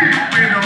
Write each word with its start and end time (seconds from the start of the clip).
on 0.00 0.52
the 0.52 0.57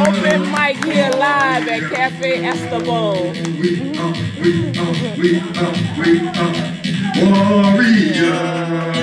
Open 0.00 0.50
mic 0.52 0.84
here 0.84 1.10
live 1.10 1.68
at 1.68 1.90
Cafe 1.92 2.48
Istanbul. 2.48 3.32
We 3.60 3.96
are, 3.98 4.14
we 4.40 4.50
are, 4.78 4.94
we 5.18 5.30
are, 5.46 5.74
we 5.98 6.10
are 6.28 6.70
warriors. 7.16 8.99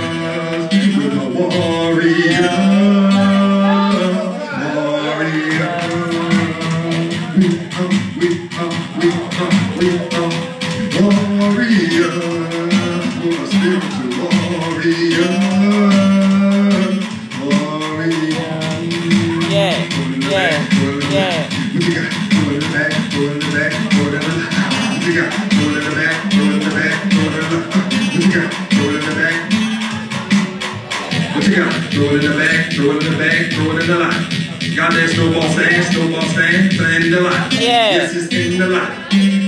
Got 34.87 34.95
that 34.95 35.11
snowball 35.11 35.51
stand, 35.51 35.83
snowball 35.91 36.23
stand, 36.31 36.71
playing 36.71 37.03
in 37.03 37.11
the 37.11 37.19
line. 37.19 37.51
Yeah. 37.59 38.07
Yes, 38.07 38.15
it's 38.15 38.31
in 38.31 38.55
the 38.55 38.71
line. 38.71 38.95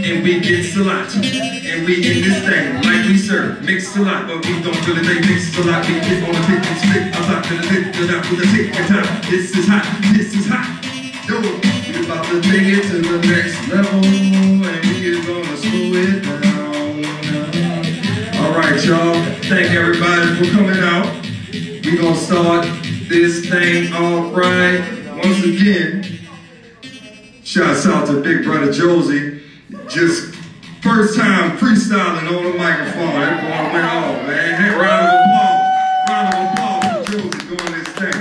And 0.04 0.20
we 0.20 0.44
get 0.44 0.68
cilantro. 0.68 1.23
And 1.23 1.88
we 1.88 1.95
in 2.04 2.28
this 2.28 2.44
thing 2.44 2.76
like 2.84 3.08
we 3.08 3.16
serve. 3.16 3.64
Mix 3.64 3.95
a 3.95 4.02
lot, 4.04 4.28
but 4.28 4.44
we 4.44 4.60
don't 4.60 4.76
really 4.84 5.00
think 5.00 5.23
mix 5.32 5.56
a 5.56 5.64
lot. 5.64 5.88
We 5.88 5.95
get 6.04 6.28
on 6.28 6.36
the 6.36 6.44
pick 6.44 6.60
and 6.60 6.76
stick. 6.84 7.16
I'm 7.16 7.40
to 7.40 7.56
the 7.56 7.64
tick, 7.72 7.88
to 7.88 8.04
that 8.12 8.20
with 8.28 8.44
the 8.44 8.52
tick 8.52 8.76
and 8.76 8.84
time. 8.92 9.08
This 9.32 9.56
is 9.56 9.64
hot, 9.64 9.88
this 10.12 10.36
is 10.36 10.44
hot. 10.44 10.76
Yo, 11.23 11.40
we 11.40 12.04
about 12.04 12.28
to 12.28 12.44
take 12.44 12.76
it 12.76 12.84
to 12.92 13.00
the 13.00 13.23
next 13.23 13.64
level. 13.72 13.95
And 13.95 14.84
we 14.92 15.08
is 15.08 15.23
gonna 15.23 15.56
slow 15.56 16.04
it 16.04 16.20
down. 16.20 17.00
All 18.44 18.52
right, 18.60 18.76
y'all. 18.84 19.16
Thank 19.48 19.72
everybody 19.72 20.36
for 20.36 20.52
coming 20.52 20.84
out. 20.84 21.08
We 21.56 21.95
gonna 21.95 22.20
start 22.20 22.67
this 23.08 23.48
thing 23.48 23.94
all 23.94 24.36
to 28.09 28.21
Big 28.23 28.43
Brother 28.43 28.71
Josie. 28.71 29.41
Just 29.88 30.33
first 30.81 31.15
time 31.15 31.57
freestyling 31.57 32.27
on 32.35 32.43
the 32.43 32.57
microphone. 32.57 33.19
That 33.19 33.41
boy 33.43 33.73
went 33.73 33.85
off, 33.85 34.27
man. 34.27 34.61
Hey, 34.61 34.69
round 34.75 35.05
of 35.05 35.19
applause. 35.25 35.65
Round 36.09 36.33
of 36.33 36.41
applause 36.52 37.05
for 37.05 37.11
Josie 37.11 37.43
doing 37.47 37.71
this 37.77 37.89
thing. 37.89 38.17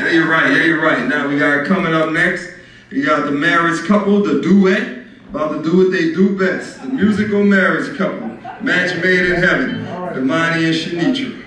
Yeah, 0.00 0.10
you're 0.12 0.30
right. 0.30 0.52
Yeah, 0.52 0.62
you're 0.64 0.80
right. 0.80 1.08
Now 1.08 1.26
we 1.26 1.36
got 1.38 1.66
coming 1.66 1.92
up 1.92 2.12
next. 2.12 2.48
We 2.90 3.02
got 3.02 3.24
the 3.24 3.32
marriage 3.32 3.84
couple, 3.88 4.22
the 4.22 4.40
duet, 4.40 5.04
about 5.30 5.56
to 5.56 5.62
do 5.68 5.76
what 5.76 5.90
they 5.90 6.14
do 6.14 6.38
best. 6.38 6.80
The 6.80 6.88
musical 6.88 7.42
marriage 7.42 7.96
couple, 7.98 8.28
match 8.62 9.02
made 9.02 9.26
in 9.26 9.42
heaven, 9.42 9.84
Imani 10.16 10.64
and 10.64 10.74
Shanitra. 10.74 11.44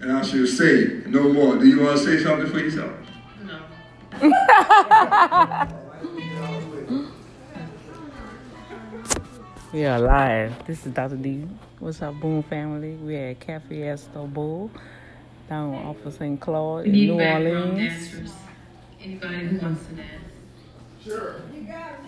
And 0.00 0.12
I 0.12 0.22
should 0.22 0.48
say 0.48 1.02
no 1.06 1.32
more. 1.32 1.56
Do 1.56 1.66
you 1.66 1.82
want 1.82 1.98
to 1.98 2.04
say 2.04 2.22
something 2.22 2.48
for 2.48 2.60
yourself? 2.60 2.92
We 9.72 9.84
are 9.84 9.98
live. 9.98 10.66
This 10.66 10.86
is 10.86 10.92
Dr. 10.92 11.16
D. 11.16 11.44
What's 11.80 12.00
up, 12.00 12.14
Boom 12.20 12.42
family? 12.44 12.94
We're 12.94 13.30
at 13.30 13.40
Cafe 13.40 13.90
Istanbul 13.90 14.70
down 15.48 15.74
off 15.74 16.04
of 16.06 16.14
St. 16.14 16.40
Claude 16.40 16.86
in 16.86 16.92
New 16.92 17.20
Orleans. 17.20 17.76
dancers. 17.76 18.32
Anybody 19.02 19.46
who 19.46 19.58
wants 19.58 19.86
to 19.86 19.94
dance. 19.94 20.22
We 21.52 21.60
got 21.62 22.00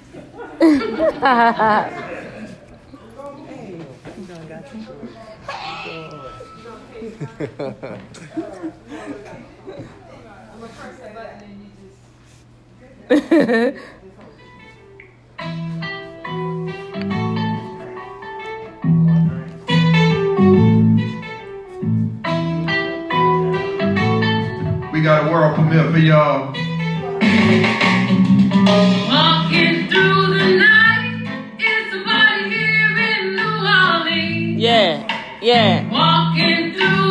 a 25.09 25.31
world 25.31 25.55
premiere 25.55 25.91
for 25.91 25.99
y'all. 25.99 26.53
Walking 29.09 29.89
through 29.89 30.27
the 30.39 30.57
night, 30.59 31.57
it's 31.59 31.93
somebody 31.93 32.51
here 32.51 32.99
in 32.99 33.37
New 33.37 33.43
Orleans. 33.43 34.61
Yeah, 34.61 35.39
yeah. 35.41 35.89
Walking 35.91 36.75
through 36.75 37.08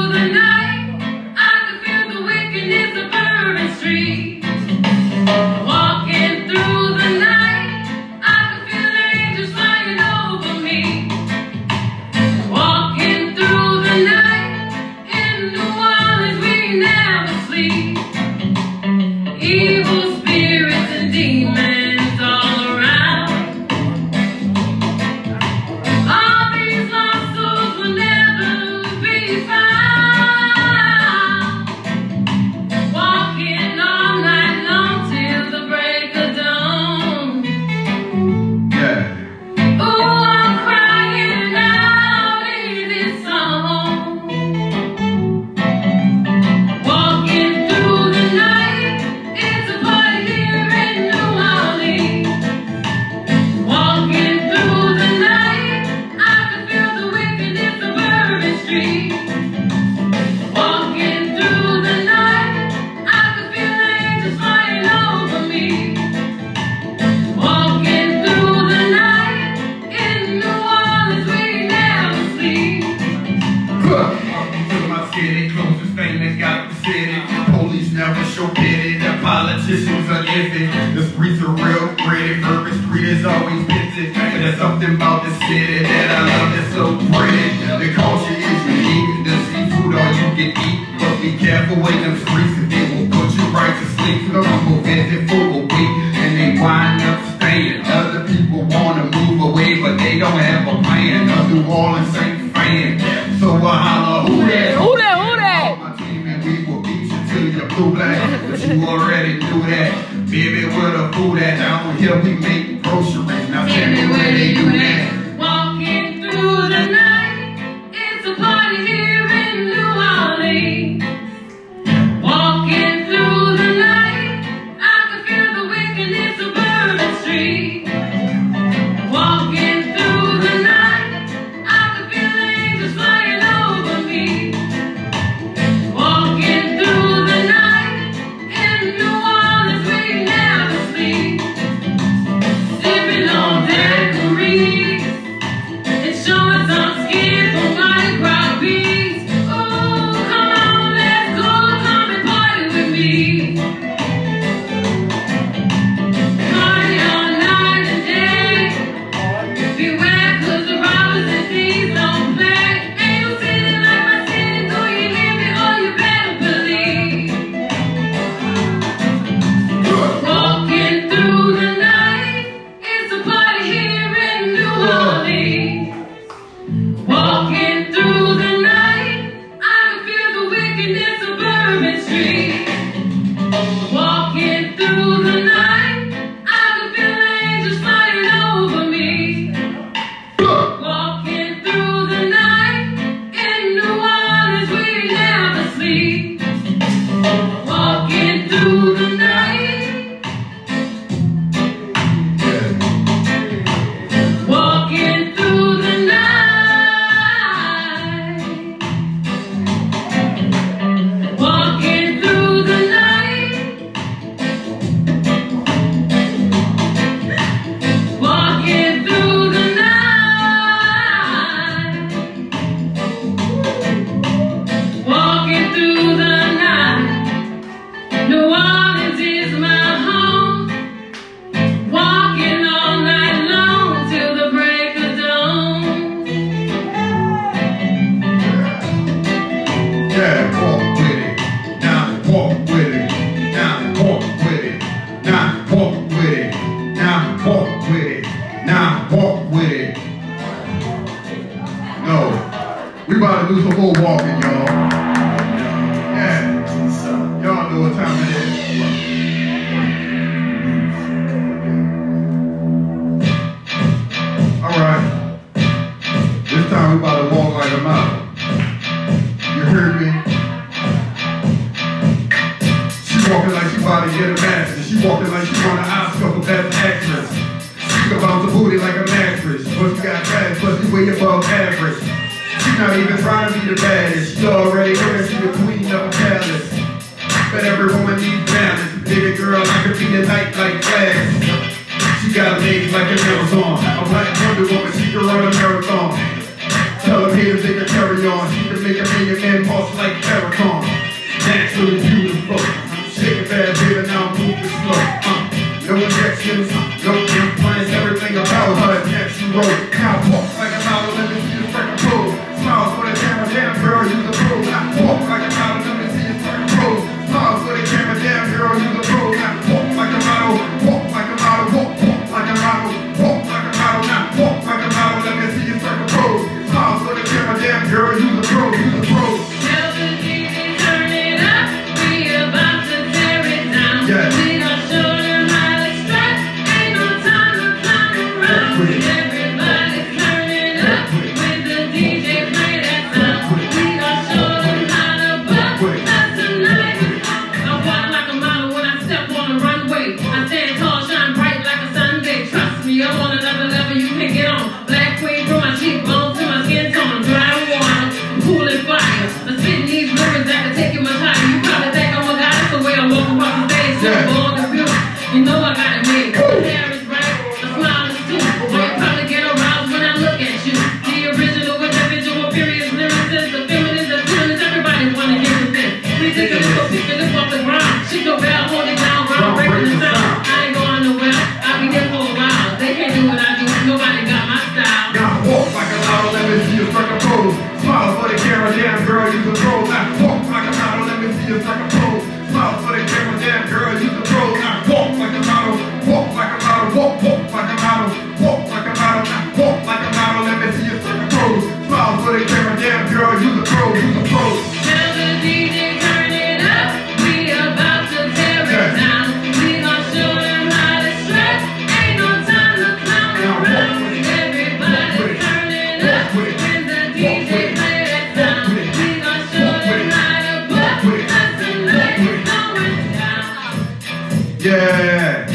Yeah, 424.59 425.47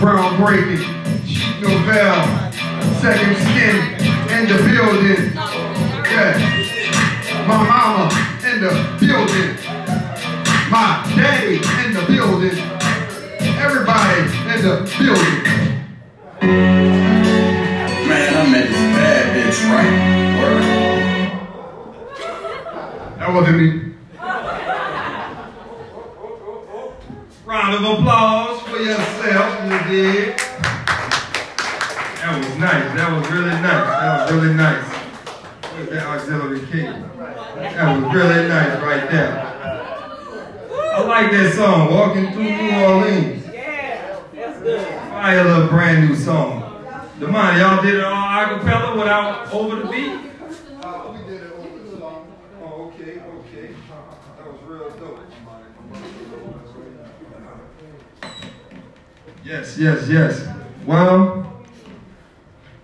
groundbreaking, 0.00 0.82
Chic 1.24 1.54
Novell, 1.62 2.24
second 3.00 3.36
skin 3.36 3.76
in 4.34 4.48
the 4.48 4.58
building. 4.66 5.34
Yeah, 6.10 6.34
my 7.46 7.58
mama 7.62 8.10
in 8.50 8.60
the 8.60 8.72
building, 8.98 9.54
my 10.68 11.04
day 11.14 11.60
in 11.84 11.94
the 11.94 12.04
building, 12.08 12.58
everybody 13.60 14.20
in 14.52 14.62
the 14.62 14.74
building. 14.98 15.37
Word. 23.38 23.46
That 23.46 23.54
wasn't 23.54 23.58
me. 23.58 23.94
Round 27.44 27.74
of 27.74 27.98
applause 27.98 28.62
for 28.62 28.76
yourself, 28.76 29.64
you 29.64 29.78
did. 29.90 30.38
That 32.18 32.38
was 32.38 32.56
nice. 32.58 32.94
That 32.94 33.08
was 33.16 33.30
really 33.30 33.50
nice. 33.50 33.62
That 33.62 34.20
was 34.20 34.32
really 34.32 34.54
nice. 34.54 34.84
Where's 35.72 35.88
that 35.90 36.06
auxiliary 36.06 36.60
king? 36.66 36.92
That 37.16 38.02
was 38.02 38.14
really 38.14 38.48
nice 38.48 38.82
right 38.82 39.10
there. 39.10 39.32
I 40.94 41.02
like 41.02 41.30
that 41.30 41.54
song, 41.54 41.94
Walking 41.94 42.32
Through 42.32 42.42
New 42.42 42.84
Orleans. 42.84 43.44
Fire 45.10 45.44
little 45.44 45.68
brand 45.68 46.08
new 46.08 46.16
song. 46.16 46.62
Damani, 47.18 47.58
y'all 47.60 47.82
did 47.82 47.94
it 47.94 48.04
all 48.04 48.14
a 48.14 48.58
cappella 48.58 48.96
without 48.96 49.52
over 49.52 49.76
the 49.76 49.88
beat? 49.88 50.12
Uh, 50.82 51.12
we 51.12 51.18
did 51.30 51.42
it 51.42 51.52
over 51.52 51.78
the 51.78 51.98
song. 51.98 52.32
Oh, 52.62 52.92
okay, 53.38 53.58
okay. 53.58 53.74
That 54.36 54.52
was 54.52 54.60
real 54.66 54.90
dope. 54.90 55.20
Yes, 59.44 59.78
yes, 59.78 60.08
yes. 60.08 60.46
Well, 60.84 61.64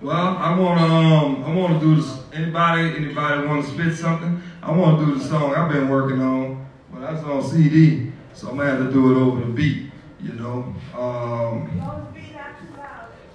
well, 0.01 0.37
I 0.39 0.59
wanna 0.59 0.83
um, 0.83 1.45
I 1.45 1.55
wanna 1.55 1.81
do 1.81 1.97
this. 1.97 2.21
Anybody, 2.33 2.97
anybody 2.97 3.47
wanna 3.47 3.63
spit 3.63 3.97
something? 3.97 4.43
I 4.63 4.71
wanna 4.73 5.05
do 5.05 5.15
the 5.15 5.25
song 5.25 5.55
I've 5.55 5.73
been 5.73 5.89
working 5.89 6.21
on, 6.21 6.67
but 6.93 7.01
that's 7.01 7.23
on 7.25 7.43
CD, 7.43 8.13
so 8.33 8.49
I'm 8.49 8.57
gonna 8.57 8.71
have 8.71 8.79
to 8.87 8.93
do 8.93 9.13
it 9.13 9.21
over 9.21 9.41
the 9.41 9.53
beat. 9.53 9.91
You 10.23 10.33
know. 10.33 10.75
Um, 10.97 11.71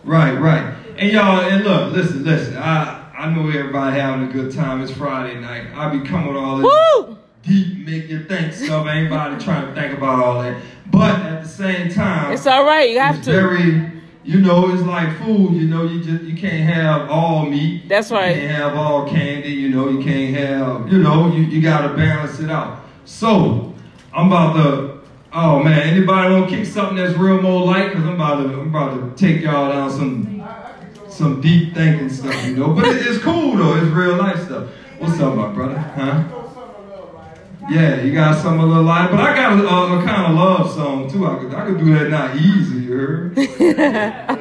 right, 0.03 0.33
right. 0.33 0.73
And 0.97 1.11
y'all, 1.11 1.41
and 1.41 1.63
look, 1.63 1.93
listen, 1.93 2.23
listen. 2.23 2.57
I 2.57 2.98
I 3.19 3.29
know 3.29 3.49
everybody 3.49 3.99
having 3.99 4.29
a 4.29 4.31
good 4.31 4.53
time. 4.53 4.79
It's 4.79 4.93
Friday 4.93 5.41
night. 5.41 5.67
I 5.75 5.89
be 5.89 6.07
coming 6.07 6.29
with 6.33 6.37
all 6.37 6.55
this 6.59 6.71
Woo! 7.05 7.17
deep, 7.43 7.85
make 7.85 8.07
you 8.07 8.23
think 8.23 8.53
stuff. 8.53 8.87
Ain't 8.87 9.09
nobody 9.09 9.43
trying 9.43 9.67
to 9.67 9.73
think 9.75 9.97
about 9.97 10.23
all 10.23 10.41
that. 10.41 10.61
But 10.89 11.19
at 11.19 11.43
the 11.43 11.49
same 11.49 11.91
time, 11.91 12.31
It's 12.31 12.47
all 12.47 12.63
right. 12.63 12.89
You 12.89 12.99
have 13.01 13.17
it's 13.17 13.25
to. 13.25 13.31
very, 13.33 13.91
you 14.23 14.39
know, 14.39 14.73
it's 14.73 14.83
like 14.83 15.17
food. 15.17 15.51
You 15.51 15.67
know, 15.67 15.83
you 15.83 16.01
just 16.01 16.23
you 16.23 16.37
can't 16.37 16.63
have 16.73 17.09
all 17.11 17.45
meat. 17.45 17.89
That's 17.89 18.09
right. 18.09 18.33
You 18.37 18.41
can't 18.41 18.51
have 18.55 18.77
all 18.77 19.05
candy. 19.05 19.49
You 19.49 19.67
know, 19.67 19.89
you 19.89 20.01
can't 20.01 20.37
have. 20.37 20.89
You 20.89 20.99
know, 20.99 21.27
you, 21.27 21.41
you 21.41 21.61
got 21.61 21.89
to 21.89 21.97
balance 21.97 22.39
it 22.39 22.49
out. 22.49 22.85
So 23.03 23.75
I'm 24.13 24.27
about 24.27 24.53
to. 24.53 24.99
Oh 25.33 25.61
man, 25.61 25.81
anybody 25.81 26.33
want 26.33 26.49
to 26.49 26.55
kick 26.55 26.65
something 26.65 26.95
that's 26.95 27.17
real 27.17 27.41
more 27.41 27.65
light? 27.65 27.91
Cause 27.91 28.01
I'm 28.01 28.15
about 28.15 28.43
to 28.43 28.61
I'm 28.61 28.73
about 28.73 28.95
to 28.95 29.13
take 29.21 29.43
y'all 29.43 29.69
down 29.69 29.91
some 29.91 30.38
some 31.19 31.41
deep 31.41 31.75
thinking 31.75 32.09
stuff. 32.09 32.47
You 32.47 32.55
know, 32.55 32.73
but 32.73 32.85
it, 32.85 33.05
it's 33.05 33.21
cool 33.21 33.57
though. 33.57 33.75
It's 33.75 33.87
real 33.87 34.15
life 34.15 34.41
stuff. 34.45 34.69
What's 34.97 35.19
up, 35.19 35.35
my 35.35 35.49
brother? 35.49 35.77
Huh? 35.77 36.23
Yeah, 37.69 38.01
you 38.01 38.13
got 38.13 38.41
some 38.41 38.59
a 38.59 38.65
little 38.65 38.83
light, 38.83 39.11
but 39.11 39.19
I 39.19 39.35
got 39.35 39.59
a, 39.59 39.67
a, 39.67 39.99
a 39.99 40.03
kind 40.03 40.31
of 40.31 40.35
love 40.35 40.73
song 40.73 41.11
too. 41.11 41.27
I 41.27 41.37
could 41.37 41.53
I 41.53 41.65
could 41.65 41.77
do 41.77 41.93
that 41.93 42.09
not 42.09 42.35
easy, 42.37 42.79
you 42.79 42.93
heard? 42.93 43.37
yeah, 43.59 44.25
love. 44.29 44.39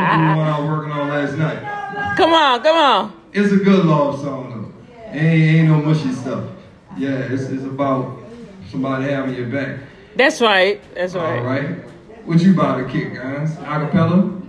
I'm 0.00 0.08
gonna 0.08 0.16
do 0.16 0.30
the 0.30 0.36
one 0.36 0.48
I 0.48 0.58
was 0.58 0.68
working 0.68 0.92
on 0.92 1.08
last 1.08 1.36
night. 1.36 2.16
Come 2.16 2.32
on, 2.32 2.62
come 2.62 2.76
on. 2.76 3.12
It's 3.32 3.52
a 3.52 3.58
good 3.58 3.84
love 3.84 4.20
song 4.20 4.50
though. 4.50 5.12
Ain't 5.12 5.58
ain't 5.58 5.68
no 5.68 5.82
mushy 5.82 6.12
stuff. 6.12 6.44
Yeah, 6.96 7.10
it's 7.10 7.42
it's 7.42 7.64
about 7.64 8.18
somebody 8.70 9.12
having 9.12 9.34
your 9.34 9.46
back. 9.48 9.80
That's 10.16 10.40
right. 10.40 10.82
That's 10.94 11.14
right. 11.14 11.38
All 11.38 11.44
right. 11.44 11.68
What 12.24 12.40
you 12.40 12.52
about 12.54 12.78
to 12.78 12.88
kick, 12.90 13.14
guys? 13.14 13.54
Acapella? 13.56 14.40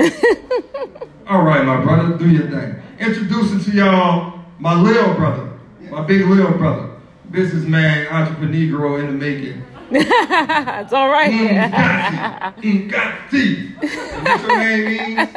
All 1.28 1.42
right, 1.42 1.64
my 1.64 1.82
brother, 1.82 2.16
do 2.16 2.30
your 2.30 2.48
thing. 2.50 2.74
Introducing 2.98 3.60
to 3.60 3.70
y'all 3.76 4.40
my 4.58 4.74
little 4.80 5.12
brother, 5.14 5.58
my 5.90 6.02
big 6.02 6.22
little 6.26 6.52
brother, 6.52 6.90
businessman, 7.30 8.06
entrepreneur 8.08 9.00
in 9.00 9.06
the 9.06 9.12
making. 9.12 9.62
it's 9.90 10.92
all 10.92 11.10
right. 11.10 11.30
Ngati, 11.32 12.88
Ngati. 12.88 13.82
And 13.82 14.24
What's 14.24 14.42
your 14.44 14.58
name 14.58 15.16
means? 15.16 15.28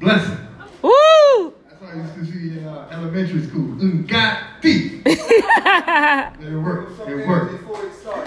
Blessing. 0.00 0.38
Woo! 0.82 1.54
That's 1.68 1.82
why 1.82 1.92
I 1.92 1.96
used 1.96 2.14
to 2.14 2.24
see 2.24 2.58
in 2.58 2.66
uh, 2.66 2.88
elementary 2.90 3.46
school. 3.46 3.76
Ngati. 3.76 5.02
it 5.06 6.56
worked. 6.56 7.08
It 7.08 7.28
worked. 7.28 7.52
before 7.52 8.24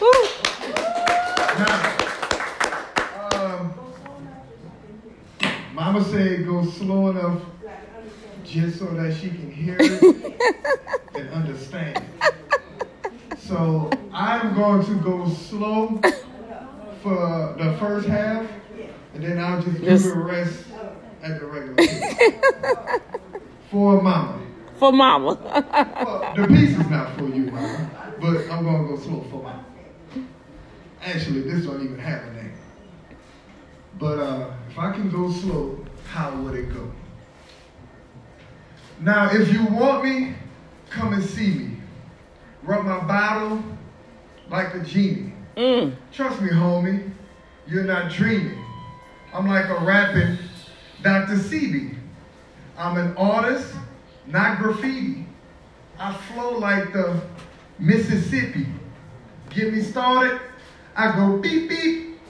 Woo! 0.00 0.12
Now, 1.58 1.98
um, 3.32 3.78
Mama 5.90 6.04
said 6.04 6.44
go 6.44 6.62
slow 6.66 7.08
enough 7.08 7.40
just 8.44 8.78
so 8.78 8.84
that 8.92 9.16
she 9.16 9.30
can 9.30 9.50
hear 9.50 9.74
it 9.80 10.02
and 11.16 11.30
understand. 11.30 12.04
So 13.38 13.88
I'm 14.12 14.54
going 14.54 14.84
to 14.84 14.94
go 14.96 15.26
slow 15.30 15.98
for 17.02 17.54
the 17.56 17.74
first 17.78 18.06
half, 18.06 18.46
and 19.14 19.24
then 19.24 19.38
I'll 19.38 19.62
just 19.62 19.78
do 19.78 19.86
Yes. 19.86 20.02
the 20.02 20.12
rest 20.18 20.64
at 21.22 21.40
the 21.40 21.46
regular. 21.46 21.82
For 23.70 24.02
Mama. 24.02 24.40
For 24.78 24.92
mama. 24.92 25.38
Well, 25.40 26.32
the 26.36 26.46
piece 26.48 26.76
is 26.78 26.88
not 26.90 27.16
for 27.16 27.28
you, 27.28 27.50
Mama, 27.50 27.90
but 28.20 28.50
I'm 28.50 28.64
gonna 28.64 28.88
go 28.88 28.96
slow 28.98 29.24
for 29.30 29.42
Mama. 29.42 29.64
Actually, 31.02 31.42
this 31.42 31.64
don't 31.64 31.82
even 31.82 31.98
have 31.98 32.24
a 32.28 32.32
name. 32.34 32.52
But 33.98 34.18
uh, 34.18 34.50
if 34.70 34.78
I 34.78 34.92
can 34.92 35.10
go 35.10 35.30
slow, 35.30 35.84
how 36.06 36.34
would 36.42 36.54
it 36.54 36.72
go? 36.72 36.90
Now, 39.00 39.30
if 39.32 39.52
you 39.52 39.64
want 39.66 40.04
me, 40.04 40.34
come 40.90 41.12
and 41.12 41.24
see 41.24 41.50
me. 41.50 41.76
Rub 42.62 42.84
my 42.84 43.00
bottle 43.00 43.62
like 44.50 44.74
a 44.74 44.80
genie. 44.80 45.32
Mm. 45.56 45.94
Trust 46.12 46.40
me, 46.40 46.50
homie, 46.50 47.10
you're 47.66 47.84
not 47.84 48.10
dreaming. 48.10 48.64
I'm 49.32 49.46
like 49.46 49.68
a 49.68 49.84
rapping 49.84 50.38
Dr. 51.02 51.34
CB. 51.34 51.96
I'm 52.76 52.96
an 52.96 53.16
artist, 53.16 53.74
not 54.26 54.58
graffiti. 54.58 55.26
I 55.98 56.12
flow 56.14 56.58
like 56.58 56.92
the 56.92 57.20
Mississippi. 57.78 58.66
Get 59.50 59.72
me 59.72 59.80
started, 59.80 60.40
I 60.94 61.14
go 61.16 61.38
beep 61.38 61.68
beep. 61.68 62.20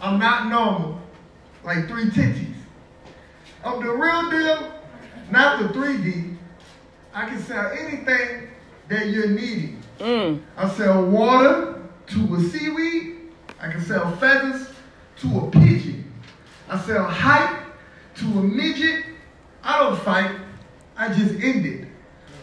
I'm 0.00 0.18
not 0.18 0.48
normal, 0.48 0.97
like 1.68 1.86
three 1.86 2.06
titties. 2.06 2.54
I'm 3.62 3.84
the 3.84 3.92
real 3.92 4.30
deal, 4.30 4.72
not 5.30 5.60
the 5.60 5.68
3D. 5.78 6.34
I 7.12 7.28
can 7.28 7.42
sell 7.42 7.70
anything 7.72 8.48
that 8.88 9.08
you're 9.08 9.28
needing. 9.28 9.82
Mm. 9.98 10.42
I 10.56 10.68
sell 10.70 11.04
water 11.04 11.82
to 12.06 12.34
a 12.36 12.40
seaweed. 12.40 13.18
I 13.60 13.70
can 13.70 13.82
sell 13.82 14.16
feathers 14.16 14.70
to 15.20 15.40
a 15.40 15.50
pigeon. 15.50 16.10
I 16.70 16.78
sell 16.78 17.04
hype 17.04 17.62
to 18.16 18.24
a 18.24 18.42
midget. 18.42 19.04
I 19.62 19.78
don't 19.78 20.00
fight. 20.00 20.40
I 20.96 21.08
just 21.08 21.34
end 21.34 21.66
it. 21.66 21.86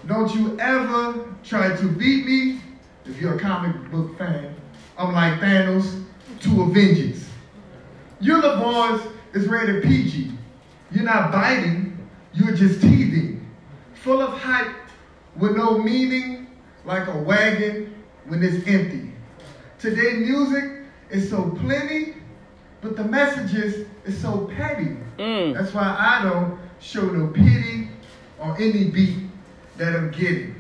Don't 0.06 0.36
you 0.36 0.60
ever 0.60 1.34
try 1.44 1.76
to 1.76 1.88
beat 1.88 2.28
me 2.28 2.62
if 3.06 3.20
you're 3.20 3.38
a 3.38 3.40
comic 3.40 3.90
book 3.90 4.20
fan. 4.20 4.54
I'm 5.00 5.14
like 5.14 5.40
Thanos 5.40 6.04
to 6.42 6.62
Avengers. 6.62 7.28
Uniforms 8.20 9.15
is 9.36 9.48
rated 9.48 9.84
PG. 9.84 10.32
You're 10.92 11.04
not 11.04 11.32
biting, 11.32 11.98
you're 12.34 12.56
just 12.56 12.82
teething. 12.82 13.46
Full 13.96 14.22
of 14.22 14.40
hype 14.40 14.74
with 15.36 15.56
no 15.58 15.78
meaning, 15.78 16.48
like 16.86 17.08
a 17.08 17.18
wagon 17.18 17.94
when 18.28 18.42
it's 18.42 18.66
empty. 18.66 19.12
Today 19.78 20.14
music 20.14 20.84
is 21.10 21.30
so 21.30 21.50
plenty, 21.62 22.16
but 22.82 22.96
the 22.96 23.04
messages 23.04 23.86
is 24.06 24.20
so 24.20 24.50
petty. 24.56 24.96
Mm. 25.18 25.54
That's 25.54 25.74
why 25.74 25.96
I 26.00 26.24
don't 26.24 26.58
show 26.80 27.04
no 27.04 27.28
pity 27.28 27.90
on 28.40 28.56
any 28.62 28.90
beat 28.90 29.18
that 29.78 29.96
I'm 29.96 30.12
getting. 30.12 30.56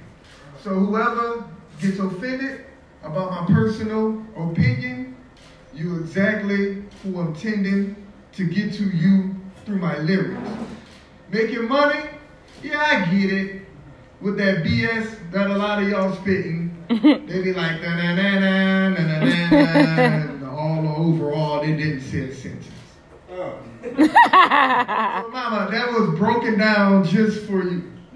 So 0.61 0.71
whoever 0.71 1.45
gets 1.79 1.99
offended 1.99 2.65
about 3.03 3.31
my 3.31 3.55
personal 3.55 4.21
opinion, 4.35 5.15
you 5.73 5.97
exactly 5.99 6.83
who 7.03 7.19
I'm 7.19 7.33
tending 7.35 8.04
to 8.35 8.45
get 8.45 8.73
to 8.73 8.83
you 8.83 9.35
through 9.65 9.77
my 9.77 9.97
lyrics. 9.99 10.49
Making 11.29 11.67
money? 11.67 12.09
Yeah, 12.61 12.79
I 12.79 13.05
get 13.13 13.31
it. 13.31 13.61
With 14.21 14.37
that 14.37 14.63
BS 14.63 15.31
that 15.31 15.49
a 15.49 15.57
lot 15.57 15.81
of 15.81 15.89
y'all 15.89 16.13
spitting, 16.15 16.75
they 16.89 17.41
be 17.41 17.53
like 17.53 17.81
na 17.81 17.95
na 17.95 18.15
na 18.15 18.39
na 18.39 18.89
na 18.89 18.99
na 18.99 19.19
na, 19.19 19.25
and 19.25 20.43
all 20.45 20.87
overall 20.87 21.61
they 21.61 21.75
didn't 21.75 22.01
say 22.01 22.29
a 22.29 22.33
sentence. 22.33 22.67
So, 23.27 23.59
Mama, 23.83 25.67
that 25.71 25.91
was 25.91 26.17
broken 26.17 26.57
down 26.57 27.03
just 27.03 27.45
for 27.45 27.63
you. 27.63 27.91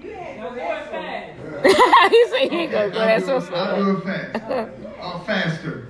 he 1.62 2.26
said 2.28 2.48
he 2.48 2.56
ain't 2.56 2.72
gonna 2.72 2.90
go 2.90 2.98
that 2.98 3.22
so 3.24 3.54
I'll 3.54 3.84
do 3.84 3.98
it 3.98 4.04
fast. 4.04 4.42
Uh, 5.00 5.20
faster. 5.20 5.88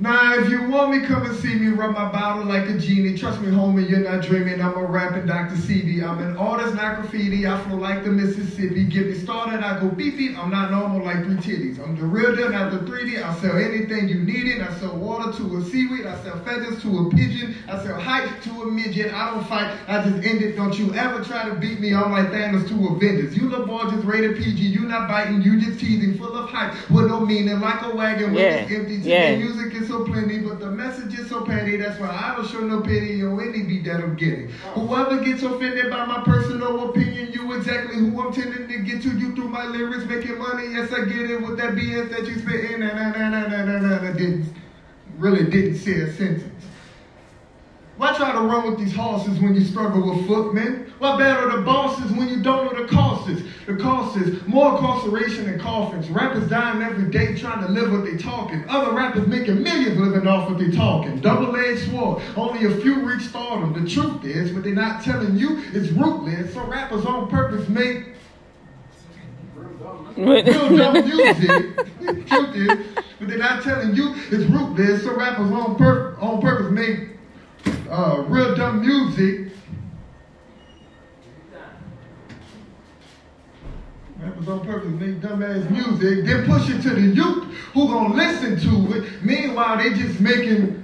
Now, 0.00 0.32
if 0.38 0.48
you 0.48 0.66
want 0.70 0.92
me, 0.92 1.06
come 1.06 1.26
and 1.26 1.36
see 1.40 1.54
me 1.56 1.66
rub 1.68 1.92
my 1.92 2.10
bottle 2.10 2.46
like 2.46 2.66
a 2.70 2.78
genie. 2.78 3.18
Trust 3.18 3.38
me, 3.42 3.48
homie, 3.48 3.86
you're 3.86 3.98
not 3.98 4.24
dreaming. 4.24 4.62
I'm 4.62 4.74
a 4.74 4.82
rapping 4.86 5.26
Dr. 5.26 5.56
CD. 5.56 6.02
I'm 6.02 6.18
an 6.20 6.38
artist, 6.38 6.74
not 6.74 6.96
graffiti. 7.02 7.46
I 7.46 7.60
flow 7.64 7.76
like 7.76 8.02
the 8.02 8.10
Mississippi. 8.10 8.84
Get 8.84 9.08
me 9.08 9.14
started, 9.18 9.60
I 9.62 9.78
go 9.78 9.88
beep 9.90 10.16
beep. 10.16 10.38
I'm 10.38 10.50
not 10.50 10.70
normal 10.70 11.04
like 11.04 11.22
three 11.24 11.36
titties. 11.36 11.78
I'm 11.86 11.96
the 11.96 12.06
real 12.06 12.34
deal, 12.34 12.48
not 12.48 12.70
the 12.72 12.78
3D. 12.78 13.22
I 13.22 13.34
sell 13.40 13.58
anything 13.58 14.08
you 14.08 14.20
need 14.22 14.46
it. 14.46 14.62
I 14.62 14.72
sell 14.78 14.96
water 14.96 15.36
to 15.36 15.56
a 15.58 15.64
seaweed. 15.64 16.06
I 16.06 16.18
sell 16.22 16.38
feathers 16.44 16.80
to 16.80 16.98
a 17.00 17.10
pigeon. 17.10 17.56
I 17.68 17.84
sell 17.84 18.00
height 18.00 18.40
to 18.44 18.62
a 18.62 18.70
midget. 18.70 19.12
I 19.12 19.34
don't 19.34 19.46
fight. 19.46 19.76
I 19.86 20.02
just 20.02 20.24
end 20.26 20.40
it. 20.40 20.56
Don't 20.56 20.78
you 20.78 20.94
ever 20.94 21.22
try 21.22 21.46
to 21.46 21.54
beat 21.56 21.78
me. 21.78 21.92
I'm 21.94 22.10
like 22.10 22.28
Thanos 22.28 22.66
to 22.68 22.86
Avengers. 22.94 23.36
You 23.36 23.50
little 23.50 23.66
boy 23.66 23.82
just 23.90 24.06
rated 24.06 24.38
PG. 24.38 24.62
You 24.64 24.80
not 24.86 25.08
biting. 25.08 25.42
You 25.42 25.60
just 25.60 25.78
teasing. 25.78 26.16
Full 26.16 26.34
of 26.34 26.48
hype 26.48 26.72
with 26.88 27.08
no 27.08 27.20
meaning. 27.20 27.60
Like 27.60 27.82
a 27.82 27.94
wagon 27.94 28.32
with 28.32 28.40
Yeah, 28.42 28.76
empty. 28.78 28.94
yeah. 28.94 29.36
Music 29.36 29.74
is 29.74 29.89
so 29.90 30.04
plenty, 30.04 30.38
but 30.38 30.60
the 30.60 30.70
message 30.70 31.18
is 31.18 31.28
so 31.28 31.44
petty. 31.44 31.76
That's 31.76 31.98
why 31.98 32.08
I 32.08 32.36
don't 32.36 32.46
show 32.48 32.60
no 32.60 32.80
pity. 32.80 33.14
Yo, 33.14 33.36
any 33.38 33.62
beat 33.62 33.84
that 33.84 34.00
I'm 34.00 34.14
getting. 34.14 34.48
Whoever 34.74 35.22
gets 35.22 35.42
offended 35.42 35.90
by 35.90 36.06
my 36.06 36.22
personal 36.22 36.88
opinion, 36.88 37.32
you 37.32 37.52
exactly 37.54 37.96
who 37.96 38.20
I'm 38.20 38.32
tending 38.32 38.68
to 38.68 38.78
get 38.78 39.02
to. 39.02 39.10
You 39.10 39.34
through 39.34 39.48
my 39.48 39.66
lyrics, 39.66 40.04
making 40.04 40.38
money. 40.38 40.72
Yes, 40.72 40.92
I 40.92 41.04
get 41.06 41.28
it 41.30 41.42
with 41.42 41.58
that 41.58 41.74
BS 41.74 42.08
that 42.10 42.24
you 42.24 42.38
spitting. 42.38 42.80
Na 42.80 42.94
na 42.94 43.10
na 43.10 43.30
na 43.30 43.46
na 43.48 43.64
na 43.64 43.78
na. 43.80 44.02
na. 44.02 44.12
Didn't 44.12 44.54
really 45.18 45.50
didn't 45.50 45.78
say 45.78 46.00
a 46.00 46.12
sentence. 46.12 46.64
Why 48.00 48.16
try 48.16 48.32
to 48.32 48.40
run 48.40 48.70
with 48.70 48.78
these 48.78 48.96
horses 48.96 49.38
when 49.40 49.54
you 49.54 49.62
struggle 49.62 50.08
with 50.08 50.26
footmen? 50.26 50.90
Why 51.00 51.18
battle 51.18 51.54
the 51.54 51.60
bosses 51.60 52.10
when 52.12 52.30
you 52.30 52.42
don't 52.42 52.72
know 52.72 52.82
the 52.82 52.88
causes? 52.88 53.42
The 53.66 53.76
causes, 53.76 54.40
more 54.46 54.70
incarceration 54.70 55.46
and 55.46 55.60
coffins. 55.60 56.08
Rappers 56.08 56.48
dying 56.48 56.80
every 56.80 57.10
day 57.10 57.36
trying 57.36 57.60
to 57.60 57.70
live 57.70 57.92
what 57.92 58.06
they 58.06 58.16
talking. 58.16 58.64
Other 58.70 58.92
rappers 58.92 59.26
making 59.26 59.62
millions 59.62 59.98
living 59.98 60.26
off 60.26 60.48
what 60.48 60.58
they 60.58 60.70
talking. 60.70 61.20
Double-edged 61.20 61.90
sword, 61.90 62.22
only 62.38 62.64
a 62.64 62.74
few 62.80 63.04
reach 63.04 63.28
stardom. 63.28 63.74
The 63.84 63.90
truth 63.90 64.24
is, 64.24 64.50
what 64.54 64.64
they're 64.64 64.72
not 64.72 65.04
telling 65.04 65.36
you 65.36 65.58
is 65.74 65.90
rootless. 65.90 66.54
So 66.54 66.64
rappers 66.64 67.04
on 67.04 67.28
purpose 67.28 67.68
make 67.68 68.14
real 70.16 70.46
dumb 70.46 70.94
music. 71.06 71.76
Truth 72.28 72.56
is, 72.56 72.86
but 73.18 73.28
they're 73.28 73.36
not 73.36 73.62
telling 73.62 73.94
you 73.94 74.14
it's 74.30 74.50
rootless. 74.50 75.02
So 75.02 75.14
rappers 75.14 75.52
on, 75.52 75.76
pur- 75.76 76.16
on 76.18 76.40
purpose 76.40 76.72
make 76.72 77.19
uh, 77.90 78.24
real 78.28 78.54
dumb 78.54 78.80
music. 78.80 79.52
Rappers 84.18 84.48
on 84.48 84.60
purpose 84.60 84.90
make 85.00 85.20
dumbass 85.20 85.68
music, 85.70 86.26
then 86.26 86.46
push 86.46 86.68
it 86.68 86.82
to 86.82 86.90
the 86.90 87.00
youth 87.00 87.44
who 87.72 87.88
gonna 87.88 88.14
listen 88.14 88.60
to 88.60 88.96
it. 88.98 89.22
Meanwhile, 89.22 89.78
they 89.78 89.90
just 89.90 90.20
making 90.20 90.79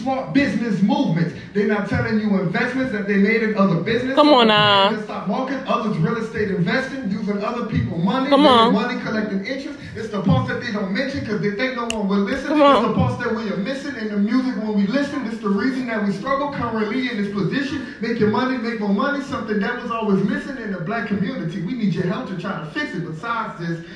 smart 0.00 0.32
business 0.32 0.80
movements. 0.82 1.34
They're 1.52 1.66
not 1.68 1.88
telling 1.88 2.18
you 2.20 2.40
investments 2.40 2.92
that 2.92 3.06
they 3.06 3.16
made 3.16 3.42
in 3.42 3.56
other 3.56 3.76
businesses. 3.80 4.14
Come 4.14 4.28
on 4.28 4.48
now. 4.48 4.94
in 4.94 5.02
Stock 5.04 5.28
market, 5.28 5.66
others 5.66 5.96
real 5.98 6.16
estate 6.16 6.50
investing, 6.50 7.10
using 7.10 7.42
other 7.44 7.66
people's 7.66 8.02
money, 8.02 8.30
Come 8.30 8.46
on. 8.46 8.72
money, 8.72 9.00
collecting 9.02 9.44
interest. 9.44 9.78
It's 9.94 10.08
the 10.08 10.22
parts 10.22 10.48
that 10.48 10.60
they 10.62 10.72
don't 10.72 10.92
mention 10.92 11.20
because 11.20 11.40
they 11.40 11.52
think 11.52 11.76
no 11.76 11.86
one 11.96 12.08
will 12.08 12.18
listen. 12.18 12.48
Come 12.48 12.60
it's 12.60 12.88
the 12.88 12.94
parts 12.94 13.22
that 13.22 13.34
we 13.34 13.48
are 13.50 13.56
missing 13.56 13.96
in 13.96 14.08
the 14.08 14.16
music 14.16 14.56
when 14.62 14.74
we 14.76 14.86
listen. 14.86 15.26
It's 15.26 15.38
the 15.38 15.48
reason 15.48 15.86
that 15.88 16.04
we 16.06 16.12
struggle 16.12 16.52
currently 16.52 17.10
in 17.10 17.16
this 17.22 17.32
position, 17.32 17.94
making 18.00 18.30
money, 18.30 18.56
make 18.58 18.80
more 18.80 18.94
money, 18.94 19.22
something 19.24 19.58
that 19.60 19.82
was 19.82 19.90
always 19.90 20.24
missing 20.24 20.56
in 20.58 20.72
the 20.72 20.80
black 20.80 21.08
community. 21.08 21.62
We 21.62 21.74
need 21.74 21.92
your 21.94 22.06
help 22.06 22.28
to 22.28 22.38
try 22.38 22.60
to 22.60 22.66
fix 22.66 22.94
it. 22.94 23.04
Besides 23.04 23.58
this, 23.60 23.86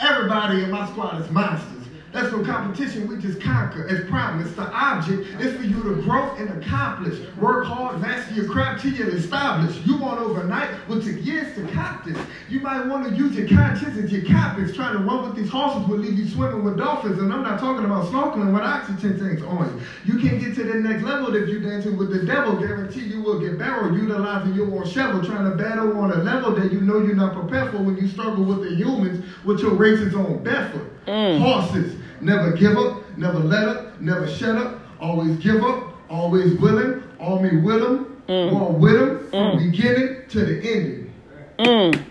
everybody 0.00 0.64
in 0.64 0.70
my 0.70 0.86
squad 0.90 1.20
is 1.22 1.30
monsters. 1.30 1.77
That's 2.12 2.32
no 2.32 2.42
competition, 2.42 3.06
we 3.06 3.18
just 3.18 3.40
conquer. 3.40 3.86
As 3.86 4.08
promised, 4.08 4.56
the 4.56 4.66
object 4.72 5.28
is 5.40 5.56
for 5.56 5.62
you 5.62 5.82
to 5.82 6.02
grow 6.02 6.34
and 6.36 6.48
accomplish. 6.62 7.20
Work 7.36 7.66
hard, 7.66 8.00
master 8.00 8.34
your 8.34 8.48
craft 8.48 8.82
till 8.82 8.92
you're 8.92 9.14
established. 9.14 9.84
You 9.86 9.98
want 9.98 10.18
overnight, 10.20 10.70
what 10.88 11.02
took 11.02 11.22
years 11.24 11.54
to 11.56 11.66
cop 11.74 12.04
this. 12.04 12.18
You 12.48 12.60
might 12.60 12.86
want 12.86 13.08
to 13.08 13.14
use 13.14 13.36
your 13.36 13.46
conscience 13.46 13.98
as 13.98 14.10
your 14.10 14.24
compass. 14.24 14.74
Trying 14.74 14.94
to 14.94 15.04
run 15.04 15.24
with 15.24 15.36
these 15.36 15.50
horses 15.50 15.86
will 15.86 15.98
leave 15.98 16.18
you 16.18 16.26
swimming 16.28 16.64
with 16.64 16.78
dolphins. 16.78 17.18
And 17.18 17.32
I'm 17.32 17.42
not 17.42 17.60
talking 17.60 17.84
about 17.84 18.06
snorkeling 18.06 18.54
with 18.54 18.62
oxygen 18.62 19.18
tanks 19.18 19.42
on 19.42 19.80
you. 20.04 20.14
You 20.14 20.20
can't 20.20 20.40
get 20.40 20.54
to 20.54 20.64
the 20.64 20.80
next 20.80 21.02
level 21.02 21.34
if 21.36 21.48
you're 21.48 21.60
dancing 21.60 21.98
with 21.98 22.10
the 22.10 22.24
devil. 22.24 22.56
Guarantee 22.56 23.02
you 23.02 23.20
will 23.20 23.38
get 23.38 23.58
barreled, 23.58 23.96
utilizing 23.96 24.54
your 24.54 24.72
own 24.72 24.88
shovel. 24.88 25.22
Trying 25.22 25.50
to 25.50 25.56
battle 25.56 25.98
on 25.98 26.12
a 26.12 26.22
level 26.22 26.54
that 26.54 26.72
you 26.72 26.80
know 26.80 26.98
you're 27.02 27.14
not 27.14 27.34
prepared 27.34 27.70
for 27.70 27.78
when 27.78 27.98
you 27.98 28.08
struggle 28.08 28.44
with 28.44 28.62
the 28.62 28.74
humans 28.74 29.24
with 29.44 29.60
your 29.60 29.74
races 29.74 30.14
on 30.14 30.42
barefoot. 30.42 31.06
Mm. 31.06 31.40
Horses, 31.40 31.97
never 32.20 32.52
give 32.52 32.76
up, 32.76 33.02
never 33.16 33.38
let 33.38 33.68
up, 33.68 34.00
never 34.00 34.26
shut 34.28 34.56
up, 34.56 34.80
always 35.00 35.36
give 35.38 35.62
up, 35.62 35.94
always 36.10 36.58
willing, 36.58 37.02
army 37.20 37.56
with 37.58 37.80
them, 37.80 38.22
war 38.28 38.72
with 38.72 38.98
them, 38.98 39.30
from 39.30 39.70
beginning 39.70 40.22
to 40.28 40.44
the 40.44 40.56
ending. 40.56 41.14
Mm. 41.58 42.04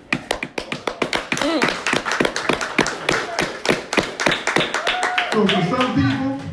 So 5.34 5.48
for 5.48 5.62
some 5.76 5.96
people, 5.96 6.48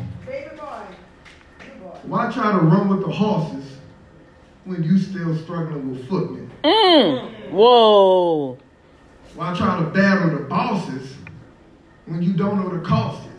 why 2.02 2.30
try 2.30 2.52
to 2.52 2.58
run 2.58 2.88
with 2.88 3.00
the 3.00 3.10
horses 3.10 3.64
when 4.64 4.82
you 4.82 4.98
still 4.98 5.36
struggling 5.38 5.90
with 5.90 6.08
footmen? 6.08 6.50
Mm. 6.62 7.50
Whoa. 7.50 8.58
Why 9.34 9.54
try 9.56 9.78
to 9.80 9.86
battle 9.86 10.38
the 10.38 10.44
bosses 10.44 11.14
when 12.06 12.22
you 12.22 12.34
don't 12.34 12.60
know 12.60 12.76
the 12.76 12.84
causes? 12.84 13.33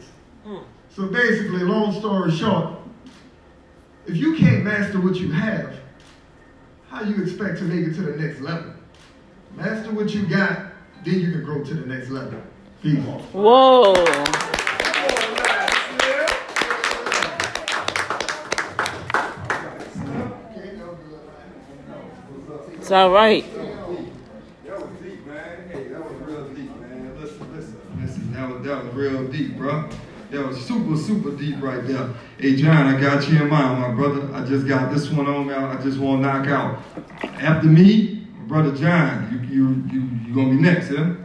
So 0.95 1.07
basically, 1.07 1.59
long 1.59 1.91
story 1.91 2.31
short, 2.31 2.69
if 4.05 4.15
you 4.15 4.37
can't 4.37 4.63
master 4.63 5.01
what 5.01 5.17
you 5.17 5.29
have, 5.29 5.75
how 6.87 7.03
you 7.03 7.21
expect 7.21 7.57
to 7.57 7.65
make 7.65 7.85
it 7.85 7.95
to 7.95 8.01
the 8.01 8.15
next 8.15 8.39
level? 8.39 8.71
Master 9.57 9.91
what 9.91 10.13
you 10.13 10.25
got, 10.25 10.71
then 11.03 11.19
you 11.19 11.31
can 11.31 11.43
grow 11.43 11.65
to 11.65 11.73
the 11.73 11.85
next 11.85 12.11
level. 12.11 12.41
Peace. 12.81 13.03
Whoa. 13.33 13.93
It's 22.71 22.91
all 22.91 23.09
right. 23.09 23.43
That 24.63 24.79
was 24.79 24.89
deep, 25.03 25.27
man. 25.27 25.69
Hey, 25.69 25.87
that 25.89 26.09
was 26.09 26.21
real 26.21 26.47
deep, 26.53 26.79
man. 26.79 27.21
Listen, 27.21 27.53
listen, 27.53 27.81
listen. 27.99 28.31
That 28.31 28.49
was 28.49 28.65
that 28.65 28.85
was 28.85 28.93
real 28.93 29.27
deep, 29.27 29.57
bro. 29.57 29.89
That 30.35 30.47
was 30.47 30.65
super, 30.65 30.97
super 30.97 31.31
deep 31.31 31.61
right 31.61 31.87
there. 31.87 32.09
Hey, 32.37 32.57
John, 32.57 32.93
I 32.93 32.99
got 32.99 33.25
you 33.29 33.41
in 33.41 33.47
mind, 33.47 33.79
my 33.79 33.91
brother. 33.91 34.29
I 34.33 34.43
just 34.43 34.67
got 34.67 34.93
this 34.93 35.09
one 35.09 35.27
on 35.27 35.47
now. 35.47 35.69
I 35.69 35.81
just 35.81 35.97
want 35.97 36.23
to 36.23 36.27
knock 36.27 36.47
out. 36.47 36.83
After 37.39 37.67
me, 37.67 38.27
brother 38.45 38.75
John, 38.75 39.29
you 39.31 39.47
you 39.47 39.67
you 39.93 40.09
you 40.27 40.35
gonna 40.35 40.49
be 40.49 40.57
next, 40.57 40.91
yeah? 40.91 41.15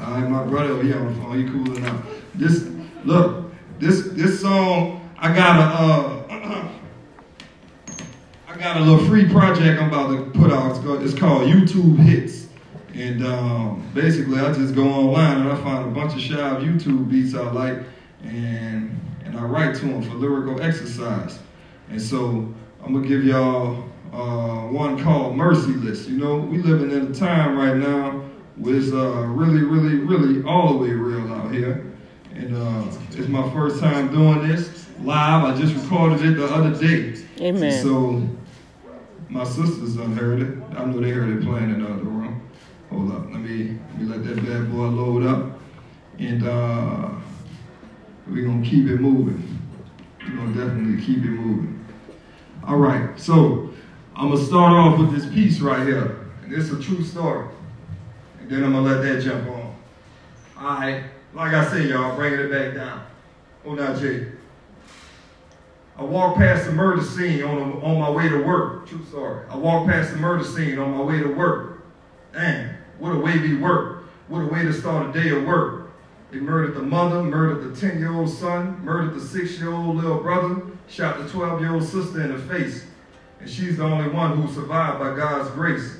All 0.00 0.10
right, 0.10 0.28
my 0.28 0.42
brother 0.42 0.72
over 0.72 0.82
here 0.82 0.98
on 0.98 1.06
the 1.06 1.22
phone. 1.22 1.38
You 1.38 1.52
cool 1.52 1.76
enough. 1.76 2.04
This 2.34 2.68
look, 3.04 3.52
this 3.78 4.08
this 4.08 4.40
song 4.40 5.08
I 5.18 5.32
got 5.32 5.60
a. 5.60 6.34
Uh, 6.34 6.68
I 8.48 8.56
got 8.56 8.78
a 8.78 8.80
little 8.80 9.06
free 9.06 9.28
project 9.28 9.80
I'm 9.80 9.86
about 9.86 10.08
to 10.10 10.30
put 10.36 10.50
out. 10.50 10.72
It's 10.72 10.84
called, 10.84 11.02
it's 11.04 11.14
called 11.14 11.42
YouTube 11.42 11.96
Hits. 11.98 12.48
And 12.92 13.24
um, 13.24 13.88
basically, 13.94 14.40
I 14.40 14.52
just 14.52 14.74
go 14.74 14.88
online 14.88 15.42
and 15.42 15.52
I 15.52 15.62
find 15.62 15.86
a 15.86 15.92
bunch 15.92 16.14
of 16.14 16.20
shy 16.20 16.34
YouTube 16.34 17.08
beats 17.08 17.36
I 17.36 17.48
like, 17.52 17.78
and 18.22 18.98
and 19.24 19.38
I 19.38 19.42
write 19.42 19.74
to 19.76 19.86
them 19.86 20.02
for 20.02 20.14
lyrical 20.14 20.60
exercise. 20.60 21.38
And 21.90 22.00
so 22.00 22.52
I'm 22.82 22.92
gonna 22.94 23.06
give 23.06 23.24
y'all 23.24 23.84
uh, 24.12 24.68
one 24.68 25.02
called 25.02 25.36
Merciless. 25.36 26.08
You 26.08 26.18
know, 26.18 26.36
we 26.36 26.58
living 26.58 26.90
in 26.90 27.12
a 27.12 27.14
time 27.14 27.58
right 27.58 27.76
now 27.76 28.22
where 28.56 28.74
it's 28.74 28.92
uh, 28.92 29.24
really, 29.26 29.62
really, 29.62 29.96
really 29.96 30.42
all 30.44 30.72
the 30.72 30.78
way 30.78 30.90
real 30.90 31.32
out 31.32 31.52
here. 31.52 31.92
And 32.34 32.56
uh, 32.56 32.84
it's 33.10 33.28
my 33.28 33.48
first 33.52 33.80
time 33.80 34.12
doing 34.12 34.48
this 34.48 34.86
live. 35.02 35.44
I 35.44 35.60
just 35.60 35.74
recorded 35.74 36.24
it 36.24 36.36
the 36.36 36.46
other 36.46 36.74
day. 36.78 37.22
Amen. 37.40 37.82
So 37.82 38.28
my 39.28 39.44
sisters 39.44 39.96
done 39.96 40.16
heard 40.16 40.40
it. 40.40 40.58
I 40.76 40.84
know 40.84 41.00
they 41.00 41.10
heard 41.10 41.36
it 41.36 41.44
playing 41.44 41.70
in 41.70 41.82
the 41.82 41.88
other 41.88 42.04
room. 42.04 42.48
Hold 42.90 43.12
up, 43.12 43.26
let 43.30 43.40
me 43.40 43.78
let 43.90 44.00
me 44.00 44.06
let 44.06 44.24
that 44.24 44.36
bad 44.46 44.72
boy 44.72 44.86
load 44.86 45.26
up, 45.26 45.60
and 46.18 46.42
uh, 46.42 47.10
we're 48.30 48.46
gonna 48.46 48.64
keep 48.64 48.86
it 48.86 49.00
moving. 49.00 49.58
We're 50.20 50.36
gonna 50.36 50.54
definitely 50.54 51.04
keep 51.04 51.18
it 51.18 51.30
moving. 51.30 51.84
All 52.66 52.76
right, 52.76 53.18
so 53.18 53.70
I'm 54.14 54.30
gonna 54.30 54.44
start 54.44 54.72
off 54.72 54.98
with 54.98 55.12
this 55.12 55.32
piece 55.32 55.60
right 55.60 55.86
here, 55.86 56.26
and 56.42 56.52
it's 56.52 56.70
a 56.70 56.80
true 56.80 57.02
story, 57.02 57.48
and 58.40 58.50
then 58.50 58.64
I'm 58.64 58.72
gonna 58.72 58.86
let 58.86 59.02
that 59.02 59.22
jump 59.22 59.48
on. 59.48 59.74
Alright, 60.56 61.04
like 61.34 61.54
I 61.54 61.68
said, 61.70 61.88
y'all, 61.88 62.16
bringing 62.16 62.40
it 62.40 62.50
back 62.50 62.74
down. 62.74 63.06
Oh, 63.64 63.74
now, 63.74 63.94
Jay. 63.94 64.28
I 65.96 66.02
walked 66.02 66.38
past 66.38 66.66
the 66.66 66.72
murder 66.72 67.02
scene 67.02 67.42
on, 67.42 67.82
on 67.82 67.98
my 67.98 68.10
way 68.10 68.28
to 68.28 68.38
work. 68.42 68.88
True 68.88 69.04
story. 69.04 69.44
I 69.50 69.56
walked 69.56 69.90
past 69.90 70.12
the 70.12 70.18
murder 70.18 70.44
scene 70.44 70.78
on 70.78 70.96
my 70.96 71.02
way 71.02 71.18
to 71.18 71.28
work. 71.28 71.84
Damn, 72.32 72.76
what 72.98 73.12
a 73.12 73.18
way 73.18 73.38
we 73.38 73.56
work. 73.56 74.04
What 74.28 74.40
a 74.42 74.46
way 74.46 74.62
to 74.62 74.72
start 74.72 75.14
a 75.14 75.20
day 75.20 75.30
of 75.30 75.44
work. 75.44 75.77
They 76.30 76.38
murdered 76.38 76.74
the 76.74 76.82
mother, 76.82 77.22
murdered 77.22 77.74
the 77.74 77.80
10 77.80 77.98
year 77.98 78.12
old 78.12 78.28
son, 78.28 78.84
murdered 78.84 79.14
the 79.14 79.20
6 79.20 79.58
year 79.58 79.72
old 79.72 79.96
little 79.96 80.18
brother, 80.18 80.60
shot 80.88 81.18
the 81.18 81.28
12 81.28 81.60
year 81.60 81.74
old 81.74 81.84
sister 81.84 82.22
in 82.22 82.32
the 82.32 82.38
face. 82.38 82.84
And 83.40 83.48
she's 83.48 83.76
the 83.78 83.84
only 83.84 84.08
one 84.08 84.40
who 84.40 84.52
survived 84.52 84.98
by 84.98 85.14
God's 85.16 85.50
grace. 85.50 85.98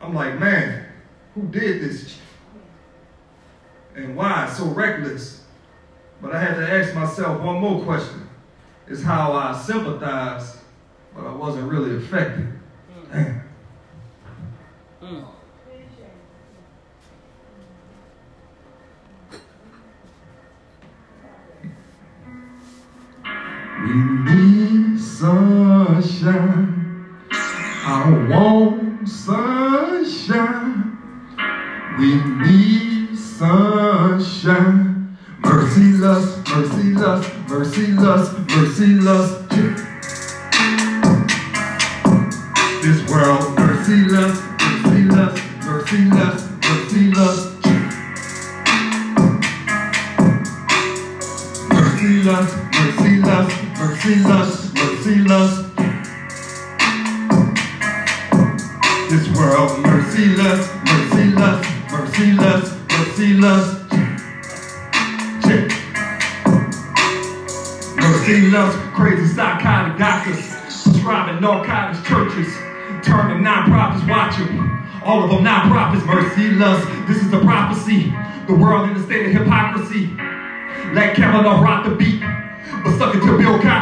I'm 0.00 0.14
like, 0.14 0.38
man, 0.38 0.86
who 1.34 1.42
did 1.42 1.82
this? 1.82 2.18
And 3.94 4.16
why 4.16 4.48
so 4.48 4.66
reckless? 4.66 5.44
But 6.20 6.34
I 6.34 6.42
had 6.42 6.54
to 6.54 6.70
ask 6.70 6.94
myself 6.94 7.42
one 7.42 7.60
more 7.60 7.84
question. 7.84 8.28
Is 8.88 9.02
how 9.02 9.32
I 9.32 9.58
sympathized, 9.60 10.58
but 11.14 11.24
I 11.24 11.32
wasn't 11.32 11.70
really 11.70 11.96
affected. 11.96 12.46
Hmm. 12.92 13.12
Damn. 13.12 13.42
Hmm. 15.00 15.24
We 23.82 23.94
need 23.94 25.00
sunshine. 25.00 26.68
I 27.84 28.10
want 28.30 28.51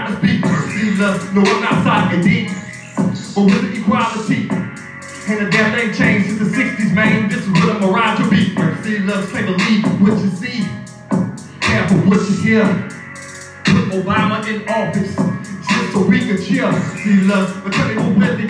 to 0.09 0.15
Bill 0.21 0.21
Cotton's 0.21 0.21
beat. 0.21 0.41
Merciless, 0.41 1.33
no, 1.33 1.43
I'm 1.43 1.61
not 1.63 1.85
sucking 1.85 2.23
deep, 2.23 2.49
but 3.35 3.45
with 3.45 3.63
the 3.63 3.81
equality. 3.81 4.49
And 5.29 5.47
the 5.47 5.51
damn 5.51 5.77
thing 5.77 5.93
changed 5.95 6.29
since 6.29 6.39
the 6.39 6.63
60s, 6.63 6.95
man. 6.95 7.29
This 7.29 7.41
is 7.41 7.49
what 7.51 7.77
I'm 7.77 7.85
around 7.85 8.23
to 8.23 8.31
be. 8.31 8.55
Merciless, 8.55 9.31
can't 9.33 9.47
believe 9.47 9.85
what 10.01 10.19
you 10.19 10.31
see. 10.31 10.67
Of 11.91 12.09
what 12.09 12.21
you 12.29 12.37
hear. 12.43 12.65
Put 13.65 13.91
Obama 13.95 14.47
in 14.47 14.69
office, 14.69 15.15
just 15.69 15.93
so 15.93 16.03
we 16.03 16.19
can 16.21 16.37
cheer. 16.37 16.73
See, 16.99 17.21
love, 17.23 17.63
but 17.65 17.73
tell 17.73 17.89
me 17.89 17.97
what 17.97 18.19
will 18.19 18.37
they 18.37 18.47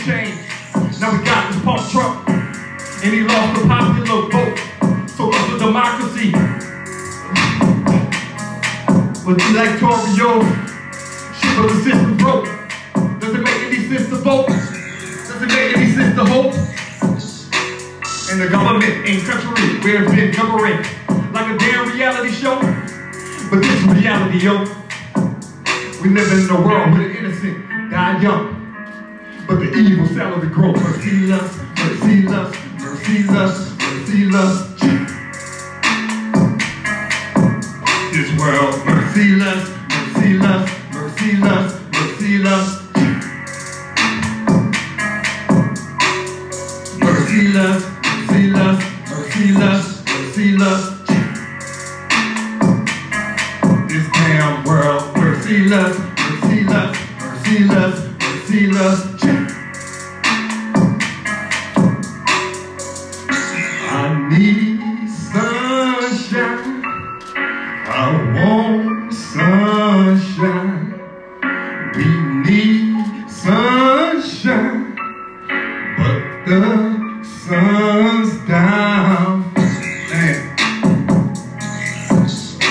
this 24.32 24.79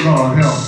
Lord 0.06 0.38
help. 0.38 0.60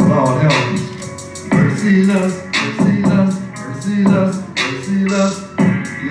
Lord 0.00 0.42
help 0.42 0.52
us. 0.52 1.48
Mercy 1.50 2.10
us, 2.10 2.44
mercy 2.44 3.04
us, 3.04 3.40
mercy 3.56 4.04
us, 4.04 4.36
mercy 4.58 5.14
us. 5.14 5.34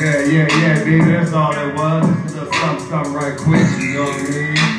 Yeah, 0.02 0.26
yeah, 0.26 0.48
yeah, 0.58 0.84
baby, 0.84 1.12
that's 1.12 1.34
all 1.34 1.52
that 1.54 1.76
was. 1.76 2.24
Just 2.24 2.36
a 2.38 2.54
something, 2.58 2.88
something 2.90 3.14
right 3.14 3.38
quick, 3.38 3.68
you 3.80 3.94
know 3.94 4.04
what 4.04 4.16
I 4.16 4.30
mean? 4.30 4.71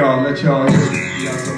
Y'all, 0.00 0.22
let 0.22 0.42
y'all 0.42 0.66
hear 0.66 0.78
got 1.26 1.38
some 1.38 1.56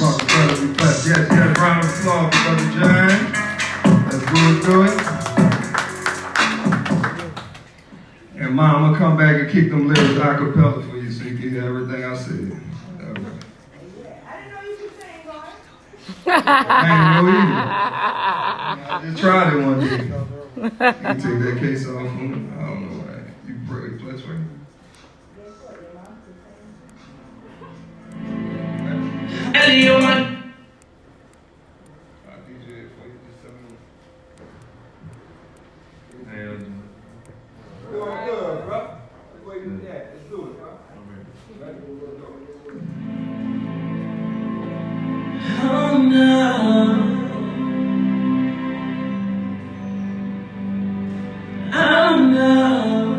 Rock 0.00 0.18
brother, 0.26 0.56
be 0.66 0.72
blessed. 0.72 1.06
Yes, 1.06 1.28
yes, 1.30 1.58
round 1.58 1.84
of 1.84 1.90
applause 1.90 2.32
for 2.32 2.40
Brother 2.44 2.68
John. 2.72 3.12
Let's 4.06 4.24
go 4.24 4.40
through 4.62 4.84
it. 4.84 4.96
And 8.36 8.50
mom, 8.54 8.74
I'm 8.74 8.82
gonna 8.84 8.98
come 8.98 9.14
back 9.18 9.34
and 9.38 9.50
kick 9.50 9.68
them 9.68 9.86
lyrics 9.86 10.16
a 10.16 10.18
cappella 10.38 10.82
for 10.82 10.96
you 10.96 11.10
so 11.12 11.24
you 11.24 11.36
can 11.36 11.50
hear 11.50 11.64
everything 11.66 12.04
I 12.04 12.16
said. 12.16 12.32
I 12.32 13.04
didn't 13.04 13.22
know 14.54 14.62
you 14.62 14.76
could 14.76 14.92
say 14.98 15.12
it, 15.12 15.26
Lord. 15.28 15.44
I 16.26 16.88
ain't 16.88 17.10
know 17.12 17.28
either. 17.36 17.68
I 18.88 19.00
just 19.04 19.18
tried 19.18 19.52
it 19.52 19.58
one 19.62 19.80
day. 19.80 20.04
You 20.56 20.70
can 20.70 21.20
take 21.20 21.38
that 21.38 21.56
case 21.60 21.86
off 21.86 22.55
Elio, 29.64 29.98
man. 30.00 30.36
Oh 45.68 45.98
no, 45.98 46.46
oh 51.72 52.16
no 52.16 53.15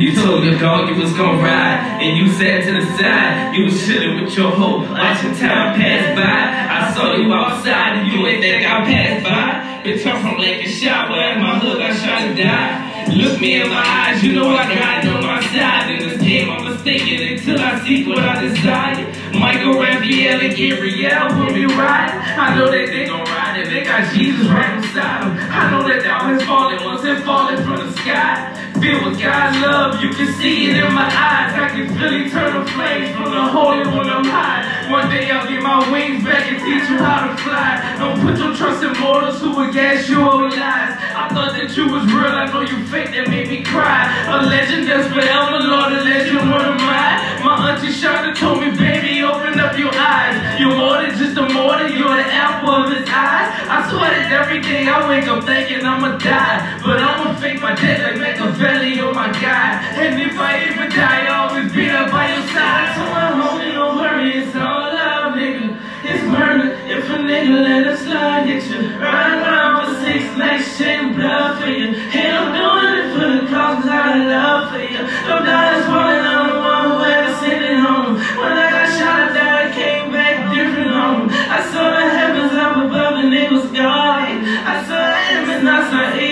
you. 0.00 0.14
Told 0.14 0.44
your 0.44 0.58
dog 0.58 0.88
you 0.88 0.96
was 0.96 1.12
gonna 1.12 1.42
ride, 1.42 2.00
and 2.00 2.16
you 2.16 2.30
sat 2.32 2.64
to 2.64 2.72
the 2.72 2.86
side. 2.96 3.54
You 3.54 3.64
was 3.64 3.84
chilling 3.84 4.22
with 4.22 4.36
your 4.36 4.50
hoe, 4.50 4.80
watching 4.80 5.34
time 5.36 5.74
pass 5.74 6.16
by. 6.16 6.22
I 6.22 6.94
saw 6.94 7.16
you 7.16 7.32
outside, 7.32 7.98
and 7.98 8.12
you 8.12 8.26
ain't 8.26 8.40
think 8.40 8.64
I 8.64 8.84
passed 8.84 9.24
by. 9.24 9.72
Returned 9.84 10.20
from 10.22 10.38
Lake 10.38 10.64
and 10.64 10.72
shower, 10.72 11.16
and 11.16 11.42
my 11.42 11.58
hood 11.58 11.78
got 11.78 11.94
shot 11.96 12.22
and 12.22 12.36
died. 12.36 12.92
Look 13.16 13.40
me 13.40 13.60
in 13.60 13.68
my 13.68 13.82
eyes, 13.82 14.22
you 14.22 14.32
know 14.32 14.48
I 14.48 14.72
got 14.72 15.04
on 15.06 15.26
my 15.26 15.40
side. 15.52 15.90
In 15.90 16.08
this 16.08 16.22
game, 16.22 16.48
I'm 16.48 16.64
mistaken 16.64 17.20
until 17.20 17.58
I 17.58 17.84
see 17.84 18.06
what 18.08 18.20
I 18.20 18.40
desire. 18.46 19.04
Michael 19.34 19.74
Raphael 19.74 20.40
and 20.40 20.54
Gabriel 20.54 21.28
will 21.36 21.52
be 21.52 21.66
riding. 21.66 22.20
I 22.38 22.56
know 22.56 22.70
that 22.70 22.86
they 22.86 23.06
gon' 23.06 23.24
ride 23.24 23.60
and 23.60 23.70
they 23.70 23.82
got 23.82 24.14
Jesus 24.14 24.46
right 24.46 24.80
beside 24.80 25.24
them. 25.24 25.36
I 25.50 25.70
know 25.70 25.86
that 25.88 26.02
thou 26.02 26.20
has 26.30 26.42
fallen 26.44 26.84
once 26.84 27.04
and 27.04 27.24
fallen 27.24 27.56
from 27.64 27.86
the 27.86 27.92
sky. 27.98 28.71
Filled 28.82 29.04
with 29.06 29.22
God's 29.22 29.60
love, 29.62 30.02
you 30.02 30.10
can 30.10 30.34
see 30.34 30.66
it 30.66 30.82
in 30.82 30.92
my 30.92 31.06
eyes. 31.06 31.54
I 31.54 31.68
can 31.70 31.86
feel 31.94 32.18
eternal 32.18 32.66
flames 32.66 33.14
from 33.14 33.30
the 33.30 33.46
Holy 33.46 33.86
One 33.86 34.10
I'm 34.10 34.24
high. 34.24 34.90
One 34.90 35.08
day 35.08 35.30
I'll 35.30 35.46
get 35.46 35.62
my 35.62 35.78
wings 35.92 36.24
back 36.24 36.50
and 36.50 36.58
teach 36.58 36.90
you 36.90 36.98
how 36.98 37.30
to 37.30 37.36
fly. 37.46 37.78
Don't 38.02 38.18
put 38.26 38.36
your 38.42 38.50
trust 38.56 38.82
in 38.82 38.90
mortals 38.98 39.40
who 39.40 39.54
will 39.54 39.72
gas 39.72 40.08
you 40.08 40.18
over 40.26 40.50
lies. 40.50 40.98
I 41.14 41.30
thought 41.30 41.54
that 41.54 41.70
you 41.76 41.94
was 41.94 42.02
real, 42.10 42.34
I 42.34 42.50
know 42.50 42.66
you 42.66 42.82
fake, 42.90 43.14
that 43.14 43.30
made 43.30 43.46
me 43.46 43.62
cry. 43.62 44.10
A 44.26 44.50
legend 44.50 44.90
that's 44.90 45.06
forever, 45.14 45.62
Lord, 45.62 45.92
a 45.94 46.02
legend, 46.02 46.50
one 46.50 46.66
of 46.66 46.74
mine. 46.82 47.18
My 47.46 47.70
auntie 47.70 47.94
Shonda 47.94 48.34
told 48.34 48.66
me, 48.66 48.74
baby, 48.74 49.22
open 49.22 49.60
up 49.60 49.78
your 49.78 49.94
eyes. 49.94 50.58
You're 50.58 50.74
more 50.74 50.98
than 50.98 51.14
just 51.14 51.38
a 51.38 51.46
mortal, 51.54 51.86
you're 51.86 52.18
the 52.18 52.26
apple 52.26 52.70
of 52.70 52.90
his 52.90 53.06
eyes. 53.06 53.48
I 53.70 53.86
swear 53.90 54.10
that 54.10 54.32
every 54.32 54.60
day 54.60 54.88
I 54.88 55.06
wake 55.08 55.28
up 55.28 55.44
thinking 55.44 55.86
I'ma 55.86 56.18
die. 56.18 56.80
But 56.82 56.98
I'ma 56.98 57.34
fake 57.38 57.60
my 57.60 57.74
death 57.74 58.02
like 58.02 58.18
Machiavelli, 58.18 58.71
oh 58.74 59.12
my 59.12 59.28
God. 59.32 59.84
And 60.00 60.20
if 60.20 60.38
I 60.38 60.64
ever 60.72 60.88
die, 60.88 61.26
I'll 61.26 61.50
always 61.50 61.72
be 61.72 61.84
there 61.84 62.08
by 62.08 62.32
your 62.32 62.46
side. 62.48 62.96
So 62.96 63.02
I'm 63.04 63.40
holding, 63.40 63.72
don't 63.74 63.96
worry, 64.00 64.32
it's 64.32 64.56
all 64.56 64.88
love, 64.88 65.34
nigga. 65.36 65.76
It's 66.04 66.24
murder 66.24 66.72
if 66.88 67.04
a 67.10 67.18
nigga 67.20 67.52
let 67.62 67.86
a 67.86 67.96
slide 67.98 68.46
hit 68.46 68.64
you. 68.72 68.96
Ride 68.98 69.44
around 69.44 69.84
for 69.84 70.00
six 70.00 70.24
nights, 70.38 70.76
shedding 70.76 71.14
blood 71.14 71.60
for 71.60 71.68
you. 71.68 71.88
And 71.92 72.32
I'm 72.32 72.48
doing 72.56 72.92
it 72.96 73.08
for 73.12 73.28
the 73.28 73.52
cause 73.52 73.84
'cause 73.84 73.88
I 73.88 74.24
love 74.24 74.72
for 74.72 74.80
you. 74.80 75.02
No 75.28 75.44
doubt 75.44 75.76
it's 75.76 75.86
falling 75.86 76.24
on 76.24 76.44
the 76.48 76.58
one 76.72 76.84
who 76.90 77.04
ever 77.04 77.34
sent 77.44 77.62
it 77.62 77.78
home. 77.78 78.16
When 78.40 78.52
I 78.56 78.70
got 78.72 78.88
shot, 78.98 79.20
I 79.20 79.34
died, 79.36 79.72
came 79.74 80.12
back 80.12 80.50
different 80.54 80.90
home. 80.90 81.28
I 81.30 81.60
saw 81.70 81.84
the 81.92 82.08
heavens 82.18 82.52
up 82.54 82.76
above 82.76 83.14
and 83.22 83.34
it 83.34 83.52
was 83.52 83.66
God. 83.66 84.28
I 84.72 84.74
saw 84.88 85.04
him 85.28 85.50
and 85.50 85.68
I 85.68 85.80
saw 85.90 86.16
Eve 86.18 86.31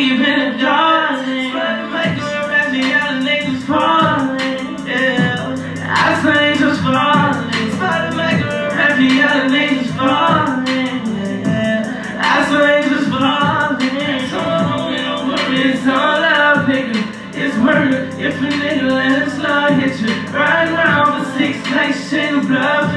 if 17.92 18.36
a 18.36 18.46
nigga 18.46 18.90
let 18.90 19.26
a 19.26 19.30
slug 19.30 19.72
hit 19.80 20.00
you. 20.00 20.14
right 20.32 20.68
around 20.68 21.24
the 21.24 21.38
six 21.38 22.10
shedding 22.10 22.46
blood 22.46 22.89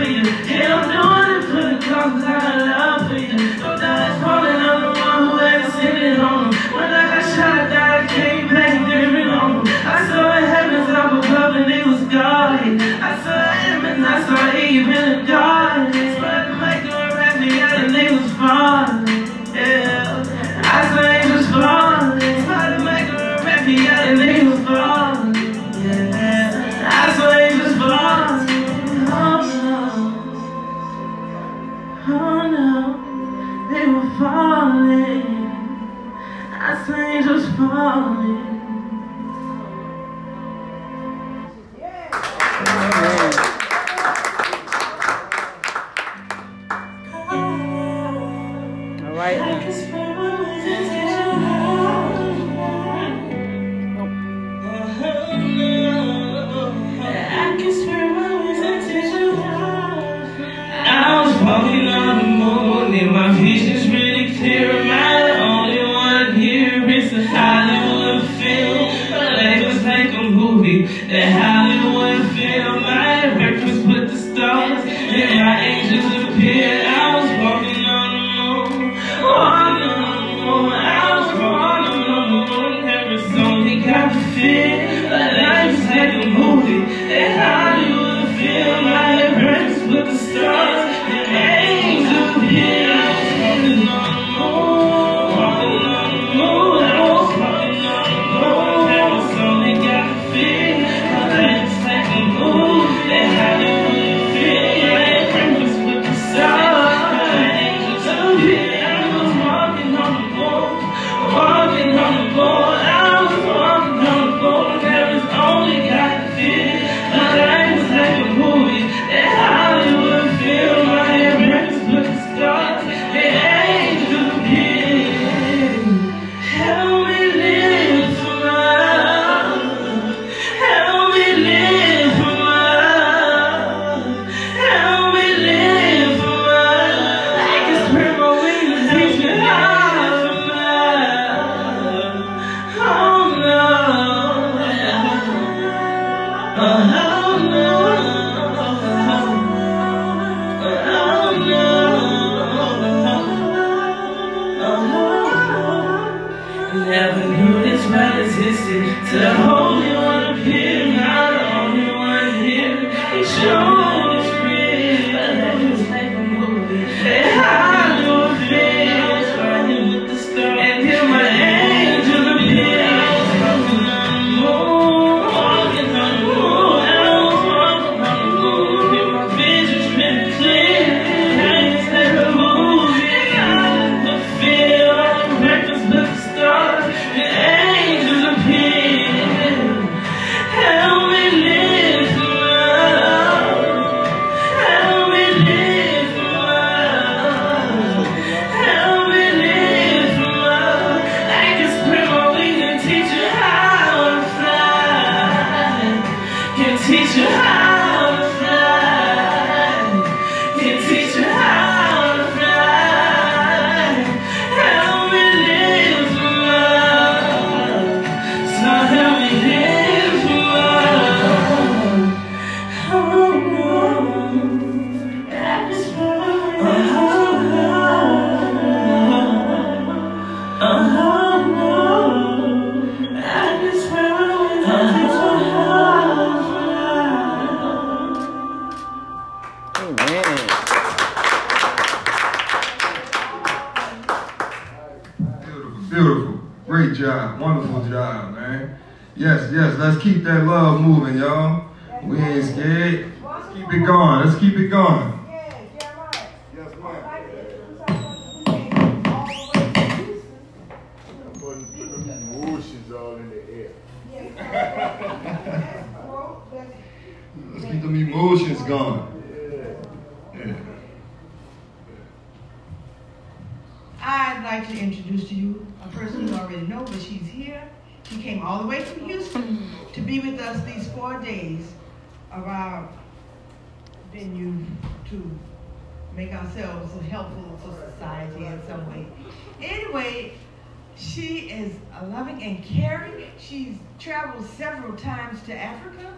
several 294.58 294.96
times 294.96 295.42
to 295.44 295.54
Africa 295.56 296.14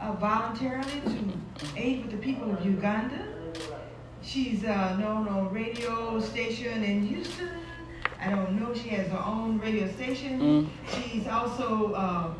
uh, 0.00 0.12
voluntarily 0.12 1.00
to 1.00 1.66
aid 1.76 2.02
with 2.02 2.12
the 2.12 2.18
people 2.18 2.50
of 2.50 2.64
Uganda. 2.64 3.26
She's 4.22 4.64
uh, 4.64 4.96
known 4.96 5.28
on 5.28 5.52
radio 5.52 6.20
station 6.20 6.82
in 6.82 7.06
Houston. 7.06 7.50
I 8.20 8.30
don't 8.30 8.58
know. 8.58 8.74
She 8.74 8.88
has 8.88 9.08
her 9.08 9.22
own 9.24 9.58
radio 9.58 9.90
station. 9.92 10.70
She's 10.90 11.26
also 11.26 11.92
uh, 11.92 12.34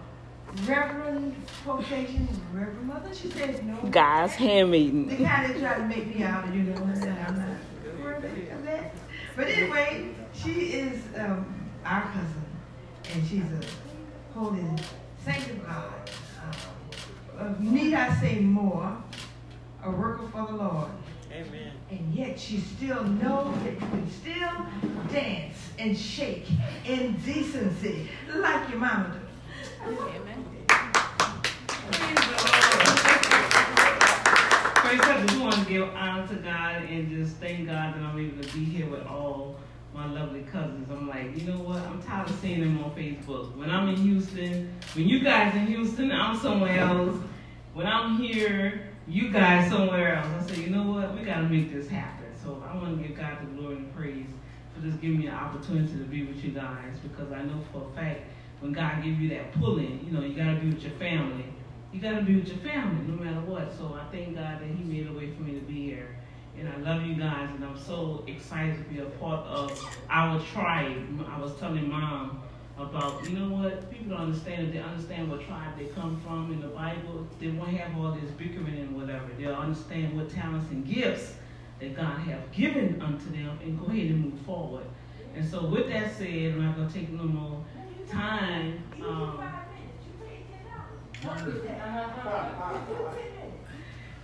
Reverend 0.66 1.36
quotation, 1.64 2.28
Reverend 2.52 2.88
Mother. 2.88 3.14
She 3.14 3.30
says 3.30 3.62
no. 3.62 3.76
Guys, 3.90 4.34
handmaiden. 4.34 5.06
They 5.06 5.24
kind 5.24 5.50
of 5.50 5.60
try 5.60 5.76
to 5.76 5.84
make 5.84 6.14
me 6.14 6.24
out, 6.24 6.52
you 6.52 6.62
know, 6.62 6.82
and 6.82 7.04
I'm 7.04 7.38
not 7.38 8.02
worthy 8.02 8.48
of 8.48 8.64
that. 8.64 8.94
But 9.36 9.48
anyway, 9.48 10.14
she 10.32 10.50
is 10.50 11.02
um, 11.16 11.68
our 11.84 12.02
cousin, 12.02 12.44
and 13.12 13.26
she's 13.26 13.42
a 13.42 14.38
holy 14.38 14.64
saint 15.26 15.50
of 15.50 15.66
God. 15.66 15.92
Uh, 16.40 17.42
uh, 17.42 17.54
need 17.58 17.94
I 17.94 18.14
say 18.20 18.38
more? 18.38 18.96
A 19.82 19.90
worker 19.90 20.28
for 20.28 20.46
the 20.46 20.52
Lord. 20.52 20.88
Amen. 21.32 21.72
And 21.90 22.14
yet 22.14 22.38
she 22.38 22.58
still 22.58 23.02
knows 23.02 23.52
that 23.64 23.72
you 23.72 23.78
can 23.78 24.10
still 24.10 24.66
dance 25.12 25.56
and 25.80 25.98
shake 25.98 26.46
in 26.86 27.16
decency 27.24 28.08
like 28.36 28.70
your 28.70 28.78
mama 28.78 29.14
do. 29.14 29.94
First, 34.76 35.02
I 35.02 35.26
just 35.26 35.40
want 35.40 35.54
to 35.54 35.64
give 35.64 35.88
honor 35.94 36.28
to 36.28 36.34
God 36.36 36.84
and 36.84 37.10
just 37.10 37.36
thank 37.38 37.66
God 37.66 37.94
that 37.94 38.00
I'm 38.00 38.16
able 38.16 38.44
to 38.44 38.52
be 38.56 38.64
here 38.64 38.88
with 38.88 39.04
all 39.06 39.56
my 39.96 40.06
lovely 40.06 40.42
cousins. 40.42 40.88
I'm 40.90 41.08
like, 41.08 41.36
you 41.36 41.50
know 41.50 41.58
what? 41.58 41.78
I'm 41.78 42.02
tired 42.02 42.28
of 42.28 42.38
seeing 42.40 42.60
them 42.60 42.84
on 42.84 42.90
Facebook. 42.94 43.56
When 43.56 43.70
I'm 43.70 43.88
in 43.88 43.96
Houston, 43.96 44.70
when 44.94 45.08
you 45.08 45.20
guys 45.20 45.54
in 45.54 45.66
Houston, 45.68 46.12
I'm 46.12 46.38
somewhere 46.38 46.78
else. 46.80 47.16
When 47.72 47.86
I'm 47.86 48.18
here, 48.18 48.90
you 49.08 49.30
guys 49.30 49.70
somewhere 49.70 50.16
else. 50.16 50.28
I 50.50 50.54
say, 50.54 50.60
you 50.60 50.70
know 50.70 50.82
what? 50.82 51.14
We 51.14 51.22
got 51.22 51.36
to 51.36 51.44
make 51.44 51.72
this 51.72 51.88
happen. 51.88 52.26
So 52.44 52.62
I 52.68 52.76
want 52.76 52.98
to 52.98 53.08
give 53.08 53.16
God 53.16 53.38
the 53.40 53.58
glory 53.58 53.76
and 53.76 53.94
praise 53.94 54.26
for 54.74 54.86
just 54.86 55.00
giving 55.00 55.18
me 55.18 55.28
an 55.28 55.34
opportunity 55.34 55.92
to 55.92 56.04
be 56.04 56.26
with 56.26 56.44
you 56.44 56.50
guys 56.50 56.98
because 57.02 57.32
I 57.32 57.42
know 57.42 57.60
for 57.72 57.88
a 57.90 57.94
fact 57.94 58.20
when 58.60 58.72
God 58.72 59.02
gives 59.02 59.18
you 59.18 59.30
that 59.30 59.52
pulling, 59.52 60.04
you 60.04 60.12
know, 60.12 60.24
you 60.24 60.34
got 60.34 60.54
to 60.54 60.60
be 60.60 60.68
with 60.68 60.82
your 60.82 60.92
family. 60.92 61.46
You 61.92 62.00
got 62.02 62.18
to 62.18 62.22
be 62.22 62.36
with 62.36 62.48
your 62.48 62.58
family 62.58 63.06
no 63.06 63.24
matter 63.24 63.40
what. 63.40 63.72
So 63.78 63.98
I 63.98 64.04
thank 64.12 64.34
God 64.34 64.60
that 64.60 64.68
He 64.68 64.84
made 64.84 65.08
a 65.08 65.12
way 65.12 65.32
for 65.32 65.42
me 65.42 65.54
to 65.54 65.64
be 65.64 65.86
here. 65.86 66.16
And 66.58 66.68
I 66.68 66.76
love 66.78 67.04
you 67.06 67.14
guys, 67.14 67.50
and 67.54 67.64
I'm 67.64 67.78
so 67.78 68.24
excited 68.26 68.76
to 68.76 68.82
be 68.84 69.00
a 69.00 69.04
part 69.04 69.46
of 69.46 69.98
our 70.08 70.40
tribe. 70.40 71.26
I 71.30 71.38
was 71.38 71.54
telling 71.58 71.90
mom 71.90 72.42
about, 72.78 73.24
you 73.24 73.38
know 73.38 73.54
what, 73.56 73.90
people 73.90 74.10
don't 74.10 74.26
understand 74.26 74.68
it. 74.68 74.72
They 74.72 74.80
understand 74.80 75.30
what 75.30 75.46
tribe 75.46 75.78
they 75.78 75.86
come 75.86 76.20
from 76.20 76.52
in 76.52 76.60
the 76.60 76.68
Bible. 76.68 77.26
They 77.38 77.48
won't 77.48 77.76
have 77.76 77.98
all 77.98 78.12
this 78.12 78.30
bickering 78.32 78.78
and 78.78 78.96
whatever. 78.96 79.26
They'll 79.38 79.54
understand 79.54 80.16
what 80.16 80.30
talents 80.30 80.70
and 80.70 80.86
gifts 80.86 81.34
that 81.80 81.94
God 81.94 82.20
have 82.20 82.50
given 82.52 83.00
unto 83.02 83.30
them 83.30 83.58
and 83.62 83.78
go 83.78 83.86
ahead 83.86 84.06
and 84.06 84.32
move 84.32 84.40
forward. 84.40 84.84
And 85.34 85.46
so 85.46 85.66
with 85.66 85.88
that 85.88 86.16
said, 86.16 86.52
I'm 86.52 86.64
not 86.64 86.76
going 86.76 86.88
to 86.88 86.94
take 86.94 87.10
no 87.10 87.24
more 87.24 87.64
time. 88.10 88.82
Um, 89.04 89.42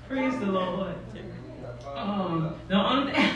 praise 0.08 0.38
the 0.38 0.46
Lord. 0.46 0.94
Um, 1.94 2.54
the 2.68 2.74
only 2.74 3.12
thing, 3.12 3.30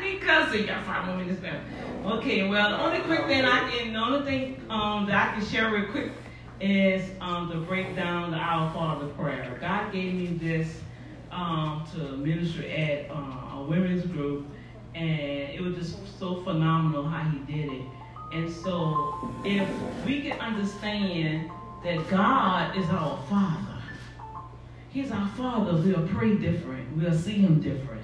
because 0.18 0.54
you 0.54 0.66
got 0.66 0.84
five 0.84 1.06
more 1.06 1.16
minutes 1.16 1.42
left. 1.42 1.64
Okay, 2.04 2.48
well, 2.48 2.70
the 2.70 2.80
only 2.82 3.00
quick 3.00 3.26
thing 3.26 3.44
I 3.44 3.70
can, 3.70 3.92
the 3.92 3.98
only 3.98 4.24
thing 4.24 4.64
um, 4.70 5.06
that 5.06 5.28
I 5.28 5.38
can 5.38 5.46
share 5.46 5.70
real 5.70 5.90
quick 5.90 6.12
is 6.60 7.10
um, 7.20 7.48
the 7.48 7.56
break 7.56 7.94
down 7.96 8.30
the 8.30 8.36
Our 8.36 8.72
Father 8.72 9.06
prayer. 9.08 9.58
God 9.60 9.92
gave 9.92 10.14
me 10.14 10.26
this 10.26 10.80
um, 11.30 11.84
to 11.94 12.16
minister 12.16 12.62
at 12.62 13.10
uh, 13.10 13.58
a 13.58 13.66
women's 13.68 14.06
group, 14.06 14.46
and 14.94 15.50
it 15.50 15.60
was 15.60 15.76
just 15.76 16.18
so 16.18 16.42
phenomenal 16.42 17.04
how 17.04 17.28
He 17.30 17.38
did 17.52 17.72
it. 17.72 17.82
And 18.32 18.50
so, 18.50 19.30
if 19.44 19.68
we 20.06 20.22
can 20.22 20.38
understand 20.40 21.50
that 21.84 22.08
God 22.08 22.76
is 22.76 22.88
our 22.90 23.18
Father, 23.28 23.71
He's 24.92 25.10
our 25.10 25.28
Father. 25.28 25.74
We'll 25.74 26.06
pray 26.08 26.36
different. 26.36 26.96
We'll 26.96 27.14
see 27.14 27.38
Him 27.38 27.60
different. 27.60 28.02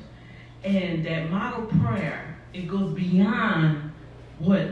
And 0.64 1.04
that 1.04 1.30
model 1.30 1.66
prayer, 1.80 2.38
it 2.52 2.66
goes 2.66 2.94
beyond 2.94 3.92
what 4.38 4.62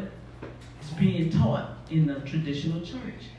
is 0.82 0.90
being 0.98 1.30
taught 1.30 1.76
in 1.90 2.06
the 2.06 2.20
traditional 2.20 2.80
church. 2.80 3.30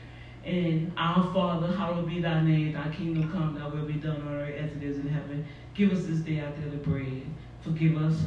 And 0.44 0.92
our 0.96 1.32
Father, 1.34 1.76
hallowed 1.76 2.08
be 2.08 2.20
thy 2.20 2.42
name, 2.42 2.72
thy 2.72 2.88
kingdom 2.90 3.30
come, 3.30 3.54
thy 3.54 3.66
will 3.66 3.84
be 3.84 3.94
done 3.94 4.22
on 4.22 4.34
earth 4.34 4.54
as 4.54 4.70
it 4.76 4.82
is 4.82 4.98
in 4.98 5.08
heaven. 5.08 5.44
Give 5.74 5.92
us 5.92 6.04
this 6.06 6.20
day 6.20 6.40
our 6.40 6.50
daily 6.52 6.76
bread. 6.76 7.22
Forgive 7.62 7.96
us 7.96 8.18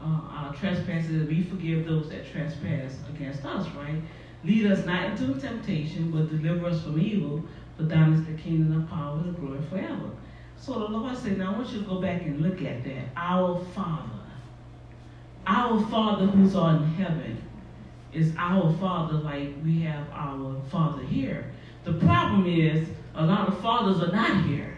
uh, 0.00 0.04
our 0.04 0.54
trespasses 0.54 1.28
we 1.28 1.42
forgive 1.42 1.86
those 1.86 2.08
that 2.08 2.30
trespass 2.30 2.94
against 3.08 3.44
us, 3.44 3.66
right? 3.74 4.00
Lead 4.44 4.70
us 4.70 4.86
not 4.86 5.06
into 5.06 5.38
temptation, 5.40 6.10
but 6.12 6.30
deliver 6.30 6.66
us 6.66 6.82
from 6.82 7.00
evil. 7.00 7.42
For 7.78 7.84
thine 7.84 8.12
is 8.12 8.26
the 8.26 8.32
kingdom, 8.32 8.80
the 8.80 8.86
power, 8.88 9.18
and 9.18 9.34
the 9.34 9.40
glory 9.40 9.60
forever. 9.70 10.10
So 10.56 10.80
the 10.80 10.86
Lord 10.86 11.16
said, 11.16 11.38
now 11.38 11.54
I 11.54 11.56
want 11.56 11.70
you 11.70 11.78
to 11.78 11.86
go 11.86 12.00
back 12.00 12.22
and 12.22 12.40
look 12.40 12.60
at 12.60 12.82
that. 12.82 13.04
Our 13.16 13.64
Father. 13.72 14.18
Our 15.46 15.80
Father 15.86 16.26
who's 16.26 16.56
on 16.56 16.92
heaven 16.94 17.40
is 18.12 18.34
our 18.36 18.72
Father 18.78 19.18
like 19.18 19.54
we 19.64 19.82
have 19.82 20.08
our 20.12 20.60
Father 20.70 21.04
here. 21.04 21.52
The 21.84 21.92
problem 21.94 22.46
is 22.46 22.88
a 23.14 23.24
lot 23.24 23.46
of 23.46 23.60
fathers 23.60 24.02
are 24.02 24.12
not 24.12 24.44
here. 24.46 24.76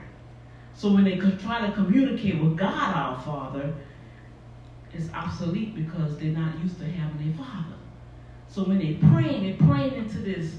So 0.75 0.93
when 0.93 1.05
they 1.05 1.17
try 1.17 1.67
to 1.67 1.73
communicate 1.73 2.39
with 2.39 2.59
God, 2.59 2.95
our 2.95 3.19
Father, 3.23 3.75
it's 4.93 5.11
obsolete 5.15 5.75
because 5.75 6.19
they're 6.19 6.33
not 6.33 6.59
used 6.59 6.79
to 6.81 6.85
having 6.85 7.33
a 7.33 7.37
Father. 7.39 7.77
So 8.49 8.65
when 8.65 8.79
they 8.79 8.95
praying, 8.95 9.43
they're 9.45 9.69
praying 9.69 9.95
into 9.95 10.19
this, 10.19 10.57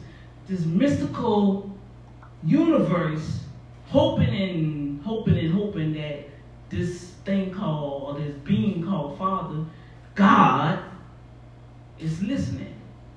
this 0.47 0.65
mystical 0.65 1.70
universe, 2.43 3.41
hoping 3.87 4.29
and 4.29 5.01
hoping 5.03 5.37
and 5.37 5.53
hoping 5.53 5.93
that 5.93 6.29
this 6.69 7.11
thing 7.25 7.51
called, 7.53 8.03
or 8.03 8.19
this 8.19 8.33
being 8.43 8.85
called 8.85 9.17
Father, 9.17 9.65
God, 10.15 10.79
is 11.99 12.21
listening. 12.21 12.73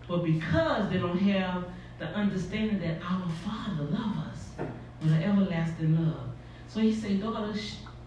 But 0.07 0.25
because 0.25 0.91
they 0.91 0.99
don't 0.99 1.19
have 1.19 1.65
the 1.99 2.07
understanding 2.07 2.81
that 2.81 3.01
our 3.03 3.29
Father 3.45 3.85
loves 3.85 4.19
us 4.29 4.67
with 5.03 5.13
an 5.13 5.23
everlasting 5.23 5.97
love. 5.97 6.29
So 6.69 6.81
he 6.81 6.93
said, 6.93 7.21
daughter, 7.23 7.55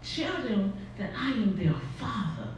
tell 0.03 0.41
them 0.43 0.73
that 0.97 1.11
I 1.17 1.31
am 1.31 1.57
their 1.57 1.73
Father. 1.97 2.49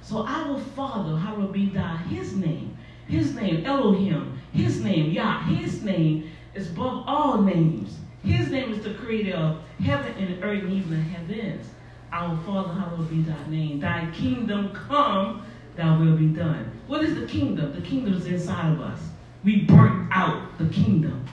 So 0.00 0.24
our 0.24 0.58
Father, 0.58 1.16
hallowed 1.16 1.52
be 1.52 1.70
thy 1.70 1.96
his 1.96 2.36
name. 2.36 2.76
His 3.08 3.34
name, 3.34 3.66
Elohim. 3.66 4.40
His 4.52 4.80
name, 4.80 5.10
Yah. 5.10 5.42
His 5.42 5.82
name 5.82 6.30
is 6.54 6.70
above 6.70 7.04
all 7.06 7.42
names. 7.42 7.98
His 8.26 8.50
name 8.52 8.72
is 8.72 8.82
the 8.82 8.90
creator 8.92 9.36
of 9.36 9.56
heaven 9.80 10.14
and 10.18 10.44
earth 10.44 10.64
and 10.64 10.72
even 10.72 10.90
the 10.92 10.98
heavens. 10.98 11.72
Our 12.12 12.36
Father, 12.36 12.72
hallowed 12.74 13.08
be 13.10 13.20
thy 13.20 13.44
name. 13.48 13.80
Thy 13.80 14.04
kingdom 14.12 14.70
come, 14.74 15.40
thy 15.76 15.90
will 15.90 16.12
be 16.12 16.26
done. 16.26 16.66
What 16.88 17.02
is 17.02 17.14
the 17.14 17.26
kingdom? 17.26 17.72
The 17.72 17.82
kingdom 17.82 18.14
is 18.14 18.26
inside 18.26 18.68
of 18.68 18.80
us. 18.80 19.10
We 19.44 19.56
birth 19.56 19.94
out 20.12 20.58
the 20.58 20.66
kingdom. 20.66 21.24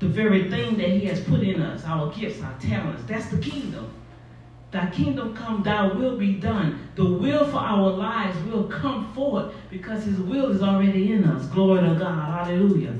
The 0.00 0.08
very 0.08 0.40
thing 0.40 0.78
that 0.78 0.90
he 0.90 1.06
has 1.06 1.20
put 1.20 1.42
in 1.42 1.60
us, 1.60 1.84
our 1.86 2.06
gifts, 2.08 2.42
our 2.42 2.54
talents, 2.54 3.04
that's 3.04 3.28
the 3.28 3.38
kingdom. 3.38 3.88
Thy 4.72 4.86
kingdom 4.86 5.30
come, 5.30 5.62
thy 5.62 5.82
will 5.82 6.12
be 6.12 6.32
done. 6.32 6.74
The 6.96 7.06
will 7.06 7.44
for 7.44 7.60
our 7.62 7.90
lives 7.90 8.40
will 8.40 8.62
come 8.62 9.00
forth 9.00 9.46
because 9.70 10.04
his 10.04 10.20
will 10.20 10.50
is 10.50 10.62
already 10.62 11.10
in 11.10 11.24
us. 11.24 11.46
Glory 11.46 11.80
to 11.80 11.92
God. 11.92 12.28
Hallelujah. 12.30 12.94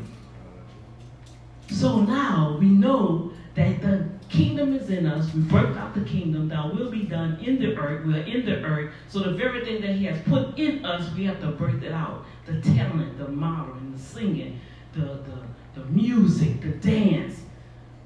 So 1.74 2.00
now 2.00 2.56
we 2.60 2.66
know 2.66 3.32
that 3.56 3.82
the 3.82 4.08
kingdom 4.28 4.76
is 4.76 4.90
in 4.90 5.06
us. 5.06 5.34
We 5.34 5.40
birthed 5.40 5.76
out 5.76 5.92
the 5.92 6.04
kingdom. 6.04 6.48
Thy 6.48 6.64
will 6.66 6.88
be 6.88 7.02
done 7.02 7.36
in 7.42 7.58
the 7.58 7.76
earth. 7.76 8.06
We're 8.06 8.22
in 8.22 8.46
the 8.46 8.62
earth. 8.62 8.94
So 9.08 9.18
the 9.18 9.32
very 9.32 9.64
thing 9.64 9.80
that 9.80 9.96
he 9.96 10.04
has 10.04 10.20
put 10.22 10.56
in 10.56 10.84
us, 10.84 11.12
we 11.14 11.24
have 11.24 11.40
to 11.40 11.48
birth 11.48 11.82
it 11.82 11.90
out. 11.90 12.26
The 12.46 12.60
talent, 12.60 13.18
the 13.18 13.26
modeling, 13.26 13.92
the 13.92 13.98
singing, 13.98 14.60
the, 14.92 15.00
the, 15.00 15.80
the 15.80 15.84
music, 15.86 16.60
the 16.60 16.68
dance. 16.68 17.40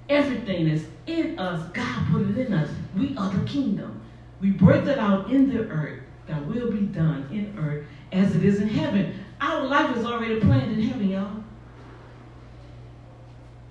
Everything 0.08 0.70
that's 0.70 0.86
in 1.06 1.38
us, 1.38 1.68
God 1.74 2.06
put 2.10 2.22
it 2.22 2.38
in 2.38 2.54
us. 2.54 2.70
We 2.96 3.14
are 3.18 3.30
the 3.30 3.44
kingdom. 3.44 4.00
We 4.40 4.52
birthed 4.52 4.86
it 4.86 4.98
out 4.98 5.30
in 5.30 5.52
the 5.52 5.68
earth. 5.68 6.00
That 6.26 6.46
will 6.46 6.70
be 6.70 6.86
done 6.86 7.28
in 7.30 7.54
earth 7.58 7.86
as 8.12 8.34
it 8.34 8.44
is 8.44 8.60
in 8.60 8.68
heaven. 8.68 9.22
Our 9.42 9.66
life 9.66 9.94
is 9.94 10.06
already 10.06 10.40
planned 10.40 10.72
in 10.72 10.80
heaven, 10.80 11.10
y'all. 11.10 11.44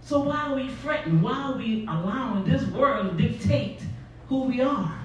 So 0.08 0.22
why 0.22 0.38
are 0.48 0.56
we 0.56 0.70
fretting? 0.70 1.22
Why 1.22 1.34
are 1.34 1.58
we 1.58 1.84
allowing 1.84 2.46
this 2.46 2.64
world 2.68 3.18
to 3.18 3.28
dictate 3.28 3.82
who 4.30 4.44
we 4.44 4.62
are? 4.62 4.98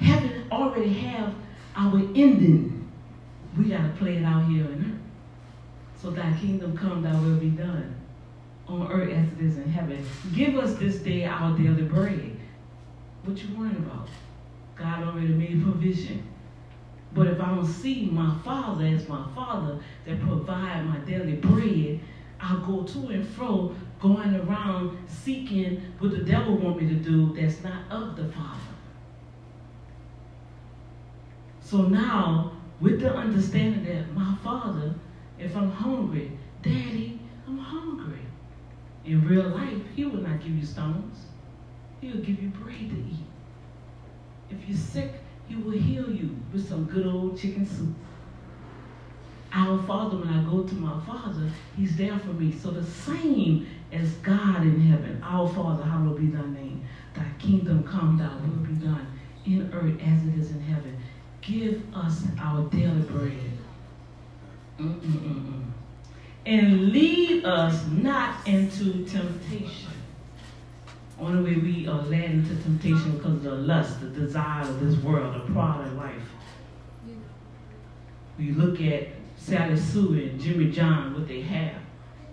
Heaven 0.00 0.46
already 0.50 0.94
have 0.94 1.34
our 1.76 1.98
ending. 1.98 2.90
We 3.58 3.64
got 3.64 3.82
to 3.82 3.92
play 3.98 4.16
it 4.16 4.24
out 4.24 4.48
here 4.48 4.64
on 4.64 4.94
earth. 4.94 6.00
So 6.00 6.10
thy 6.10 6.32
kingdom 6.40 6.74
come, 6.74 7.02
thy 7.02 7.12
will 7.20 7.36
be 7.36 7.50
done 7.50 7.94
on 8.66 8.90
earth 8.90 9.12
as 9.12 9.38
it 9.38 9.44
is 9.44 9.58
in 9.58 9.68
heaven. 9.68 10.02
Give 10.34 10.56
us 10.56 10.76
this 10.76 10.96
day 11.00 11.26
our 11.26 11.54
daily 11.58 11.82
bread. 11.82 12.38
What 13.24 13.36
you 13.42 13.54
worrying 13.58 13.76
about? 13.76 14.08
God 14.74 15.02
already 15.06 15.34
made 15.34 15.62
provision. 15.62 16.26
But 17.12 17.26
if 17.26 17.38
I 17.38 17.54
don't 17.54 17.66
see 17.66 18.06
my 18.06 18.38
Father 18.42 18.86
as 18.86 19.06
my 19.06 19.26
Father 19.34 19.80
that 20.06 20.18
provide 20.22 20.86
my 20.86 20.96
daily 21.00 21.34
bread, 21.34 22.00
I'll 22.44 22.58
go 22.58 22.82
to 22.82 23.08
and 23.08 23.26
fro, 23.26 23.74
going 24.00 24.34
around 24.36 24.98
seeking 25.08 25.80
what 25.98 26.10
the 26.10 26.18
devil 26.18 26.56
want 26.58 26.82
me 26.82 26.88
to 26.88 26.94
do 26.94 27.34
that's 27.34 27.62
not 27.62 27.90
of 27.90 28.16
the 28.16 28.28
Father. 28.28 28.60
So 31.62 31.82
now, 31.82 32.52
with 32.80 33.00
the 33.00 33.14
understanding 33.14 33.84
that 33.86 34.12
my 34.12 34.36
Father, 34.44 34.94
if 35.38 35.56
I'm 35.56 35.70
hungry, 35.70 36.32
Daddy, 36.60 37.18
I'm 37.46 37.56
hungry. 37.56 38.18
In 39.06 39.26
real 39.26 39.48
life, 39.48 39.80
He 39.96 40.04
will 40.04 40.20
not 40.20 40.40
give 40.42 40.52
you 40.52 40.66
stones. 40.66 41.26
He 42.02 42.10
will 42.10 42.20
give 42.20 42.42
you 42.42 42.50
bread 42.50 42.90
to 42.90 42.96
eat. 42.96 43.24
If 44.50 44.68
you're 44.68 44.76
sick, 44.76 45.12
He 45.48 45.56
will 45.56 45.72
heal 45.72 46.10
you 46.10 46.36
with 46.52 46.68
some 46.68 46.84
good 46.84 47.06
old 47.06 47.38
chicken 47.38 47.64
soup. 47.64 47.94
Our 49.54 49.80
Father, 49.84 50.16
when 50.16 50.28
I 50.28 50.42
go 50.50 50.64
to 50.64 50.74
my 50.74 51.00
Father, 51.06 51.48
He's 51.76 51.96
there 51.96 52.18
for 52.18 52.32
me. 52.32 52.52
So 52.52 52.70
the 52.70 52.84
same 52.84 53.68
as 53.92 54.12
God 54.14 54.62
in 54.62 54.80
heaven, 54.80 55.22
our 55.22 55.48
Father, 55.48 55.84
hallowed 55.84 56.18
be 56.18 56.26
thy 56.26 56.44
name. 56.46 56.84
Thy 57.14 57.26
kingdom 57.38 57.84
come, 57.84 58.18
thy 58.18 58.34
will 58.34 58.66
be 58.66 58.74
done 58.84 59.06
in 59.46 59.72
earth 59.72 60.00
as 60.00 60.26
it 60.26 60.40
is 60.40 60.50
in 60.50 60.60
heaven. 60.60 60.96
Give 61.40 61.82
us 61.94 62.24
our 62.40 62.62
daily 62.70 63.02
bread. 63.02 63.32
Mm-mm-mm-mm. 64.80 65.62
And 66.46 66.90
lead 66.90 67.44
us 67.44 67.86
not 67.86 68.46
into 68.48 69.04
temptation. 69.04 69.92
Only 71.20 71.54
way 71.54 71.60
we 71.60 71.86
are 71.86 72.02
led 72.02 72.30
into 72.30 72.56
temptation 72.56 73.18
because 73.18 73.34
of 73.34 73.42
the 73.44 73.54
lust, 73.54 74.00
the 74.00 74.08
desire 74.08 74.62
of 74.62 74.80
this 74.80 74.98
world, 75.02 75.34
the 75.34 75.52
pride 75.52 75.86
of 75.86 75.92
life. 75.94 76.22
We 78.36 78.50
look 78.50 78.80
at 78.80 79.10
Sally 79.44 79.76
Sue 79.76 80.14
and 80.14 80.40
Jimmy 80.40 80.70
John, 80.70 81.12
what 81.12 81.28
they 81.28 81.42
have. 81.42 81.82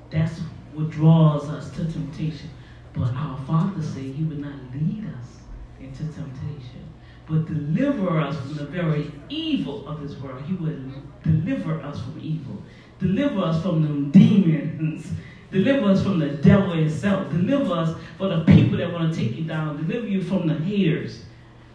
That's 0.09 0.39
what 0.73 0.89
draws 0.91 1.49
us 1.49 1.69
to 1.71 1.83
temptation. 1.83 2.49
But 2.93 3.13
our 3.13 3.37
Father 3.45 3.81
said 3.81 4.03
He 4.03 4.23
would 4.23 4.39
not 4.39 4.53
lead 4.73 5.05
us 5.19 5.41
into 5.81 6.03
temptation, 6.03 6.87
but 7.27 7.47
deliver 7.47 8.17
us 8.17 8.37
from 8.37 8.53
the 8.53 8.65
very 8.65 9.11
evil 9.27 9.85
of 9.89 10.01
this 10.01 10.17
world. 10.21 10.41
He 10.43 10.53
would 10.53 10.93
deliver 11.21 11.81
us 11.81 11.99
from 11.99 12.17
evil, 12.21 12.63
deliver 12.97 13.41
us 13.41 13.61
from 13.61 13.81
the 13.81 14.17
demons, 14.17 15.11
deliver 15.51 15.87
us 15.87 16.01
from 16.01 16.19
the 16.19 16.29
devil 16.29 16.71
himself, 16.71 17.29
deliver 17.29 17.73
us 17.73 17.93
from 18.17 18.29
the 18.29 18.53
people 18.53 18.77
that 18.77 18.89
want 18.89 19.13
to 19.13 19.19
take 19.19 19.35
you 19.35 19.43
down, 19.43 19.85
deliver 19.85 20.07
you 20.07 20.23
from 20.23 20.47
the 20.47 20.55
haters, 20.55 21.25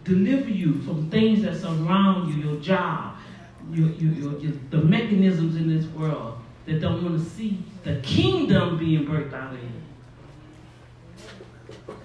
deliver 0.03 0.49
you 0.49 0.81
from 0.81 1.11
things 1.11 1.43
that 1.43 1.55
surround 1.55 2.33
you, 2.33 2.49
your 2.49 2.59
job, 2.59 3.16
your, 3.71 3.89
your, 3.89 4.39
your, 4.39 4.53
the 4.69 4.77
mechanisms 4.77 5.55
in 5.55 5.67
this 5.67 5.85
world 5.87 6.39
that 6.65 6.81
don't 6.81 7.03
want 7.03 7.21
to 7.21 7.29
see 7.29 7.63
the 7.83 7.95
kingdom 8.01 8.77
being 8.77 9.05
birthed 9.05 9.33
out 9.33 9.53
of 9.53 9.59
you. 9.59 9.69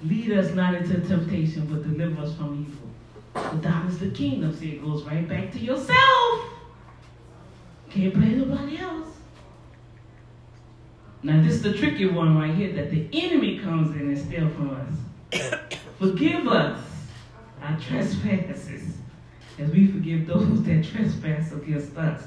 Lead 0.04 0.32
us 0.32 0.52
not 0.54 0.74
into 0.74 1.00
temptation, 1.00 1.66
but 1.66 1.82
deliver 1.82 2.22
us 2.22 2.34
from 2.36 2.66
evil. 2.66 3.50
For 3.50 3.56
thine 3.56 3.86
is 3.86 3.98
the 3.98 4.10
kingdom. 4.10 4.54
See, 4.56 4.72
it 4.72 4.84
goes 4.84 5.04
right 5.04 5.28
back 5.28 5.52
to 5.52 5.58
yourself. 5.58 6.44
Can't 7.90 8.14
blame 8.14 8.48
nobody 8.48 8.78
else. 8.78 9.08
Now, 11.22 11.40
this 11.42 11.54
is 11.54 11.62
the 11.62 11.74
tricky 11.74 12.06
one 12.06 12.36
right 12.36 12.54
here 12.54 12.72
that 12.72 12.90
the 12.90 13.08
enemy 13.12 13.60
comes 13.60 13.94
in 13.94 14.08
and 14.08 14.18
steals 14.18 14.52
from 14.54 14.70
us. 14.70 15.40
Forgive 15.98 16.48
us 16.48 16.80
our 17.62 17.78
trespasses 17.78 18.96
as 19.58 19.70
we 19.70 19.86
forgive 19.86 20.26
those 20.26 20.62
that 20.64 20.84
trespass 20.84 21.52
against 21.52 21.96
us. 21.96 22.24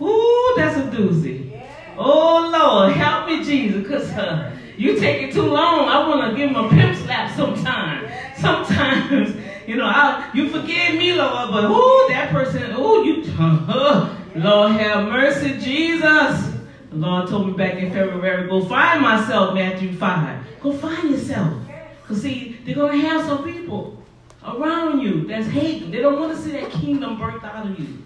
Ooh, 0.00 0.54
that's 0.56 0.76
a 0.76 0.96
doozy. 0.96 1.62
Oh, 1.96 2.50
Lord, 2.52 2.92
help 2.92 3.26
me, 3.26 3.42
Jesus, 3.42 3.82
because 3.82 4.10
uh, 4.10 4.54
you 4.76 4.98
take 4.98 5.22
it 5.22 5.32
too 5.32 5.42
long. 5.42 5.88
I 5.88 6.06
want 6.06 6.30
to 6.30 6.36
give 6.36 6.50
him 6.50 6.56
a 6.56 6.68
pimp 6.68 6.96
slap 6.98 7.34
sometime. 7.34 8.10
Sometimes, 8.36 9.34
you 9.66 9.76
know, 9.76 9.86
I, 9.86 10.30
you 10.34 10.50
forgive 10.50 10.96
me, 10.96 11.14
Lord, 11.14 11.50
but 11.50 11.64
ooh, 11.70 12.08
that 12.08 12.30
person, 12.30 12.72
ooh, 12.72 13.04
you, 13.04 13.24
Lord 14.36 14.72
have 14.72 15.08
mercy, 15.08 15.58
Jesus. 15.58 16.52
The 16.90 16.96
Lord 16.96 17.28
told 17.28 17.46
me 17.46 17.52
back 17.54 17.74
in 17.74 17.90
February, 17.90 18.48
go 18.48 18.64
find 18.66 19.00
myself, 19.00 19.54
Matthew 19.54 19.94
5. 19.94 20.60
Go 20.60 20.72
find 20.72 21.10
yourself. 21.10 21.54
Because, 22.02 22.22
see, 22.22 22.60
they're 22.64 22.74
going 22.74 23.00
to 23.00 23.06
have 23.08 23.24
some 23.24 23.42
people 23.42 24.02
around 24.46 25.00
you 25.00 25.26
that's 25.26 25.46
hating. 25.48 25.90
They 25.90 26.00
don't 26.00 26.18
want 26.18 26.36
to 26.36 26.42
see 26.42 26.52
that 26.52 26.70
kingdom 26.70 27.18
birthed 27.18 27.44
out 27.44 27.66
of 27.66 27.78
you. 27.78 28.02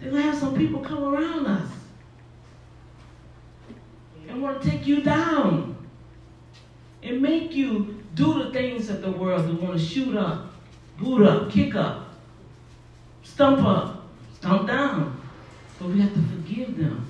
They're 0.00 0.10
going 0.10 0.22
to 0.22 0.30
have 0.30 0.38
some 0.38 0.56
people 0.56 0.80
come 0.80 1.02
around 1.02 1.46
us 1.46 1.70
and 4.28 4.42
want 4.42 4.62
to 4.62 4.70
take 4.70 4.86
you 4.86 5.02
down 5.02 5.76
and 7.02 7.22
make 7.22 7.52
you 7.54 8.02
do 8.14 8.44
the 8.44 8.50
things 8.50 8.90
of 8.90 9.00
the 9.00 9.10
world. 9.10 9.46
They 9.46 9.52
want 9.52 9.78
to 9.78 9.84
shoot 9.84 10.16
up, 10.16 10.52
boot 10.98 11.22
up, 11.26 11.50
kick 11.50 11.74
up, 11.74 12.08
stump 13.22 13.60
up, 13.60 14.04
stomp 14.34 14.66
down. 14.66 15.20
But 15.78 15.88
we 15.88 16.00
have 16.00 16.12
to 16.12 16.22
forgive 16.22 16.76
them. 16.76 17.06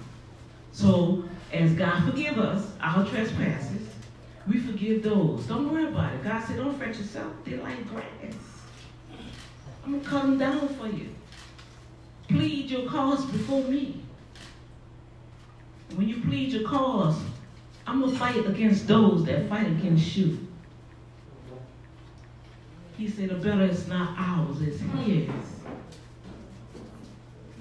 So, 0.73 1.25
as 1.53 1.73
God 1.73 2.05
forgive 2.05 2.39
us 2.39 2.69
our 2.81 3.07
trespasses, 3.07 3.89
we 4.47 4.59
forgive 4.61 5.03
those. 5.03 5.47
Don't 5.47 5.73
worry 5.73 5.87
about 5.87 6.13
it. 6.13 6.23
God 6.23 6.45
said, 6.45 6.57
don't 6.57 6.77
fret 6.77 6.97
yourself. 6.97 7.33
They're 7.45 7.63
like 7.63 7.89
grass. 7.89 8.35
I'm 9.87 9.93
going 9.93 10.03
to 10.03 10.11
cut 10.11 10.39
down 10.41 10.69
for 10.71 10.89
you. 10.89 11.11
Plead 12.27 12.69
your 12.69 12.91
cause 12.91 13.25
before 13.27 13.63
me. 13.63 14.03
When 15.95 16.09
you 16.09 16.21
plead 16.23 16.53
your 16.53 16.69
cause, 16.69 17.17
I'm 17.87 18.01
going 18.01 18.13
to 18.13 18.19
fight 18.19 18.45
against 18.45 18.89
those 18.89 19.25
that 19.27 19.49
fight 19.49 19.69
against 19.69 20.17
you. 20.17 20.45
He 22.99 23.09
said, 23.09 23.29
the 23.29 23.37
better 23.37 23.63
is 23.63 23.87
not 23.87 24.17
ours, 24.19 24.61
it's 24.61 24.81
his. 24.81 25.31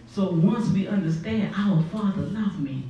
So 0.08 0.32
once 0.32 0.70
we 0.70 0.88
understand 0.88 1.54
our 1.56 1.84
Father 1.92 2.24
loved 2.24 2.60
me, 2.60 2.86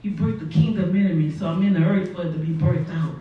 He 0.00 0.10
birthed 0.10 0.40
the 0.40 0.46
kingdom 0.46 0.96
in 0.96 1.18
me, 1.18 1.30
so 1.30 1.48
I'm 1.48 1.62
in 1.62 1.74
the 1.74 1.80
earth 1.80 2.14
for 2.14 2.22
it 2.22 2.32
to 2.32 2.38
be 2.38 2.54
birthed 2.54 2.94
out. 2.94 3.16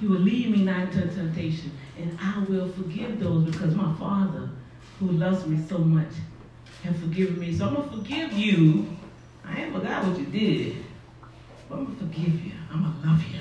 He 0.00 0.06
will 0.06 0.18
lead 0.18 0.50
me 0.50 0.64
not 0.64 0.92
into 0.92 1.08
temptation, 1.08 1.72
and 1.98 2.18
I 2.20 2.44
will 2.48 2.68
forgive 2.68 3.18
those 3.18 3.44
because 3.46 3.74
my 3.74 3.94
Father, 3.94 4.50
who 5.00 5.12
loves 5.12 5.46
me 5.46 5.58
so 5.66 5.78
much, 5.78 6.12
have 6.82 6.96
forgiven 6.98 7.38
me. 7.38 7.56
So 7.56 7.68
I'm 7.68 7.74
going 7.74 7.88
to 7.88 7.96
forgive 7.96 8.32
you. 8.32 8.96
I 9.44 9.62
ain't 9.62 9.74
forgot 9.74 10.04
what 10.04 10.18
you 10.18 10.26
did, 10.26 10.76
but 11.68 11.78
I'm 11.78 11.84
going 11.86 11.96
to 11.96 12.04
forgive 12.04 12.44
you. 12.44 12.52
I'm 12.70 12.82
going 12.82 13.00
to 13.00 13.08
love 13.08 13.22
you. 13.22 13.40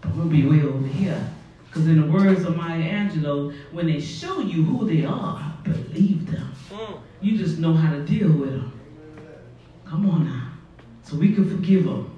But 0.00 0.14
to 0.14 0.24
be 0.24 0.46
way 0.46 0.62
over 0.62 0.86
here. 0.86 1.28
Because 1.66 1.86
in 1.86 2.00
the 2.00 2.06
words 2.06 2.44
of 2.44 2.56
Maya 2.56 2.80
Angelou, 2.80 3.54
when 3.72 3.86
they 3.86 4.00
show 4.00 4.40
you 4.40 4.64
who 4.64 4.86
they 4.86 5.04
are, 5.04 5.54
believe 5.64 6.30
them. 6.30 6.52
Hmm. 6.70 6.94
You 7.20 7.36
just 7.36 7.58
know 7.58 7.74
how 7.74 7.92
to 7.92 8.00
deal 8.04 8.30
with 8.30 8.50
them. 8.50 8.80
Come 9.84 10.08
on 10.08 10.24
now. 10.24 10.52
So 11.02 11.16
we 11.16 11.34
can 11.34 11.48
forgive 11.48 11.84
them. 11.84 12.17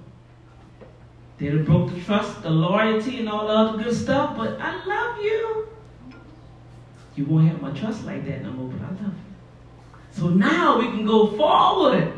Have 1.41 1.64
broke 1.64 1.91
the 1.91 1.99
trust, 2.03 2.43
the 2.43 2.51
loyalty, 2.51 3.20
and 3.20 3.28
all 3.28 3.47
the 3.47 3.55
other 3.55 3.82
good 3.82 3.95
stuff, 3.95 4.36
but 4.36 4.61
I 4.61 4.84
love 4.84 5.22
you. 5.22 5.68
You 7.16 7.24
won't 7.24 7.49
have 7.49 7.62
my 7.62 7.70
trust 7.72 8.05
like 8.05 8.26
that 8.26 8.43
no 8.43 8.51
more, 8.51 8.68
but 8.68 8.82
I 8.82 8.91
love 8.91 9.14
you. 9.14 9.30
So 10.11 10.28
now 10.28 10.78
we 10.78 10.88
can 10.88 11.07
go 11.07 11.28
forward 11.28 12.12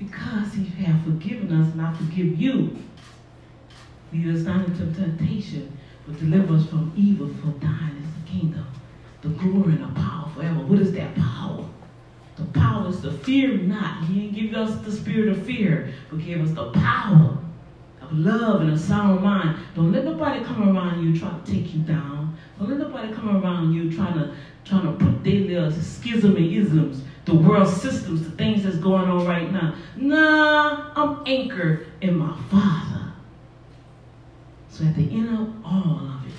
because 0.00 0.52
he 0.52 0.64
has 0.64 1.00
forgiven 1.04 1.52
us 1.52 1.72
and 1.72 1.80
I 1.80 1.94
forgive 1.94 2.40
you. 2.40 2.76
Lead 4.12 4.34
us 4.34 4.42
not 4.42 4.64
into 4.64 4.92
temptation, 4.92 5.78
but 6.04 6.18
deliver 6.18 6.56
us 6.56 6.66
from 6.66 6.92
evil, 6.96 7.28
for 7.28 7.56
thine 7.60 8.02
is 8.02 8.24
the 8.24 8.30
kingdom, 8.30 8.66
the 9.22 9.28
glory 9.28 9.74
and 9.74 9.84
the 9.84 10.00
power 10.00 10.28
forever. 10.34 10.60
What 10.60 10.80
is 10.80 10.90
that 10.92 11.14
power? 11.14 11.64
The 12.34 12.44
power 12.46 12.88
is 12.88 13.00
to 13.02 13.12
fear 13.12 13.58
not. 13.58 14.04
He 14.06 14.22
didn't 14.22 14.34
give 14.34 14.54
us 14.54 14.84
the 14.84 14.90
spirit 14.90 15.28
of 15.28 15.46
fear, 15.46 15.92
but 16.10 16.24
gave 16.24 16.40
us 16.40 16.50
the 16.50 16.72
power 16.72 17.38
love 18.12 18.60
and 18.60 18.70
a 18.70 18.78
sound 18.78 19.22
mind. 19.22 19.58
Don't 19.74 19.92
let 19.92 20.04
nobody 20.04 20.44
come 20.44 20.76
around 20.76 21.02
you 21.02 21.18
trying 21.18 21.42
to 21.42 21.52
take 21.52 21.74
you 21.74 21.80
down. 21.80 22.36
Don't 22.58 22.68
let 22.68 22.78
nobody 22.78 23.12
come 23.12 23.36
around 23.36 23.72
you 23.72 23.92
trying 23.92 24.14
to 24.14 24.34
trying 24.64 24.82
to 24.82 25.04
put 25.04 25.24
their 25.24 25.40
little 25.40 25.70
schism 25.70 26.36
and 26.36 26.52
isms, 26.52 27.02
the 27.24 27.34
world 27.34 27.68
systems, 27.68 28.22
the 28.22 28.30
things 28.32 28.64
that's 28.64 28.76
going 28.76 29.08
on 29.08 29.26
right 29.26 29.50
now. 29.50 29.74
Nah, 29.96 30.92
I'm 30.94 31.22
anchored 31.26 31.86
in 32.02 32.16
my 32.16 32.36
Father. 32.50 33.12
So 34.68 34.84
at 34.84 34.94
the 34.94 35.10
end 35.10 35.30
of 35.30 35.64
all 35.64 36.06
of 36.06 36.26
it, 36.26 36.32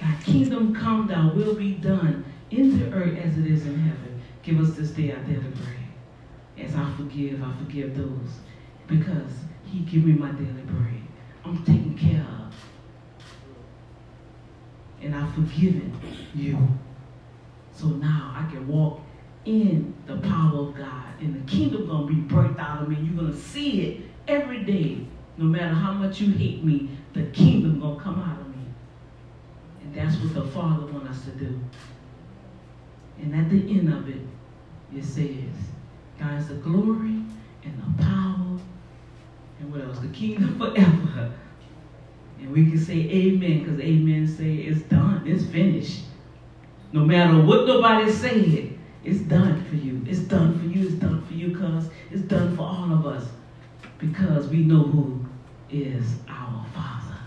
thy 0.00 0.14
kingdom 0.22 0.74
come, 0.74 1.08
thy 1.08 1.26
will 1.26 1.54
be 1.54 1.72
done 1.72 2.24
in 2.50 2.78
the 2.78 2.92
earth 2.92 3.18
as 3.18 3.36
it 3.36 3.46
is 3.46 3.66
in 3.66 3.78
heaven. 3.80 4.22
Give 4.42 4.60
us 4.60 4.76
this 4.76 4.90
day 4.90 5.12
our 5.12 5.22
daily 5.24 5.40
bread. 5.40 6.66
As 6.66 6.74
I 6.76 6.90
forgive, 6.96 7.42
I 7.42 7.52
forgive 7.58 7.96
those. 7.96 8.40
Because 8.86 9.32
he 9.72 9.80
give 9.80 10.04
me 10.04 10.12
my 10.12 10.30
daily 10.32 10.62
bread. 10.62 11.02
I'm 11.44 11.64
taken 11.64 11.96
care 11.96 12.20
of. 12.20 12.54
And 15.00 15.14
I've 15.14 15.34
forgiven 15.34 15.98
you. 16.34 16.58
So 17.74 17.86
now 17.86 18.34
I 18.36 18.48
can 18.52 18.68
walk 18.68 19.00
in 19.46 19.94
the 20.06 20.18
power 20.18 20.58
of 20.58 20.76
God. 20.76 21.06
And 21.20 21.34
the 21.34 21.50
kingdom 21.50 21.86
gonna 21.88 22.06
be 22.06 22.14
birthed 22.14 22.58
out 22.58 22.82
of 22.82 22.88
me. 22.88 22.96
You're 22.96 23.24
gonna 23.24 23.36
see 23.36 23.80
it 23.80 24.00
every 24.28 24.62
day. 24.64 25.06
No 25.38 25.46
matter 25.46 25.74
how 25.74 25.92
much 25.94 26.20
you 26.20 26.32
hate 26.32 26.62
me, 26.62 26.90
the 27.14 27.24
kingdom 27.26 27.80
gonna 27.80 27.98
come 27.98 28.20
out 28.20 28.40
of 28.40 28.48
me. 28.48 28.66
And 29.82 29.94
that's 29.94 30.16
what 30.18 30.34
the 30.34 30.44
Father 30.50 30.86
wants 30.86 31.08
us 31.08 31.24
to 31.24 31.30
do. 31.30 31.58
And 33.20 33.34
at 33.34 33.48
the 33.48 33.78
end 33.78 33.92
of 33.92 34.08
it, 34.08 34.20
it 34.94 35.04
says, 35.04 35.54
God 36.18 36.38
is 36.38 36.48
the 36.48 36.54
glory 36.56 37.22
and 37.64 37.96
the 37.96 38.02
power, 38.02 38.41
and 39.62 39.72
what 39.72 39.80
else? 39.82 39.98
The 40.00 40.08
kingdom 40.08 40.58
forever. 40.58 41.32
And 42.40 42.50
we 42.50 42.68
can 42.68 42.78
say 42.78 42.94
amen, 42.94 43.60
because 43.60 43.80
amen 43.80 44.26
say 44.26 44.54
it's 44.56 44.82
done, 44.82 45.22
it's 45.26 45.44
finished. 45.46 46.00
No 46.92 47.04
matter 47.04 47.40
what 47.40 47.66
nobody 47.66 48.10
said, 48.10 48.78
it's 49.04 49.20
done 49.20 49.64
for 49.64 49.76
you. 49.76 50.04
It's 50.06 50.20
done 50.20 50.58
for 50.58 50.66
you, 50.66 50.86
it's 50.86 50.96
done 50.96 51.24
for 51.24 51.34
you, 51.34 51.48
because 51.48 51.88
it's 52.10 52.22
done 52.22 52.56
for 52.56 52.62
all 52.62 52.92
of 52.92 53.06
us. 53.06 53.28
Because 53.98 54.48
we 54.48 54.64
know 54.64 54.82
who 54.82 55.24
is 55.70 56.16
our 56.28 56.66
Father. 56.74 57.18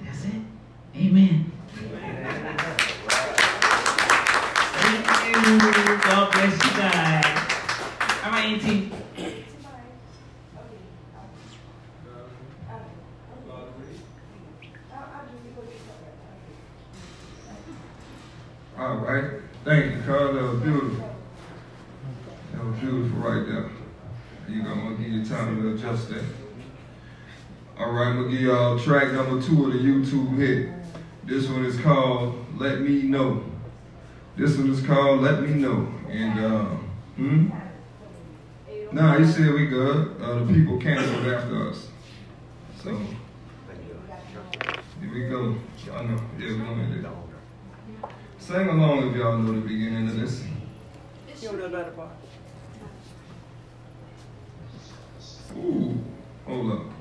That's 0.00 0.24
it. 0.24 0.42
Amen. 0.96 1.50
Thank 4.72 5.06
you. 5.26 5.98
God 5.98 6.32
bless 6.32 6.52
you 6.64 6.70
guys. 6.70 7.24
All 8.24 8.30
right, 8.30 8.44
Auntie. 8.44 8.92
All 18.80 18.96
right. 18.96 19.42
Thank 19.62 19.94
you, 19.94 20.02
Carl. 20.06 20.32
That 20.32 20.42
was 20.42 20.62
beautiful. 20.62 21.14
That 22.52 22.64
was 22.64 22.78
beautiful 22.78 23.18
right 23.18 23.46
there. 23.46 23.70
You 24.48 24.62
go, 24.62 24.70
I'm 24.70 24.80
gonna 24.84 24.96
give 24.96 25.12
you 25.12 25.19
time 25.30 25.62
to 25.62 25.74
adjust 25.74 26.08
that. 26.08 26.24
All 27.78 27.92
right, 27.92 28.08
I'm 28.08 28.22
gonna 28.22 28.30
give 28.30 28.40
y'all 28.40 28.78
track 28.78 29.12
number 29.12 29.40
two 29.40 29.66
of 29.66 29.72
the 29.72 29.78
YouTube 29.78 30.36
hit. 30.36 30.68
This 31.24 31.48
one 31.48 31.64
is 31.64 31.78
called 31.78 32.44
"Let 32.58 32.80
Me 32.80 33.02
Know." 33.02 33.44
This 34.36 34.56
one 34.58 34.70
is 34.70 34.84
called 34.84 35.20
"Let 35.20 35.42
Me 35.42 35.54
Know." 35.54 35.86
And 36.08 36.40
uh, 36.40 36.64
hmm. 37.14 37.48
Nah, 38.90 39.18
he 39.18 39.24
said 39.24 39.54
we 39.54 39.66
good. 39.66 40.20
Uh, 40.20 40.40
the 40.40 40.52
people 40.52 40.80
canceled 40.80 41.24
after 41.24 41.70
us. 41.70 41.86
So 42.82 42.96
here 45.00 45.14
we 45.14 45.28
go. 45.28 45.54
I 45.92 46.02
know. 46.02 46.20
Yeah, 46.38 46.48
we 46.48 46.82
hit 46.82 47.04
it. 47.04 47.10
Sing 48.40 48.68
along 48.68 49.10
if 49.10 49.16
y'all 49.16 49.38
know 49.38 49.52
the 49.52 49.60
beginning 49.60 50.08
of 50.08 50.16
this. 50.16 50.42
Ooh, 55.56 55.98
hold 56.46 56.72
up. 56.72 56.99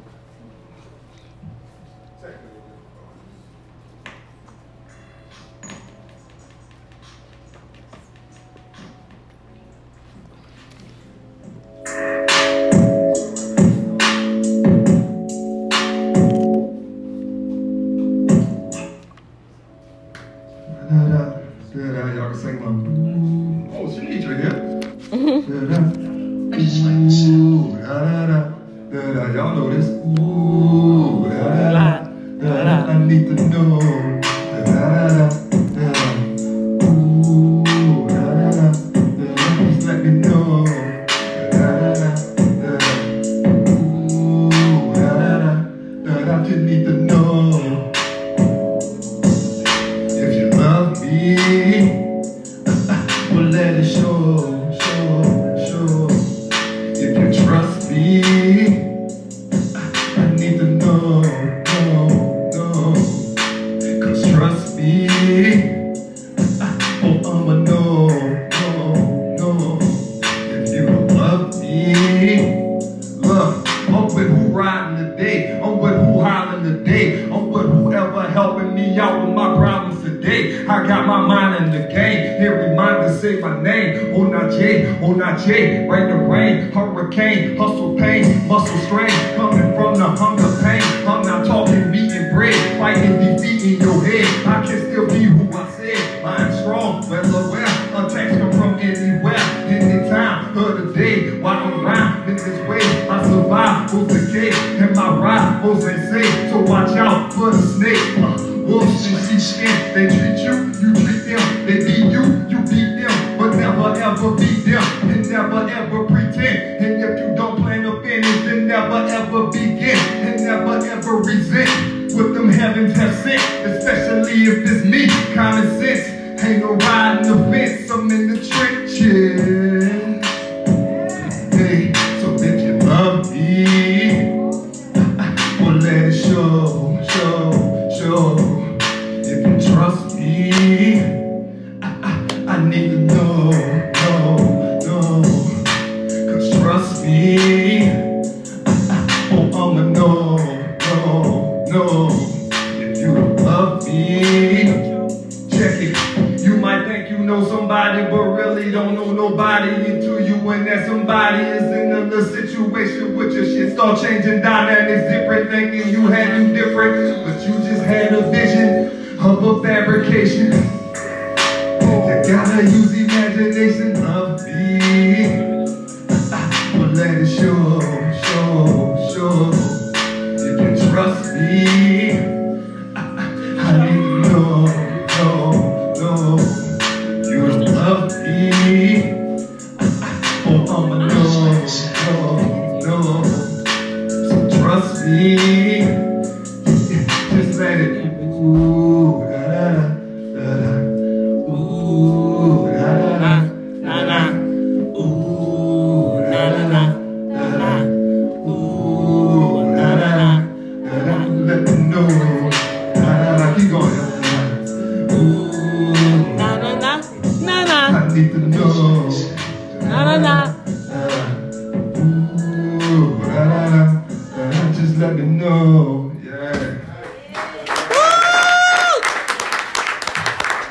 Just 224.73 224.97
let 224.97 225.15
me 225.15 225.21
know. 225.21 226.11
Yeah. 226.23 226.79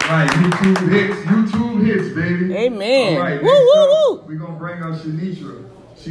Right, 0.09 0.29
YouTube 0.31 0.89
hits, 0.91 1.21
YouTube 1.21 1.87
hits, 1.87 2.09
baby. 2.17 2.53
Amen. 2.57 3.17
All 3.17 3.23
right, 3.23 3.41
woo, 3.41 3.49
woo, 3.49 4.17
woo. 4.17 4.25
We're 4.27 4.39
going 4.39 4.55
to 4.55 4.59
bring 4.59 4.83
our 4.83 4.93
Shanitra. 4.93 5.65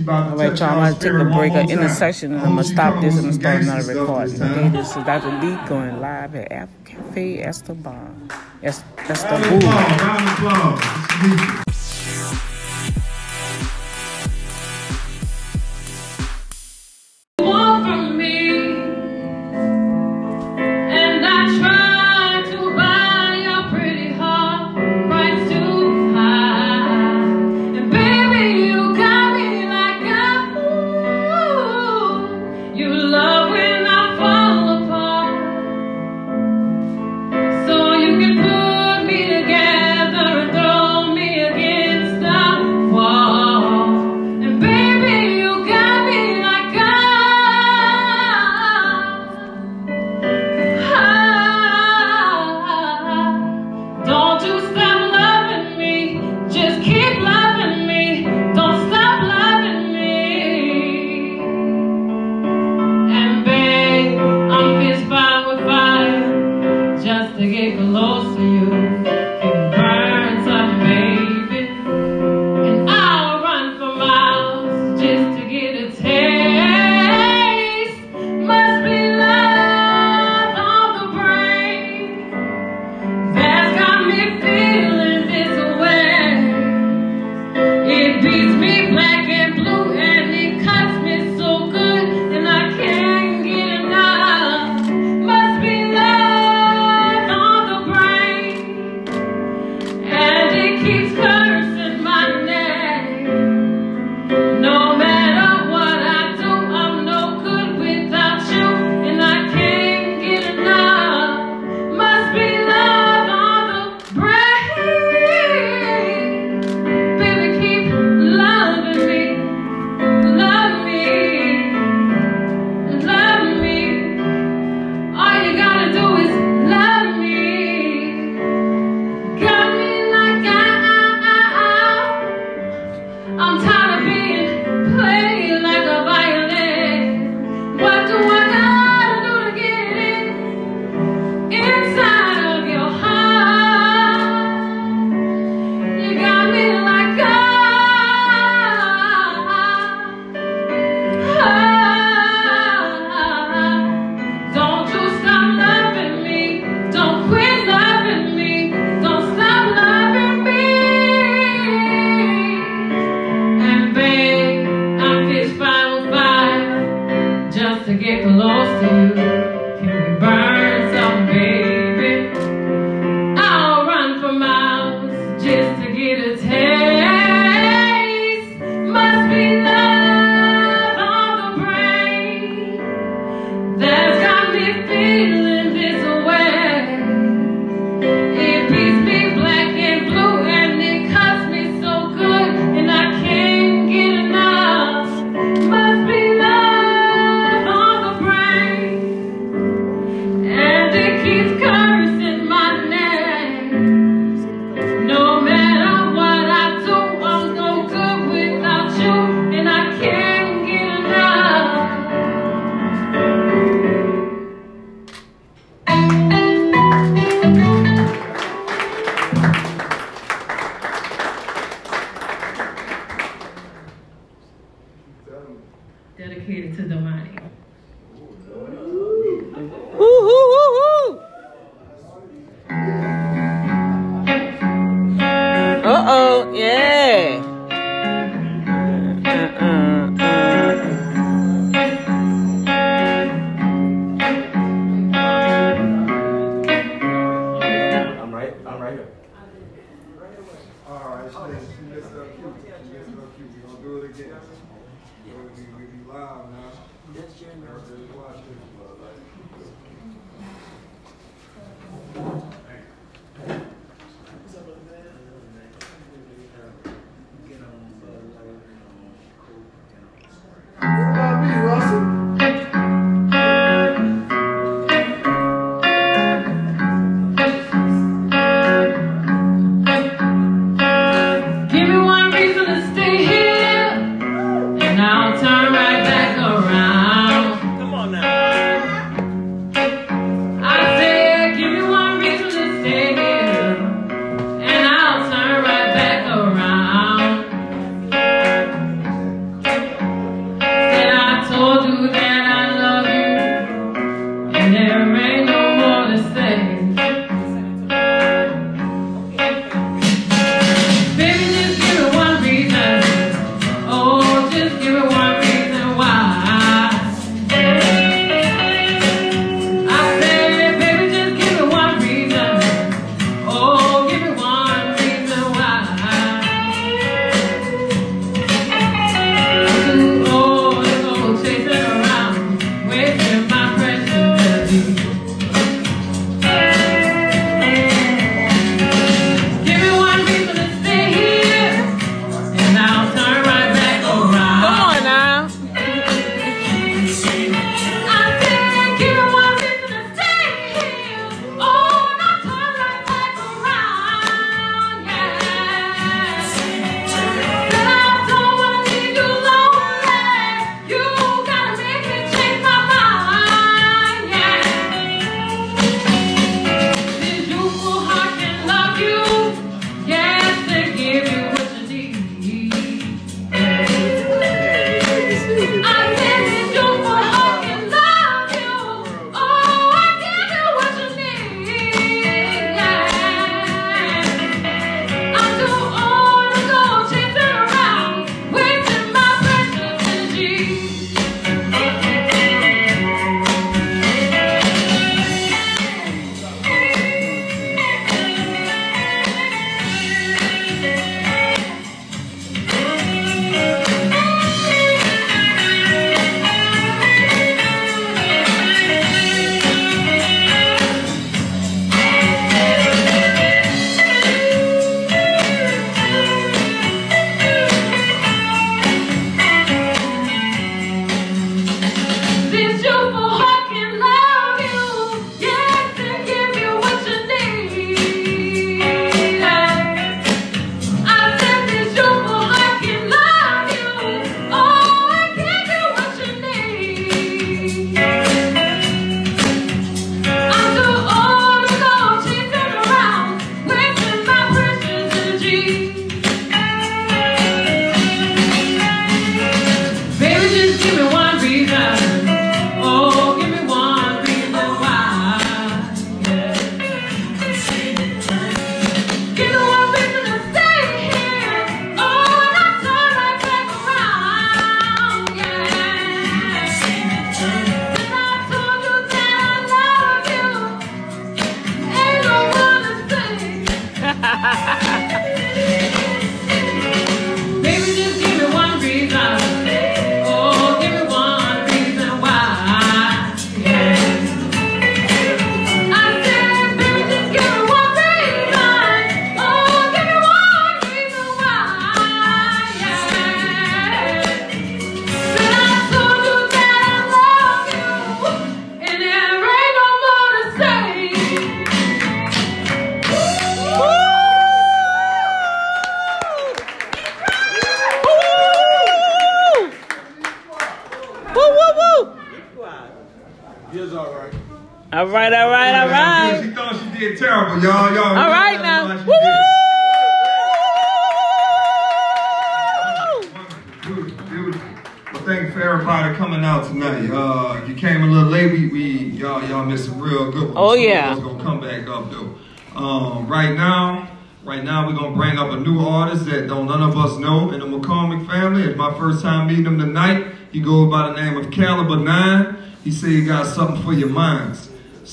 All 0.07 0.35
right, 0.37 0.57
y'all, 0.57 0.69
I'm 0.69 0.77
going 0.77 0.93
to 0.93 0.99
take 0.99 1.11
a 1.11 1.25
break 1.25 1.53
at 1.53 1.69
intersection 1.69 2.33
and 2.33 2.41
I'm 2.41 2.53
going 2.53 2.65
to 2.65 2.71
stop 2.71 3.01
this 3.01 3.17
and 3.17 3.33
start 3.33 3.63
another 3.63 3.93
recording. 3.93 4.41
Okay, 4.41 4.69
this 4.69 4.95
is 4.95 5.03
Dr. 5.03 5.31
Lee 5.41 5.57
going 5.67 5.99
live 5.99 6.33
at 6.35 6.51
Apple 6.51 6.75
Cafe 6.85 7.45
Istanbul. 7.45 7.93
That's, 8.61 8.83
that's 9.07 9.23
the 9.23 9.37
boo. 9.49 9.67
Round 9.67 10.29
of 10.29 11.41
applause. 11.41 11.66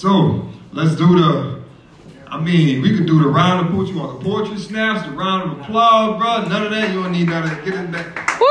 So 0.05 0.47
let's 0.75 0.97
do 0.97 1.19
the. 1.19 1.63
I 2.27 2.39
mean, 2.39 2.83
we 2.83 2.95
could 2.95 3.07
do 3.07 3.23
the 3.23 3.29
round 3.31 3.67
of 3.67 3.73
put 3.73 3.89
you 3.89 3.99
on 4.01 4.19
the 4.19 4.23
portrait 4.23 4.59
snaps, 4.59 5.09
the 5.09 5.13
round 5.13 5.51
of 5.51 5.61
applause, 5.61 6.19
bro. 6.21 6.47
None 6.47 6.65
of 6.67 6.71
that. 6.73 6.91
You 6.93 7.03
don't 7.03 7.13
need 7.13 7.27
none 7.27 7.45
of 7.45 7.49
that. 7.49 7.65
Get 7.65 7.73
in 7.73 7.91
back. 7.91 8.39
Woo! 8.39 8.47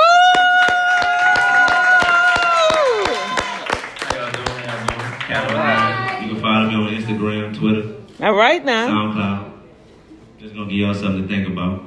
How 4.01 4.15
y'all 4.15 4.31
doing? 4.31 4.47
How 4.47 4.65
y'all 4.65 4.87
doing? 4.87 5.19
Caliber 5.19 5.53
Nine. 5.53 6.23
You 6.23 6.33
can 6.33 6.41
follow 6.41 6.69
me 6.69 6.75
on 6.75 6.87
Instagram, 6.99 7.55
Twitter, 7.55 8.25
All 8.25 8.33
right 8.33 8.65
now. 8.65 8.87
SoundCloud. 8.87 9.51
Just 10.39 10.55
gonna 10.55 10.65
give 10.71 10.79
y'all 10.79 10.95
something 10.95 11.21
to 11.21 11.27
think 11.27 11.47
about. 11.49 11.83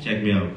Check 0.00 0.22
me 0.22 0.32
out. 0.32 0.48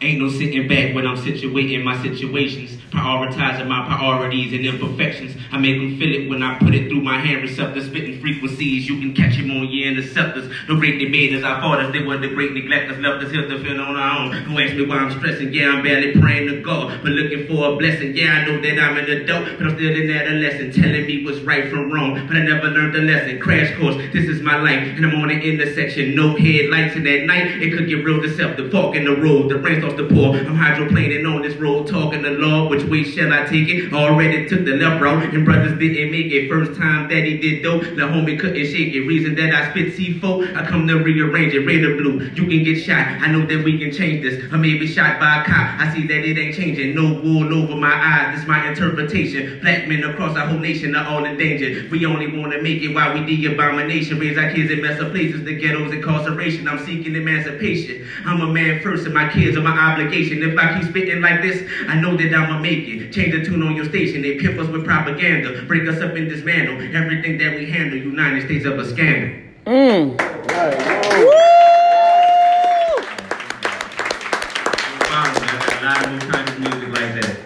Ain't 0.00 0.20
no 0.20 0.28
sitting 0.28 0.68
back 0.68 0.93
when 1.04 1.18
I'm 1.18 1.22
situating 1.22 1.84
my 1.84 2.00
situations, 2.02 2.76
prioritizing 2.90 3.68
my 3.68 3.84
priorities 3.84 4.54
and 4.54 4.64
imperfections. 4.64 5.36
I 5.52 5.58
make 5.58 5.76
them 5.76 5.98
feel 5.98 6.14
it 6.14 6.30
when 6.30 6.42
I 6.42 6.58
put 6.58 6.74
it 6.74 6.88
through 6.88 7.02
my 7.02 7.18
hand 7.18 7.42
receptors, 7.42 7.86
spitting 7.86 8.20
frequencies. 8.20 8.88
You 8.88 8.98
can 8.98 9.12
catch 9.12 9.34
him 9.34 9.50
on 9.50 9.68
your 9.70 9.92
interceptors. 9.92 10.48
The 10.66 10.74
great 10.76 10.98
debaters, 10.98 11.44
I 11.44 11.60
fought 11.60 11.80
us. 11.80 11.92
They 11.92 12.02
were 12.02 12.16
the 12.16 12.28
great 12.28 12.52
neglectors, 12.52 13.02
left 13.02 13.22
us 13.22 13.30
here 13.30 13.46
to 13.46 13.62
feel 13.62 13.80
on 13.80 13.96
our 13.96 14.18
own. 14.18 14.30
Don't 14.30 14.60
ask 14.60 14.74
me 14.74 14.86
why 14.86 14.96
I'm 14.96 15.10
stressing. 15.18 15.52
Yeah, 15.52 15.72
I'm 15.72 15.82
barely 15.82 16.18
praying 16.18 16.48
to 16.48 16.62
God, 16.62 17.02
but 17.02 17.12
looking 17.12 17.46
for 17.46 17.74
a 17.74 17.76
blessing. 17.76 18.16
Yeah, 18.16 18.32
I 18.32 18.46
know 18.46 18.60
that 18.62 18.78
I'm 18.78 18.96
an 18.96 19.10
adult, 19.10 19.58
but 19.58 19.66
I'm 19.66 19.76
still 19.76 19.94
in 19.94 20.08
an 20.08 20.16
adolescent, 20.16 20.74
telling 20.74 21.06
me 21.06 21.24
what's 21.24 21.40
right 21.40 21.68
from 21.68 21.92
wrong. 21.92 22.26
But 22.26 22.36
I 22.36 22.42
never 22.42 22.68
learned 22.68 22.94
the 22.94 23.02
lesson. 23.02 23.38
Crash 23.40 23.76
course, 23.78 23.96
this 24.12 24.24
is 24.24 24.40
my 24.40 24.56
life, 24.56 24.96
and 24.96 25.04
I'm 25.04 25.20
on 25.20 25.28
the 25.28 25.38
intersection. 25.38 26.14
No 26.14 26.34
headlights, 26.34 26.96
and 26.96 27.06
at 27.06 27.26
night 27.26 27.60
it 27.60 27.76
could 27.76 27.88
get 27.88 28.04
real 28.04 28.22
deceptive. 28.22 28.72
Fork 28.72 28.96
in 28.96 29.04
the 29.04 29.16
road, 29.16 29.50
the 29.50 29.58
rain 29.58 29.80
starts 29.80 29.96
to 29.96 30.08
pour. 30.08 30.34
I'm 30.34 30.56
hydroplaning 30.94 31.34
on 31.34 31.42
this 31.42 31.56
road, 31.56 31.86
talking 31.86 32.22
the 32.22 32.30
law. 32.30 32.68
Which 32.68 32.84
way 32.84 33.04
shall 33.04 33.32
I 33.32 33.44
take 33.44 33.68
it? 33.68 33.92
Already 33.92 34.48
took 34.48 34.64
the 34.64 34.76
left 34.76 35.02
route, 35.02 35.34
and 35.34 35.44
brothers 35.44 35.78
didn't 35.78 36.10
make 36.10 36.32
it. 36.32 36.48
First 36.48 36.78
time 36.78 37.08
that 37.08 37.24
he 37.24 37.38
did 37.38 37.64
though, 37.64 37.78
the 37.78 38.02
homie 38.02 38.38
couldn't 38.38 38.66
shake 38.66 38.94
it. 38.94 39.06
Reason 39.06 39.34
that 39.34 39.52
I 39.52 39.70
spit 39.70 39.94
C4, 39.94 40.56
I 40.56 40.66
come 40.66 40.86
to 40.88 41.02
rearrange 41.02 41.54
it. 41.54 41.66
Raider 41.66 41.96
blue, 41.96 42.30
you 42.34 42.46
can 42.46 42.64
get 42.64 42.82
shot. 42.82 43.06
I 43.06 43.30
know 43.30 43.44
that 43.46 43.64
we 43.64 43.78
can 43.78 43.92
change 43.92 44.22
this. 44.22 44.42
I 44.52 44.56
may 44.56 44.78
be 44.78 44.86
shot 44.86 45.18
by 45.18 45.42
a 45.42 45.44
cop. 45.44 45.80
I 45.80 45.92
see 45.92 46.06
that 46.06 46.24
it 46.24 46.38
ain't 46.38 46.54
changing. 46.54 46.94
No 46.94 47.20
wool 47.20 47.52
over 47.54 47.76
my 47.76 47.92
eyes. 47.92 48.36
This 48.36 48.46
my 48.46 48.68
interpretation. 48.68 49.60
Black 49.60 49.88
men 49.88 50.04
across 50.04 50.36
our 50.36 50.46
whole 50.46 50.58
nation 50.58 50.94
are 50.94 51.06
all 51.06 51.24
in 51.24 51.36
danger. 51.36 51.88
We 51.90 52.06
only 52.06 52.38
want 52.38 52.52
to 52.52 52.62
make 52.62 52.82
it 52.82 52.94
while 52.94 53.14
we 53.14 53.24
the 53.24 53.46
abomination. 53.46 54.18
Raise 54.18 54.38
our 54.38 54.50
kids 54.52 54.70
in 54.70 54.80
messed 54.80 55.02
up 55.02 55.10
places, 55.10 55.44
the 55.44 55.54
ghettos, 55.54 55.92
incarceration. 55.92 56.68
I'm 56.68 56.84
seeking 56.84 57.14
emancipation. 57.14 58.06
I'm 58.24 58.40
a 58.40 58.46
man 58.46 58.82
first, 58.82 59.04
and 59.04 59.14
my 59.14 59.28
kids 59.30 59.56
are 59.56 59.62
my 59.62 59.76
obligation. 59.76 60.42
If 60.42 60.58
I 60.58 60.80
keep 60.80 60.83
spitting 60.88 61.20
like 61.20 61.42
this, 61.42 61.62
I 61.88 61.94
know 62.00 62.16
that 62.16 62.34
I'ma 62.34 62.58
make 62.60 62.86
it. 62.88 63.12
Change 63.12 63.32
the 63.32 63.44
tune 63.44 63.62
on 63.62 63.74
your 63.76 63.84
station. 63.86 64.22
They 64.22 64.36
pimp 64.38 64.58
us 64.58 64.68
with 64.68 64.84
propaganda. 64.84 65.62
Break 65.62 65.88
us 65.88 66.00
up 66.00 66.14
and 66.14 66.28
dismantle 66.28 66.94
everything 66.96 67.38
that 67.38 67.56
we 67.56 67.70
handle. 67.70 67.98
United 67.98 68.44
States 68.44 68.64
of 68.64 68.78
a 68.78 68.88
scandal. 68.88 69.40
Mm. 69.66 70.16
Wow, 73.94 75.24
man, 75.32 75.44
I 75.44 75.58
got 75.66 75.82
a 75.82 75.84
lot 75.84 76.04
of 76.04 76.12
new 76.12 76.18
kinds 76.30 76.50
of 76.50 76.58
music 76.60 76.88
like 76.88 77.10
that. 77.20 77.36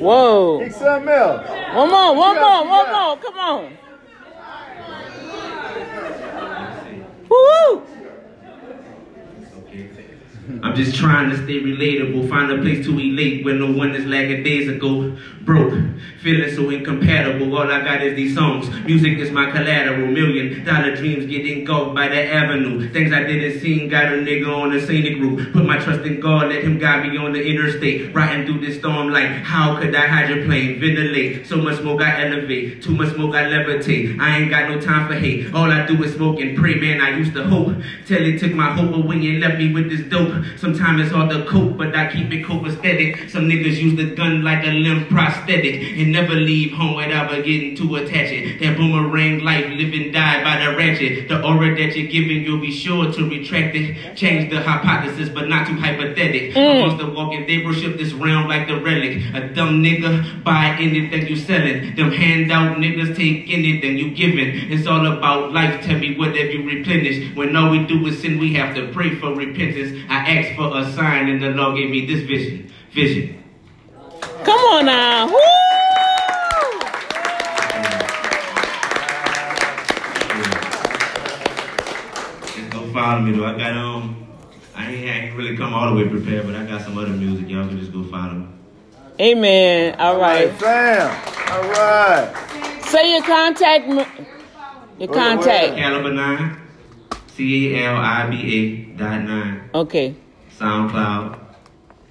Whoa. 0.00 0.58
Big 0.60 0.72
something 0.72 1.08
else. 1.08 1.48
One 1.74 1.90
more, 1.90 2.14
one 2.14 2.34
Yeah, 2.36 2.42
more, 2.42 2.68
one 2.68 2.86
yeah. 2.86 2.92
more. 2.92 3.16
Come 3.16 3.38
on. 3.38 3.78
Woo! 7.30 7.82
I'm 10.62 10.74
just 10.74 10.96
trying 10.96 11.28
to 11.30 11.36
stay 11.36 11.60
relatable, 11.60 12.28
find 12.30 12.50
a 12.50 12.58
place 12.62 12.84
to 12.86 12.98
elate 12.98 13.44
where 13.44 13.54
no 13.54 13.70
one 13.70 13.94
is 13.94 14.06
lagging 14.06 14.42
days 14.42 14.66
ago. 14.66 15.14
Broke, 15.42 15.72
feeling 16.20 16.54
so 16.54 16.68
incompatible. 16.70 17.56
All 17.56 17.70
I 17.70 17.82
got 17.82 18.02
is 18.02 18.16
these 18.16 18.34
songs. 18.34 18.68
Music 18.84 19.18
is 19.18 19.30
my 19.30 19.50
collateral. 19.50 20.06
Million 20.06 20.64
dollar 20.64 20.94
dreams 20.94 21.26
get 21.26 21.46
engulfed 21.46 21.94
by 21.94 22.08
the 22.08 22.32
avenue. 22.32 22.90
Things 22.92 23.12
I 23.12 23.24
didn't 23.24 23.60
see 23.60 23.88
got 23.88 24.06
a 24.06 24.16
nigga 24.16 24.48
on 24.48 24.72
the 24.72 24.80
scenic 24.80 25.18
route. 25.18 25.52
Put 25.52 25.64
my 25.64 25.78
trust 25.78 26.00
in 26.02 26.20
God, 26.20 26.48
let 26.48 26.64
him 26.64 26.78
guide 26.78 27.10
me 27.10 27.16
on 27.18 27.32
the 27.32 27.42
interstate. 27.42 28.14
Riding 28.14 28.46
through 28.46 28.66
this 28.66 28.78
storm 28.78 29.10
like, 29.10 29.28
how 29.28 29.78
could 29.78 29.94
I 29.94 30.06
hydroplane? 30.06 30.80
Ventilate, 30.80 31.46
so 31.46 31.56
much 31.56 31.78
smoke 31.80 32.02
I 32.02 32.26
elevate. 32.26 32.82
Too 32.82 32.94
much 32.94 33.14
smoke 33.14 33.34
I 33.34 33.44
levitate. 33.44 34.20
I 34.20 34.38
ain't 34.38 34.50
got 34.50 34.68
no 34.68 34.80
time 34.80 35.08
for 35.08 35.14
hate. 35.14 35.54
All 35.54 35.70
I 35.70 35.86
do 35.86 36.02
is 36.02 36.14
smoke 36.14 36.40
and 36.40 36.56
pray, 36.56 36.74
man. 36.74 37.00
I 37.00 37.16
used 37.16 37.34
to 37.34 37.44
hope. 37.44 37.74
Till 38.06 38.24
it 38.24 38.38
took 38.38 38.52
my 38.52 38.72
hope 38.72 38.94
away 38.94 39.16
and 39.28 39.40
left 39.40 39.58
me 39.58 39.72
with 39.72 39.88
this 39.88 40.06
dope. 40.08 40.37
Sometimes 40.56 41.02
it's 41.02 41.12
hard 41.12 41.30
to 41.30 41.44
cope, 41.46 41.76
but 41.76 41.94
I 41.94 42.12
keep 42.12 42.32
it 42.32 42.44
copacetic. 42.44 43.30
Some 43.30 43.48
niggas 43.48 43.76
use 43.76 43.96
the 43.96 44.14
gun 44.14 44.42
like 44.42 44.64
a 44.64 44.70
limb 44.70 45.06
prosthetic 45.06 45.98
and 45.98 46.12
never 46.12 46.34
leave 46.34 46.72
home 46.72 46.96
without 46.96 47.30
getting 47.44 47.76
too 47.76 47.96
attached. 47.96 48.60
That 48.60 48.76
boomerang 48.76 49.40
life, 49.40 49.66
live 49.66 49.92
and 49.92 50.12
die 50.12 50.42
by 50.44 50.64
the 50.64 50.76
ratchet. 50.76 51.28
The 51.28 51.44
aura 51.44 51.76
that 51.76 51.96
you're 51.96 52.10
giving, 52.10 52.42
you'll 52.42 52.60
be 52.60 52.72
sure 52.72 53.12
to 53.12 53.28
retract 53.28 53.74
it. 53.76 54.16
Change 54.16 54.50
the 54.50 54.60
hypothesis, 54.60 55.28
but 55.28 55.48
not 55.48 55.66
too 55.66 55.74
hypothetic. 55.74 56.54
Mm. 56.54 56.82
Amongst 56.82 56.98
the 56.98 57.10
walking, 57.10 57.46
they 57.46 57.64
worship 57.64 57.96
this 57.98 58.12
realm 58.12 58.48
like 58.48 58.68
the 58.68 58.80
relic. 58.80 59.22
A 59.34 59.48
dumb 59.54 59.82
nigga 59.82 60.42
buy 60.44 60.76
anything 60.78 61.26
you 61.26 61.36
selling. 61.36 61.94
Them 61.94 62.12
handout 62.12 62.78
niggas 62.78 63.16
take 63.16 63.50
anything 63.50 63.98
you 63.98 64.10
giving. 64.10 64.70
It's 64.70 64.86
all 64.86 65.06
about 65.06 65.52
life. 65.52 65.84
Tell 65.84 65.98
me 65.98 66.16
what 66.16 66.36
have 66.36 66.50
you 66.52 66.62
replenished? 66.64 67.36
When 67.36 67.54
all 67.56 67.70
we 67.70 67.86
do 67.86 68.06
is 68.06 68.20
sin, 68.20 68.38
we 68.38 68.54
have 68.54 68.74
to 68.74 68.92
pray 68.92 69.16
for 69.16 69.34
repentance. 69.34 70.04
I 70.08 70.27
asked 70.28 70.56
for 70.56 70.76
a 70.78 70.90
sign, 70.92 71.28
and 71.28 71.42
the 71.42 71.50
Lord 71.50 71.76
gave 71.76 71.90
me 71.90 72.06
this 72.06 72.20
vision. 72.26 72.70
Vision. 72.92 73.42
Come 74.44 74.58
on 74.60 74.86
now. 74.86 75.26
Woo! 75.26 75.34
Just 82.54 82.70
go 82.70 82.92
follow 82.92 83.20
me 83.20 83.36
though. 83.36 83.44
I 83.46 83.56
got 83.56 83.72
um, 83.76 84.26
I 84.74 84.90
ain't, 84.90 85.08
I 85.08 85.12
ain't 85.26 85.36
really 85.36 85.56
come 85.56 85.74
all 85.74 85.94
the 85.94 86.02
way 86.02 86.08
prepared, 86.08 86.46
but 86.46 86.54
I 86.54 86.64
got 86.64 86.82
some 86.82 86.98
other 86.98 87.08
music. 87.08 87.48
Y'all 87.48 87.66
can 87.68 87.78
just 87.78 87.92
go 87.92 88.04
follow 88.04 88.34
me. 88.34 88.46
Amen. 89.20 89.96
All 89.98 90.20
right. 90.20 90.50
Fam. 90.52 91.08
All 91.52 91.68
right. 91.70 92.82
Say 92.84 93.12
your 93.12 93.22
contact. 93.22 93.88
m- 93.88 94.26
Your 94.98 95.08
contact. 95.08 95.76
Caliber 95.76 96.12
nine, 96.12 96.56
C 97.38 97.72
A 97.76 97.84
L 97.84 97.96
I 97.96 98.28
B 98.28 98.34
A 98.34 98.98
dot 98.98 99.22
nine. 99.22 99.70
Okay. 99.72 100.16
SoundCloud, 100.58 101.38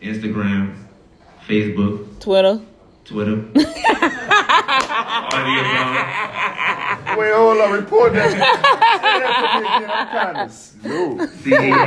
Instagram, 0.02 0.74
Facebook, 1.46 2.18
Twitter. 2.22 2.62
Twitter. 3.04 3.34
all 3.34 3.64
the 5.44 5.60
above. 5.60 7.18
Wait, 7.18 7.34
hold 7.34 7.60
on. 7.60 7.74
Report 7.74 8.14
that. 8.14 8.32
Say 8.32 8.40
that 9.20 9.36
to 9.52 9.60
me 9.60 9.68
again. 9.68 9.92
I'm 9.92 10.08
kind 10.08 10.38
of 10.38 10.52
slow. 10.54 11.26
C 11.44 11.52
A 11.52 11.58
L 11.60 11.78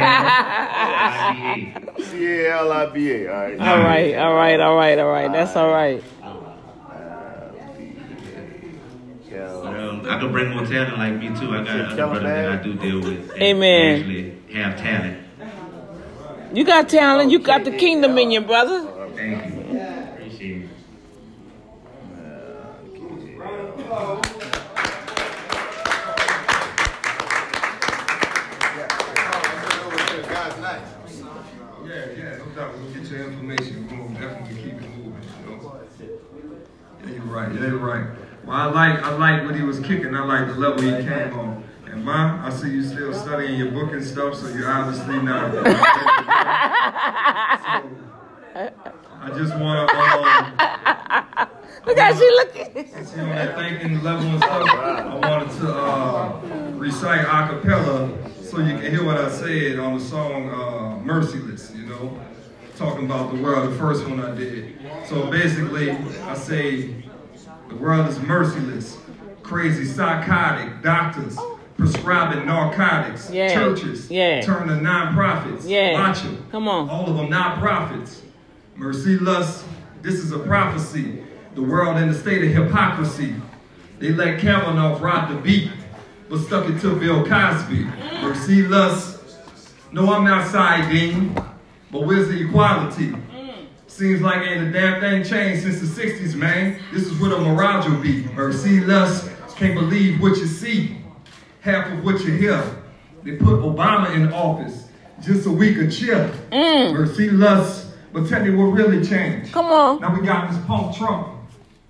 I 1.22 1.32
B 1.32 2.00
A. 2.02 2.04
C 2.04 2.26
A 2.26 2.58
L 2.58 2.72
I 2.72 2.86
B 2.90 3.10
A. 3.10 3.32
All 3.32 3.36
right. 3.38 3.58
All 3.58 3.78
right. 3.78 4.14
All 4.16 4.34
right. 4.34 4.60
All 4.60 4.76
right. 4.76 4.98
All 4.98 5.08
right. 5.08 5.32
That's 5.32 5.56
all 5.56 5.70
right. 5.70 6.04
But, 9.62 9.79
um, 10.00 10.10
I 10.10 10.20
could 10.20 10.32
bring 10.32 10.50
more 10.50 10.64
talent 10.66 10.98
like 10.98 11.14
me 11.14 11.28
too. 11.38 11.54
I 11.54 11.64
got 11.64 11.80
other 11.80 11.96
brothers 11.96 12.22
that 12.22 12.48
I 12.48 12.62
do 12.62 12.74
deal 12.74 13.00
with. 13.00 13.36
Amen. 13.36 14.00
Actually 14.00 14.54
have 14.54 14.78
talent. 14.78 15.18
You 16.52 16.64
got 16.64 16.88
talent. 16.88 17.30
You 17.30 17.38
got 17.38 17.64
the 17.64 17.70
kingdom 17.70 18.18
in 18.18 18.30
you, 18.30 18.40
brother. 18.40 18.86
Thank 19.14 19.46
you. 19.46 19.60
Appreciate 20.14 20.62
it. 20.62 20.68
Yeah, 31.84 32.06
yeah, 32.16 32.36
no 32.38 32.44
doubt. 32.54 32.78
We'll 32.78 32.92
get 32.92 33.10
your 33.10 33.26
information. 33.26 33.88
We'll 33.90 34.08
definitely 34.10 34.62
keep 34.62 34.74
it 34.74 34.96
moving. 34.96 35.22
You 35.44 35.56
know? 35.56 35.80
Yeah, 37.04 37.12
you're 37.12 37.22
right. 37.24 37.52
Yeah, 37.52 37.66
you're 37.66 37.78
right. 37.78 38.06
Well, 38.50 38.58
I 38.58 38.64
like 38.64 39.00
I 39.04 39.10
like 39.16 39.44
what 39.44 39.54
he 39.54 39.62
was 39.62 39.78
kicking. 39.78 40.12
I 40.12 40.24
like 40.24 40.48
the 40.48 40.54
level 40.54 40.82
he 40.82 40.90
came 40.90 41.38
on. 41.38 41.62
And 41.86 42.04
Ma, 42.04 42.44
I 42.44 42.50
see 42.50 42.70
you 42.70 42.82
still 42.82 43.14
studying 43.14 43.56
your 43.56 43.70
book 43.70 43.92
and 43.92 44.04
stuff, 44.04 44.34
so 44.34 44.48
you're 44.48 44.68
obviously 44.68 45.22
not. 45.22 45.52
so, 45.54 45.60
I 49.20 49.30
just 49.36 49.54
want 49.54 49.88
to 49.88 49.96
um, 49.96 51.48
Look 51.86 51.96
how 51.96 52.12
she 52.12 52.28
looking. 52.28 52.88
since 52.92 53.14
you're 53.14 53.24
on 53.24 53.36
that 53.36 53.56
thinking 53.56 54.02
level 54.02 54.28
and 54.28 54.42
stuff, 54.42 54.68
I 54.68 55.14
wanted 55.14 55.50
to 55.60 55.72
uh, 55.72 56.40
recite 56.72 57.20
a 57.20 57.54
cappella 57.54 58.10
so 58.42 58.58
you 58.58 58.76
can 58.78 58.90
hear 58.90 59.04
what 59.04 59.16
I 59.16 59.30
said 59.30 59.78
on 59.78 59.96
the 59.96 60.04
song 60.04 60.50
uh, 60.50 60.98
Merciless, 61.04 61.70
you 61.72 61.86
know. 61.86 62.18
talking 62.76 63.04
about 63.04 63.32
the 63.32 63.40
world, 63.40 63.70
the 63.70 63.76
first 63.78 64.04
one 64.08 64.18
I 64.18 64.34
did. 64.34 64.74
So 65.06 65.30
basically, 65.30 65.92
I 65.92 66.34
say 66.34 67.09
the 67.70 67.76
world 67.76 68.08
is 68.08 68.18
merciless, 68.20 68.98
crazy, 69.42 69.84
psychotic, 69.84 70.82
doctors 70.82 71.38
prescribing 71.76 72.44
narcotics, 72.46 73.30
Yeah. 73.32 73.54
churches 73.54 74.10
Yeah. 74.10 74.42
turn 74.42 74.68
to 74.68 74.76
non-profits. 74.80 75.66
Yeah. 75.66 75.92
Watch 75.94 76.22
them. 76.22 76.44
Come 76.52 76.68
on. 76.68 76.90
All 76.90 77.08
of 77.08 77.16
them 77.16 77.30
non-profits. 77.30 78.22
Mercy, 78.76 79.18
lust, 79.18 79.64
this 80.02 80.14
is 80.16 80.32
a 80.32 80.38
prophecy. 80.40 81.22
The 81.54 81.62
world 81.62 81.96
in 81.96 82.08
a 82.10 82.14
state 82.14 82.44
of 82.44 82.50
hypocrisy. 82.52 83.34
They 83.98 84.12
let 84.12 84.40
Kavanaugh 84.40 84.98
ride 84.98 85.30
the 85.30 85.36
beat, 85.36 85.70
but 86.28 86.38
stuck 86.40 86.68
it 86.68 86.80
to 86.80 86.94
Bill 86.96 87.24
Cosby. 87.24 87.86
Mercy, 88.22 88.66
lust, 88.66 89.18
no, 89.92 90.12
I'm 90.12 90.24
not 90.24 90.46
siding, 90.48 91.34
but 91.90 92.04
where's 92.06 92.28
the 92.28 92.46
equality? 92.46 93.14
Seems 94.00 94.22
like 94.22 94.40
ain't 94.46 94.66
a 94.66 94.72
damn 94.72 94.98
thing 94.98 95.22
changed 95.22 95.64
since 95.64 95.78
the 95.78 96.02
60s, 96.02 96.34
man. 96.34 96.80
This 96.90 97.02
is 97.02 97.20
where 97.20 97.28
the 97.28 97.38
mirage 97.38 97.86
will 97.86 98.00
be. 98.00 98.22
Mercy, 98.32 98.80
lust, 98.80 99.30
can't 99.56 99.74
believe 99.74 100.22
what 100.22 100.38
you 100.38 100.46
see. 100.46 100.96
Half 101.60 101.92
of 101.92 102.02
what 102.02 102.18
you 102.24 102.32
hear. 102.32 102.64
They 103.24 103.32
put 103.32 103.60
Obama 103.60 104.14
in 104.14 104.32
office 104.32 104.88
just 105.20 105.44
so 105.44 105.50
we 105.52 105.74
could 105.74 105.92
chill. 105.92 106.30
Mm. 106.50 106.94
Mercy, 106.94 107.28
lust, 107.28 107.88
but 108.10 108.26
tell 108.26 108.42
me 108.42 108.54
what 108.54 108.68
really 108.68 109.06
changed. 109.06 109.52
Come 109.52 109.66
on. 109.66 110.00
Now 110.00 110.18
we 110.18 110.24
got 110.24 110.50
this 110.50 110.58
punk 110.64 110.96
Trump, 110.96 111.36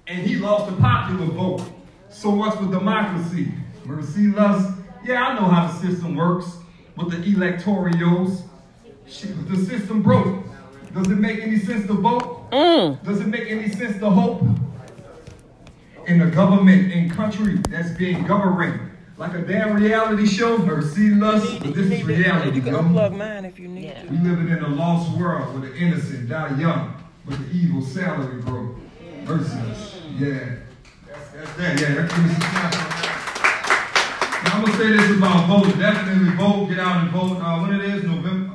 and 0.09 0.27
he 0.27 0.35
lost 0.35 0.69
the 0.69 0.77
popular 0.83 1.27
vote. 1.27 1.63
So 2.09 2.33
much 2.33 2.59
for 2.59 2.67
democracy. 2.67 3.53
Mercy, 3.85 4.33
lust, 4.33 4.69
yeah, 5.05 5.29
I 5.29 5.35
know 5.35 5.47
how 5.47 5.69
the 5.69 5.75
system 5.75 6.17
works 6.17 6.57
with 6.97 7.13
the 7.13 7.19
electorials. 7.33 8.43
Shit, 9.07 9.49
the 9.49 9.57
system 9.65 10.03
broke. 10.03 10.50
Does 10.95 11.09
it 11.09 11.17
make 11.17 11.41
any 11.41 11.59
sense 11.59 11.87
to 11.87 11.95
vote? 11.95 12.51
Mm. 12.51 13.03
Does 13.05 13.21
it 13.21 13.29
make 13.29 13.49
any 13.49 13.69
sense 13.69 13.99
to 14.01 14.11
hope? 14.11 14.43
In 16.07 16.23
a 16.23 16.31
government 16.31 16.93
and 16.93 17.11
country 17.11 17.59
that's 17.69 17.91
being 17.91 18.27
governed 18.27 18.91
like 19.21 19.35
a 19.35 19.43
damn 19.43 19.77
reality 19.77 20.27
show, 20.27 20.57
mercy, 20.59 21.11
lust, 21.11 21.61
but 21.61 21.75
this 21.75 21.91
is 21.91 22.03
reality. 22.05 22.57
You 22.57 22.63
can 22.63 22.73
yo. 22.73 22.81
unplug 22.81 23.17
mine 23.17 23.45
if 23.45 23.59
you 23.59 23.69
need 23.69 23.95
to. 23.95 24.07
We 24.11 24.17
living 24.17 24.49
in 24.49 24.65
a 24.65 24.69
lost 24.69 25.17
world 25.17 25.61
where 25.61 25.71
the 25.71 25.77
innocent 25.77 26.31
die 26.31 26.59
young, 26.59 26.95
but 27.27 27.39
the 27.39 27.51
evil 27.53 27.83
salary 27.83 28.41
broke. 28.41 28.77
Merciless. 29.27 30.01
Yeah. 30.19 30.57
That's, 31.07 31.31
that's 31.33 31.53
that. 31.57 31.81
Yeah, 31.81 31.95
that's 31.95 32.15
give 32.15 32.25
me 32.25 32.31
some 32.33 32.41
claps 32.41 32.77
that. 32.77 34.43
Now 34.45 34.57
I'm 34.57 34.65
gonna 34.65 34.77
say 34.79 34.97
this 34.97 35.17
about 35.19 35.47
voting. 35.47 35.79
Definitely 35.79 36.35
vote. 36.37 36.69
Get 36.71 36.79
out 36.79 37.03
and 37.03 37.11
vote. 37.11 37.37
Uh, 37.41 37.61
when 37.61 37.79
it 37.79 37.85
is 37.85 38.03
November. 38.03 38.50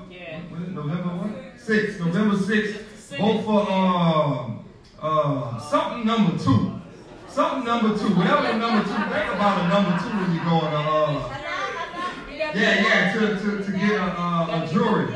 6th, 1.65 1.99
November 1.99 2.35
6th, 2.35 2.77
vote 3.17 3.43
for 3.43 3.71
um, 3.71 4.65
uh, 5.01 5.59
something 5.59 6.05
number 6.05 6.37
two. 6.37 6.79
Something 7.27 7.65
number 7.65 7.97
two. 7.97 8.13
Whatever 8.13 8.57
number 8.57 8.83
two, 8.83 8.93
think 8.93 9.33
about 9.33 9.65
a 9.65 9.67
number 9.69 9.97
two 9.97 10.09
when 10.15 10.33
you 10.35 10.43
go 10.43 10.59
to, 10.59 10.67
uh, 10.67 10.79
uh, 10.79 11.37
yeah, 12.53 12.53
yeah, 12.53 13.13
to, 13.13 13.39
to, 13.39 13.63
to 13.63 13.71
get 13.71 13.91
a, 13.91 14.03
a, 14.03 14.63
a 14.63 14.67
jury. 14.71 15.11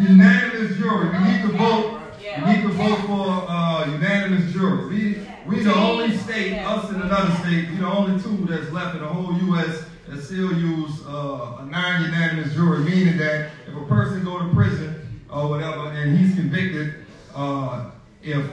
Unanimous 0.00 0.76
jury. 0.76 1.08
We 1.10 1.18
need 1.24 1.42
to 1.42 1.48
vote. 1.48 2.00
We 2.20 2.52
need 2.52 2.62
to 2.62 2.68
vote 2.68 2.98
for 3.06 3.46
uh, 3.48 3.90
unanimous 3.90 4.52
jury. 4.52 4.86
We, 4.86 5.26
we 5.46 5.64
the 5.64 5.74
only 5.74 6.16
state, 6.18 6.58
us 6.58 6.88
and 6.90 7.02
another 7.02 7.34
state, 7.36 7.70
we 7.70 7.76
the 7.78 7.86
only 7.86 8.22
two 8.22 8.46
that's 8.46 8.70
left 8.70 8.94
in 8.94 9.02
the 9.02 9.08
whole 9.08 9.36
U.S. 9.48 9.84
that 10.08 10.22
still 10.22 10.52
use 10.52 11.04
uh, 11.06 11.58
a 11.60 11.66
non-unanimous 11.66 12.54
jury, 12.54 12.80
meaning 12.80 13.16
that 13.18 13.50
if 13.76 13.82
a 13.82 13.86
person 13.86 14.24
go 14.24 14.38
to 14.38 14.54
prison 14.54 15.22
or 15.30 15.48
whatever 15.48 15.90
and 15.90 16.18
he's 16.18 16.34
convicted, 16.34 16.94
uh, 17.34 17.90
if 18.22 18.44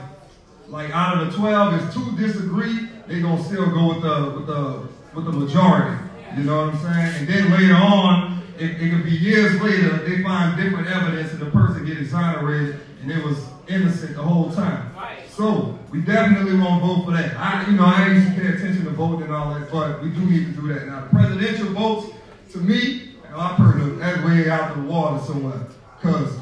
like 0.68 0.90
out 0.90 1.20
of 1.20 1.32
the 1.32 1.36
12, 1.36 1.74
if 1.74 1.94
two 1.94 2.16
disagree, 2.16 2.88
they 3.06 3.20
gonna 3.20 3.42
still 3.42 3.70
go 3.70 3.88
with 3.88 4.02
the 4.02 4.32
with 4.36 4.46
the 4.46 4.88
with 5.14 5.24
the 5.24 5.32
majority. 5.32 5.98
You 6.36 6.44
know 6.44 6.66
what 6.66 6.74
I'm 6.74 6.80
saying? 6.80 7.14
And 7.18 7.28
then 7.28 7.50
later 7.52 7.74
on, 7.74 8.42
it, 8.58 8.82
it 8.82 8.90
could 8.90 9.04
be 9.04 9.12
years 9.12 9.60
later, 9.60 9.98
they 9.98 10.22
find 10.22 10.56
different 10.56 10.88
evidence 10.88 11.32
and 11.32 11.40
the 11.40 11.50
person 11.50 11.84
get 11.84 11.98
exonerated 11.98 12.80
and 13.02 13.10
it 13.10 13.22
was 13.24 13.46
innocent 13.68 14.16
the 14.16 14.22
whole 14.22 14.50
time. 14.52 14.90
So 15.28 15.78
we 15.90 16.00
definitely 16.00 16.56
won't 16.58 16.82
vote 16.82 17.04
for 17.04 17.10
that. 17.12 17.36
I, 17.36 17.66
you 17.66 17.76
know, 17.76 17.84
I 17.84 18.08
used 18.08 18.28
to 18.28 18.40
pay 18.40 18.48
attention 18.48 18.84
to 18.84 18.90
voting 18.90 19.26
and 19.26 19.34
all 19.34 19.54
that, 19.54 19.70
but 19.70 20.02
we 20.02 20.10
do 20.10 20.20
need 20.20 20.54
to 20.54 20.60
do 20.60 20.68
that. 20.72 20.86
Now, 20.86 21.02
the 21.02 21.10
presidential 21.10 21.72
votes, 21.72 22.14
to 22.52 22.58
me, 22.58 23.03
I've 23.36 23.58
heard 23.58 23.98
that 23.98 24.24
way 24.24 24.48
out 24.48 24.70
of 24.70 24.82
the 24.82 24.88
water 24.88 25.24
somewhere. 25.24 25.66
Because 26.00 26.38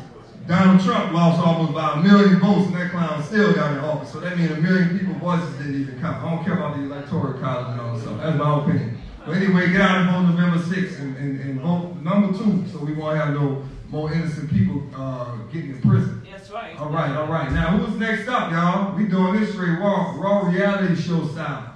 Donald 0.46 0.84
Trump 0.84 1.12
lost 1.12 1.40
almost 1.40 1.70
about 1.70 1.98
a 1.98 2.02
million 2.02 2.40
votes 2.40 2.66
and 2.66 2.76
that 2.76 2.90
clown 2.90 3.22
still 3.22 3.52
got 3.54 3.72
in 3.72 3.78
office. 3.78 4.12
So 4.12 4.20
that 4.20 4.36
means 4.36 4.50
a 4.50 4.56
million 4.56 4.98
people's 4.98 5.18
voices 5.18 5.56
didn't 5.56 5.80
even 5.80 6.00
count. 6.00 6.22
I 6.22 6.34
don't 6.34 6.44
care 6.44 6.54
about 6.54 6.76
the 6.76 6.82
electoral 6.82 7.34
college 7.40 7.68
and 7.68 7.80
all 7.80 7.94
that 7.94 8.02
stuff. 8.02 8.20
That's 8.20 8.38
my 8.38 8.62
opinion. 8.62 8.98
But 9.24 9.36
anyway, 9.36 9.70
get 9.70 9.80
out 9.80 9.98
and 9.98 10.10
vote 10.10 10.34
November 10.34 10.58
6th 10.58 10.98
and, 11.00 11.16
and, 11.16 11.40
and 11.40 11.60
vote 11.60 11.94
number 12.02 12.36
two 12.36 12.66
so 12.68 12.84
we 12.84 12.92
won't 12.92 13.16
have 13.16 13.34
no 13.34 13.64
more 13.88 14.12
innocent 14.12 14.50
people 14.50 14.82
uh, 14.96 15.36
getting 15.52 15.70
in 15.70 15.80
prison. 15.80 16.26
That's 16.28 16.50
right. 16.50 16.76
All 16.78 16.88
right, 16.88 17.14
all 17.14 17.28
right. 17.28 17.52
Now, 17.52 17.76
who's 17.76 17.96
next 18.00 18.26
up, 18.26 18.50
y'all? 18.50 18.96
We 18.96 19.06
doing 19.06 19.38
this 19.38 19.52
straight 19.52 19.78
raw, 19.78 20.16
raw 20.16 20.48
reality 20.48 21.00
show 21.00 21.28
style. 21.28 21.74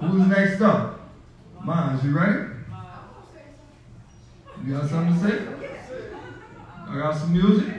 Who's 0.00 0.26
next 0.26 0.62
up? 0.62 1.00
Mines, 1.62 2.02
you 2.04 2.16
ready? 2.16 2.55
You 4.66 4.72
got 4.72 4.90
something 4.90 5.14
to 5.14 5.20
say? 5.20 5.46
I 6.88 6.98
got 6.98 7.16
some 7.16 7.32
music. 7.32 7.72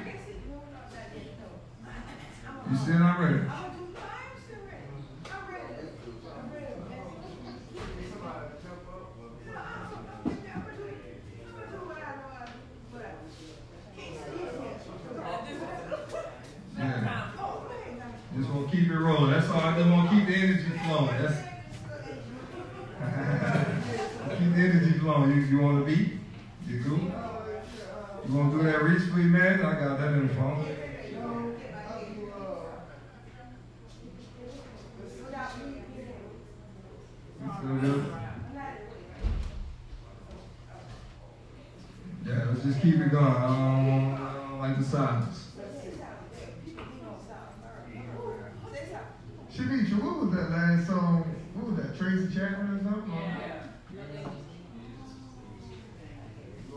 You 2.71 2.77
still 2.77 2.99
not 2.99 3.19
ready? 3.19 3.39
Yeah. 16.77 17.31
Just 18.37 18.49
want 18.49 18.71
to 18.71 18.77
keep 18.77 18.89
it 18.89 18.97
rolling. 18.97 19.31
That's 19.31 19.49
all. 19.49 19.59
I 19.59 19.77
just 19.77 19.89
want 19.89 20.09
to 20.09 20.15
keep 20.15 20.25
the 20.27 20.35
energy 20.35 20.71
flowing. 20.85 21.21
That's 21.21 21.37
keep 24.39 24.51
the 24.55 24.61
energy 24.61 24.99
flowing. 24.99 25.31
You, 25.31 25.41
you 25.41 25.59
want 25.59 25.85
to 25.85 25.91
beat? 25.93 26.13
You 26.67 26.83
cool? 26.83 26.99
You 26.99 28.33
want 28.35 28.51
to 28.51 28.57
do 28.57 28.63
that 28.63 28.83
reach 28.83 29.03
for 29.03 29.19
you, 29.19 29.29
man? 29.29 29.61
I 29.61 29.79
got 29.79 29.97
that 29.99 30.13
in 30.15 30.27
the 30.27 30.33
phone. 30.33 30.65
You 37.41 37.49
feel 37.61 37.75
good? 37.79 38.01
Yeah, 42.25 42.45
let's 42.49 42.63
just 42.63 42.81
keep 42.81 42.95
it 42.95 43.11
going. 43.11 43.23
I 43.23 43.47
don't, 43.47 44.13
I 44.13 44.49
don't 44.49 44.59
like 44.59 44.77
the 44.77 44.83
silence. 44.83 45.37
Shanisha, 49.55 50.03
what 50.03 50.15
was 50.19 50.31
that 50.35 50.49
last 50.51 50.87
song? 50.87 51.23
What 51.53 51.67
was 51.67 51.77
that? 51.77 51.97
Tracy 51.97 52.27
Chapman 52.35 52.75
or 52.75 52.83
something? 52.83 53.13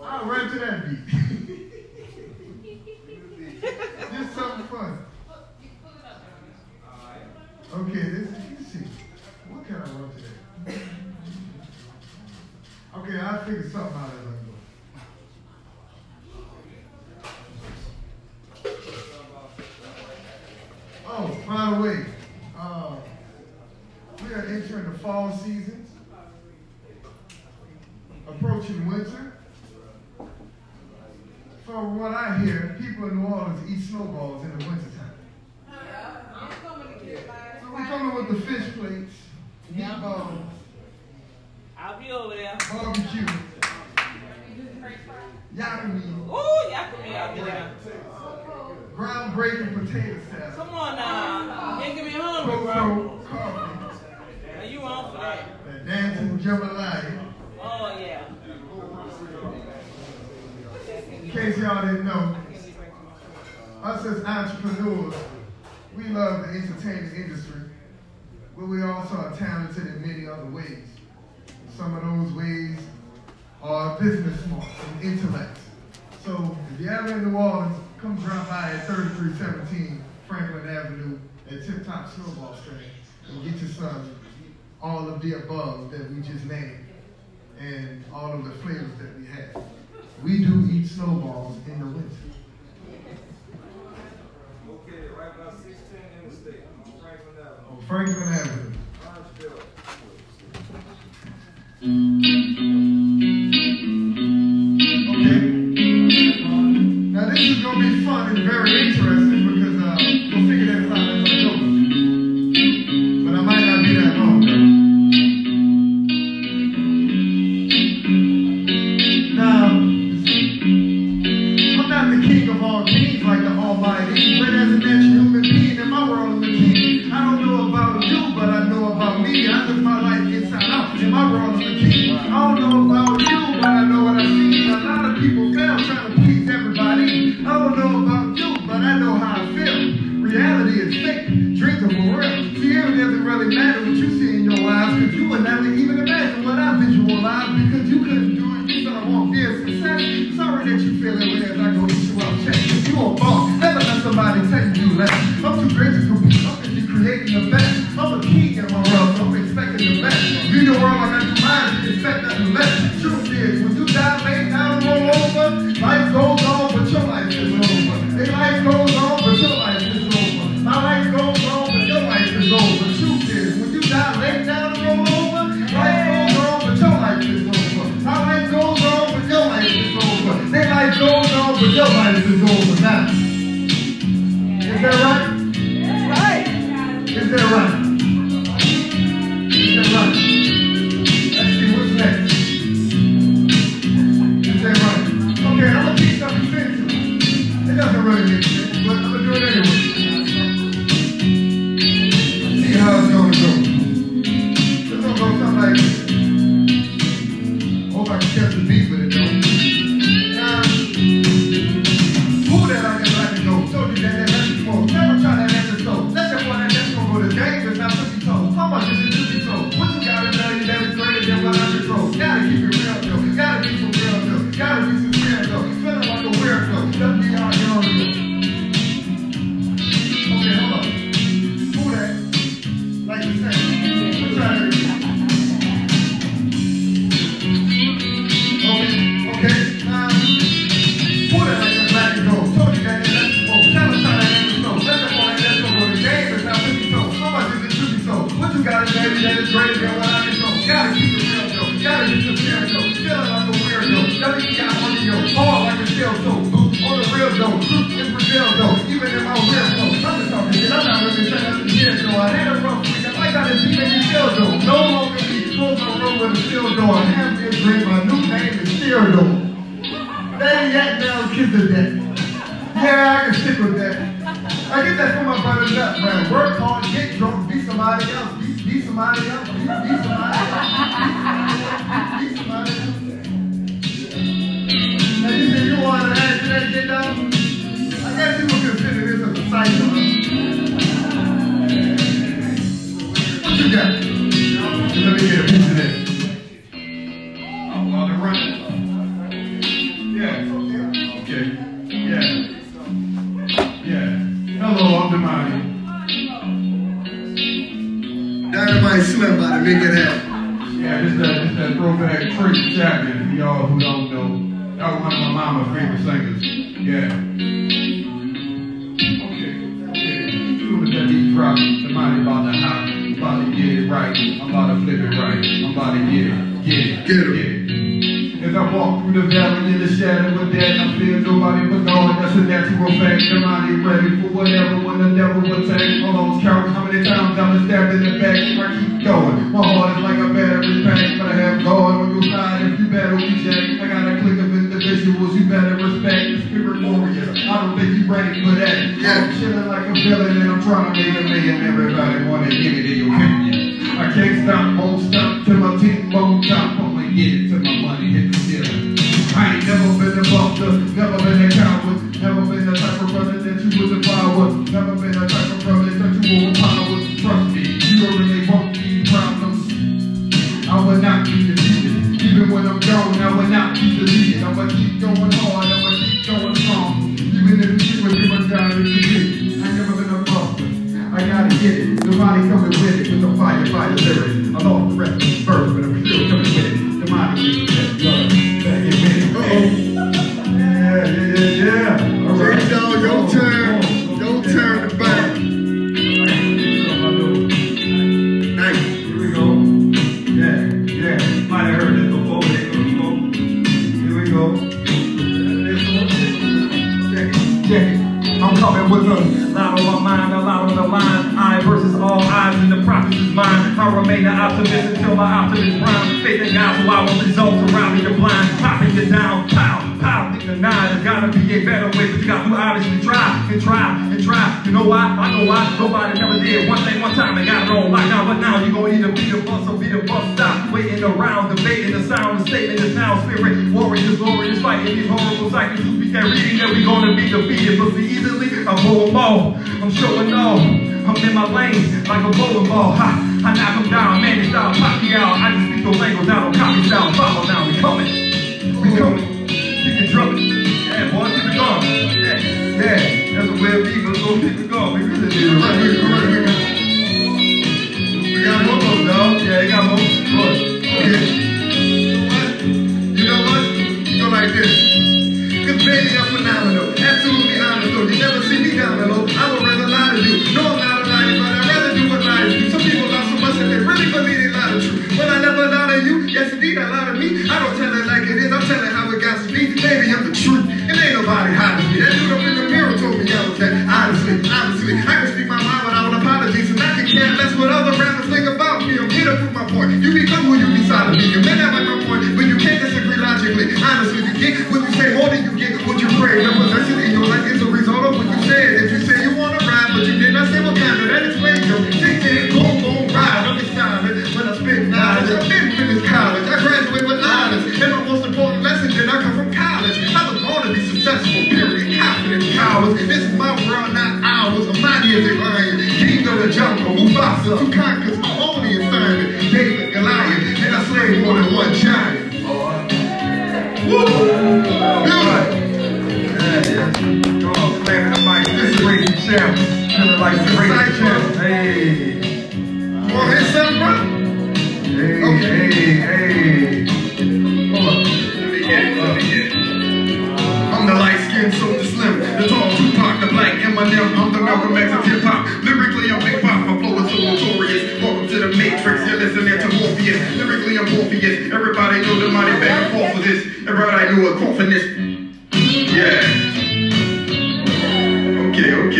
I'll 0.03 0.25
run 0.25 0.51
to 0.51 0.59
that 0.59 0.89
beat. 0.89 0.99
Just 4.11 4.35
something 4.35 4.67
fun. 4.67 4.99
Okay, 7.75 8.05
this 8.09 8.29
let's 8.51 8.73
see. 8.73 8.87
What 9.51 9.67
can 9.67 9.77
I 9.77 9.79
run 9.79 10.11
to 10.11 10.17
that? 10.17 10.81
Okay, 12.97 13.17
I'll 13.21 13.45
figure 13.45 13.69
something 13.71 13.97
out 13.97 14.11
as 14.11 14.15
I 14.27 14.31
go. 14.33 14.55
Oh, 21.07 21.27
by 21.47 21.61
the 21.75 21.81
way, 21.83 21.99
uh, 22.59 22.97
we 24.25 24.29
are 24.35 24.47
entering 24.47 24.87
the 24.91 24.99
fall 24.99 25.31
season, 25.31 25.87
approaching 28.27 28.87
winter. 28.89 29.27
From 31.67 32.01
what 32.01 32.13
I 32.13 32.39
hear, 32.39 32.77
people 32.81 33.05
in 33.09 33.15
New 33.23 33.29
Orleans 33.95 34.30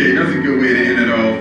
that's 0.09 0.31
a 0.31 0.41
good 0.41 0.59
way 0.59 0.73
to 0.73 0.85
end 0.85 0.99
it 0.99 1.09
off. 1.09 1.39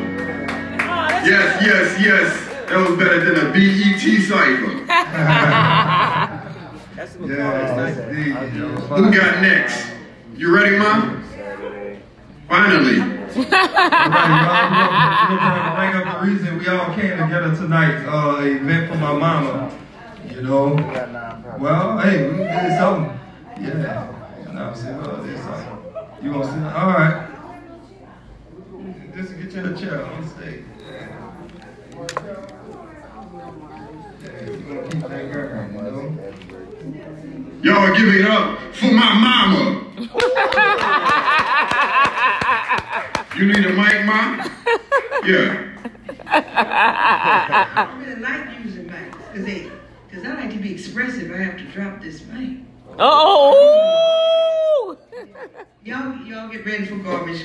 Yes, 1.25 1.63
yes, 1.65 1.99
yes. 2.01 2.47
That 2.69 2.79
was 2.89 2.97
better 2.99 3.21
than 3.25 3.37
a 3.47 3.49
BET 3.53 4.01
cipher. 4.01 4.85
that's 6.95 7.15
what 7.17 7.31
yeah, 7.31 7.75
nice. 7.75 7.97
Who 8.89 9.11
got 9.13 9.41
next? 9.41 9.87
You 10.37 10.55
ready, 10.55 10.77
Mom? 10.79 11.23
Finally. 12.49 13.01
all 13.01 13.09
right, 13.09 13.31
y'all. 14.45 15.79
We're 15.79 15.93
gonna 16.05 16.21
reason 16.31 16.59
we 16.59 16.67
all 16.69 16.93
came 16.95 17.17
together 17.17 17.55
tonight. 17.57 18.05
Uh, 18.07 18.41
event 18.43 18.89
for 18.91 18.97
my 18.99 19.13
mama. 19.15 19.71
You 20.29 20.43
know. 20.43 20.75
Well, 21.59 21.99
hey, 21.99 22.29
we 22.31 22.37
did 22.39 22.79
something. 22.79 23.19
Yeah. 23.61 24.07
No, 24.53 24.75
see, 24.75 24.89
well, 24.89 25.23
did 25.25 25.39
something. 25.39 25.79
You 26.23 26.31
want 26.33 26.45
to 26.45 26.51
see? 26.53 26.59
All 26.59 26.89
right. 26.89 27.30
Listen, 29.21 29.43
get 29.43 29.53
you 29.53 29.61
in 29.61 29.67
a 29.67 29.77
chair 29.77 29.99
to 29.99 30.29
stay 30.29 30.65
Y'all 37.63 37.95
give 37.95 38.09
it 38.15 38.25
up 38.25 38.59
for 38.73 38.87
my 38.87 39.13
mama. 39.13 39.85
you 43.37 43.45
need 43.45 43.67
a 43.67 43.73
mic, 43.75 44.07
mom? 44.07 44.41
Yeah. 45.27 45.69
I 46.27 47.99
really 48.01 48.21
like 48.23 48.65
using 48.65 48.89
mics 48.89 49.19
because 49.35 49.71
because 50.09 50.25
I 50.25 50.29
like 50.35 50.51
to 50.53 50.59
be 50.59 50.73
expressive. 50.73 51.31
I 51.31 51.43
have 51.43 51.59
to 51.59 51.65
drop 51.65 52.01
this 52.01 52.25
mic. 52.25 52.61
Oh. 52.99 54.97
y'all, 55.85 56.17
y'all 56.25 56.49
get 56.49 56.65
ready 56.65 56.87
for 56.87 56.97
garbage, 56.97 57.45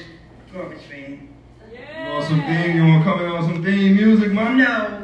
garbage 0.54 0.88
man. 0.90 1.35
You 1.98 2.10
want 2.12 2.26
some 2.26 2.42
theme? 2.42 2.76
You 2.76 2.84
want 2.84 3.04
to 3.04 3.10
come 3.12 3.22
in 3.22 3.32
on 3.32 3.44
some 3.44 3.64
theme 3.64 3.96
music, 3.96 4.32
man? 4.34 4.58
No. 4.58 5.02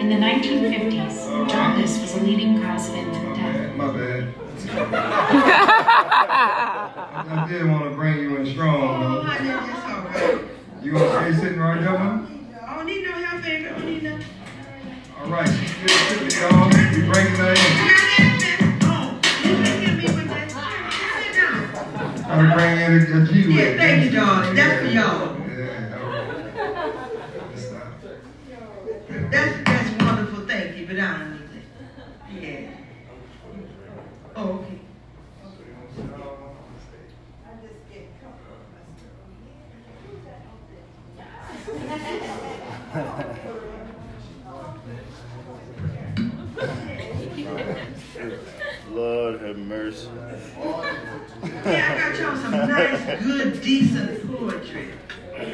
in 0.00 0.08
the 0.08 0.16
1950s, 0.16 1.30
right. 1.30 1.48
John 1.50 1.80
was 1.80 2.14
a 2.14 2.20
leading 2.20 2.62
cause 2.62 2.88
of 2.88 2.94
infant 2.94 3.36
death. 3.36 3.76
My 3.76 3.92
bad. 3.92 4.34
I 7.28 7.46
did 7.48 7.68
want 7.68 7.84
to 7.84 7.90
bring 7.90 8.18
you 8.18 8.36
in 8.36 8.46
strong. 8.46 9.04
Oh, 9.04 9.22
I 9.26 9.38
did 9.38 9.54
right. 9.54 10.44
You 10.82 10.92
gonna 10.92 11.10
stay 11.10 11.34
sitting 11.34 11.60
right 11.60 11.80
there, 11.80 11.98
man? 11.98 12.48
I 12.66 12.76
don't 12.76 12.86
need 12.86 13.04
no 13.04 13.12
help, 13.12 13.42
baby. 13.42 13.68
I 13.68 13.72
don't 13.72 13.84
need 13.84 14.02
no. 14.04 14.18
All 15.20 15.26
right, 15.28 15.48
y'all. 15.48 16.68
We 16.68 17.02
bringing 17.12 17.34
her 17.34 17.52
in. 17.52 18.21
Bring 22.32 22.80
in 22.80 22.92
a, 22.92 22.96
a 22.96 23.26
G 23.26 23.40
yeah, 23.42 23.56
way. 23.56 23.76
Thank 23.76 24.04
you, 24.04 24.10
John. 24.10 24.56
That's 24.56 24.80
for 24.80 24.86
y'all. 24.90 25.36
That's 29.30 29.64
that's 29.64 30.02
wonderful. 30.02 30.46
Thank 30.46 30.78
you, 30.78 30.86
but 30.86 30.98
I 30.98 31.18
don't 31.18 31.30
need 31.32 31.50
it. 31.58 31.64
Yeah. 32.42 32.70
Oh, 34.34 34.48
okay. 34.60 34.78
yours. 48.94 50.08
Yeah, 51.64 51.92
I 51.92 52.10
got 52.10 52.18
y'all 52.18 52.36
some 52.36 52.52
nice, 52.52 53.22
good, 53.22 53.62
decent 53.62 54.30
poetry. 54.30 54.88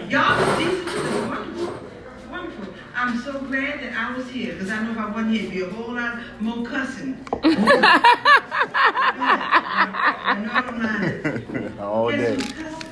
Y'all 0.08 0.38
was 0.38 0.58
decent 0.58 0.88
too. 0.88 1.28
Wonderful. 1.28 1.74
Wonderful. 2.30 2.74
I'm 2.94 3.18
so 3.20 3.40
glad 3.40 3.80
that 3.80 3.92
I 3.96 4.16
was 4.16 4.28
here 4.28 4.52
because 4.54 4.70
I 4.70 4.82
know 4.82 4.90
if 4.92 4.98
I 4.98 5.06
wasn't 5.10 5.32
here, 5.32 5.42
it'd 5.42 5.54
be 5.54 5.62
a 5.62 5.70
whole 5.70 5.94
lot 5.94 6.18
more 6.40 6.64
cussing. 6.64 7.24
I 7.32 7.48
know 10.44 10.50
I 10.52 10.62
don't. 11.22 11.78
All 11.80 12.10
day. 12.10 12.36
Guess 12.36 12.82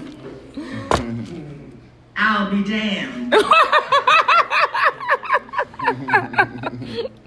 who's? 0.55 1.43
I'll 2.16 2.51
be 2.51 2.64
damned. 2.64 3.35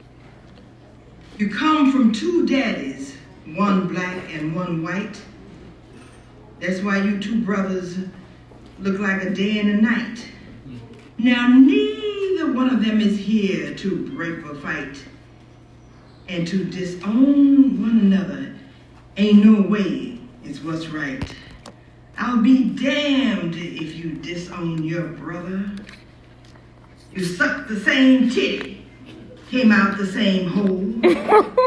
You 1.40 1.49
come 1.49 1.90
from 1.94 2.11
two 2.11 2.45
daddies, 2.45 3.16
one 3.56 3.88
black 3.88 4.34
and 4.34 4.53
one 4.53 4.84
white. 4.84 5.22
That's 6.60 6.82
why 6.82 6.98
you 6.98 7.18
two 7.18 7.40
brothers 7.40 7.98
look 8.78 8.99
like 8.99 9.24
a 9.24 9.30
day 9.30 9.60
and 9.60 9.70
a 9.70 9.82
night. 9.82 10.28
Now, 11.18 11.48
neither 11.48 12.52
one 12.52 12.70
of 12.70 12.84
them 12.84 12.99
is 12.99 13.18
here 13.18 13.74
to 13.74 14.10
break 14.14 14.44
a 14.48 14.56
fight 14.56 15.02
and 16.28 16.45
to 16.45 16.66
disown 16.66 17.82
one 17.82 17.99
another. 17.99 18.53
Ain't 19.16 19.45
no 19.45 19.61
way 19.61 20.20
is 20.44 20.60
what's 20.60 20.88
right. 20.88 21.24
I'll 22.18 22.41
be 22.41 22.66
damned 22.66 23.56
if 23.56 23.95
you 23.95 24.11
disown 24.16 24.84
your 24.84 25.07
brother. 25.07 25.72
You 27.14 27.24
suck 27.24 27.70
the 27.70 27.80
same 27.80 28.30
titty, 28.30 28.78
came 29.49 29.71
out 29.71 29.97
the 29.97 30.05
same 30.05 30.47
hole, 30.47 30.93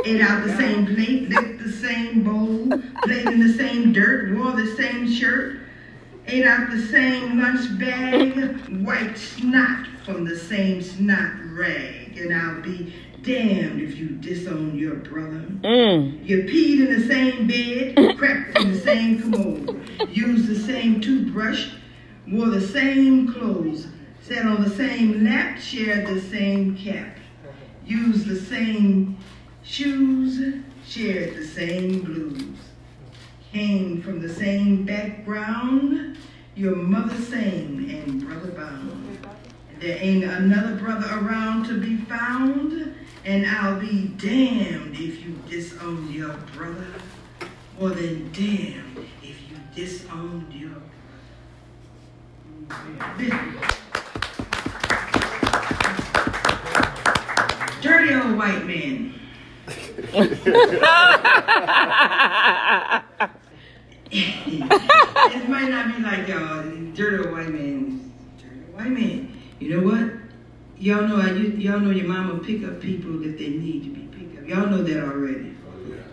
ate 0.06 0.20
out 0.20 0.46
the 0.46 0.54
same 0.56 0.86
plate, 0.86 1.28
licked 1.28 1.64
the 1.64 1.72
same 1.72 2.22
bowl, 2.22 2.68
played 3.02 3.26
in 3.26 3.40
the 3.40 3.52
same 3.54 3.92
dirt, 3.92 4.36
wore 4.36 4.52
the 4.52 4.68
same 4.76 5.10
shirt, 5.10 5.59
ate 6.28 6.46
out 6.46 6.70
the 6.70 6.80
same 6.86 7.40
lunch 7.40 7.78
bag, 7.80 8.84
wiped 8.84 9.18
snot 9.18 9.86
from 10.04 10.24
the 10.24 10.36
same 10.36 10.80
snot 10.80 11.32
rag, 11.52 12.16
and 12.16 12.32
I'll 12.32 12.62
be 12.62 12.94
damned 13.22 13.80
if 13.80 13.96
you 13.96 14.10
disown 14.10 14.76
your 14.76 14.96
brother. 14.96 15.44
Mm. 15.62 16.24
You 16.24 16.44
peed 16.44 16.86
in 16.86 17.00
the 17.00 17.09
same 17.09 17.48
bed, 17.48 18.16
crept 18.16 18.59
in 18.59 18.72
the 18.72 18.80
same 18.80 19.20
commode, 19.20 20.09
used 20.09 20.46
the 20.46 20.59
same 20.59 21.00
toothbrush, 21.00 21.70
wore 22.28 22.50
the 22.50 22.60
same 22.60 23.32
clothes, 23.32 23.88
sat 24.20 24.46
on 24.46 24.62
the 24.62 24.70
same 24.70 25.24
lap, 25.24 25.59
shared 25.59 26.06
the 26.06 26.20
same 26.20 26.76
cap, 26.76 27.16
used 27.86 28.26
the 28.26 28.36
same 28.36 29.16
shoes, 29.62 30.62
shared 30.86 31.36
the 31.36 31.46
same 31.46 32.00
blues, 32.02 32.56
came 33.52 34.02
from 34.02 34.20
the 34.20 34.32
same 34.32 34.84
background, 34.84 36.18
your 36.54 36.76
mother 36.76 37.16
same 37.16 37.88
and 37.90 38.26
brother 38.26 38.50
bound. 38.52 39.26
There 39.80 39.98
ain't 40.00 40.24
another 40.24 40.76
brother 40.76 41.09
around 41.18 41.66
to 41.66 41.80
be 41.80 41.96
found, 41.96 42.94
and 43.24 43.46
I'll 43.46 43.80
be 43.80 44.09
damned 44.16 44.94
if 44.94 45.24
you 45.24 45.36
disown 45.48 46.10
your 46.10 46.34
brother, 46.54 46.86
more 47.78 47.90
than 47.90 48.30
damned 48.32 49.06
if 49.22 49.50
you 49.50 49.56
disown 49.74 50.46
your 50.50 50.76
mm, 52.68 54.01
dirty 58.02 58.14
old 58.14 58.36
white 58.36 58.66
man. 58.66 59.14
it 64.14 65.48
might 65.48 65.68
not 65.70 65.96
be 65.96 66.02
like 66.02 66.28
y'all, 66.28 66.62
dirty 66.94 67.18
old 67.24 67.32
white 67.32 67.48
man, 67.48 68.12
dirty 68.38 68.60
old 68.66 68.74
white 68.74 68.90
man. 68.90 69.40
You 69.60 69.76
know 69.76 69.86
what? 69.86 70.12
Y'all 70.78 71.06
know 71.06 71.20
I, 71.20 71.30
you, 71.32 71.50
y'all 71.50 71.78
know 71.78 71.90
your 71.90 72.08
mama 72.08 72.38
pick 72.42 72.64
up 72.64 72.80
people 72.80 73.22
if 73.24 73.38
they 73.38 73.48
need 73.50 73.84
to 73.84 73.90
be 73.90 74.18
picked 74.18 74.38
up. 74.38 74.48
Y'all 74.48 74.66
know 74.66 74.82
that 74.82 75.04
already. 75.04 75.54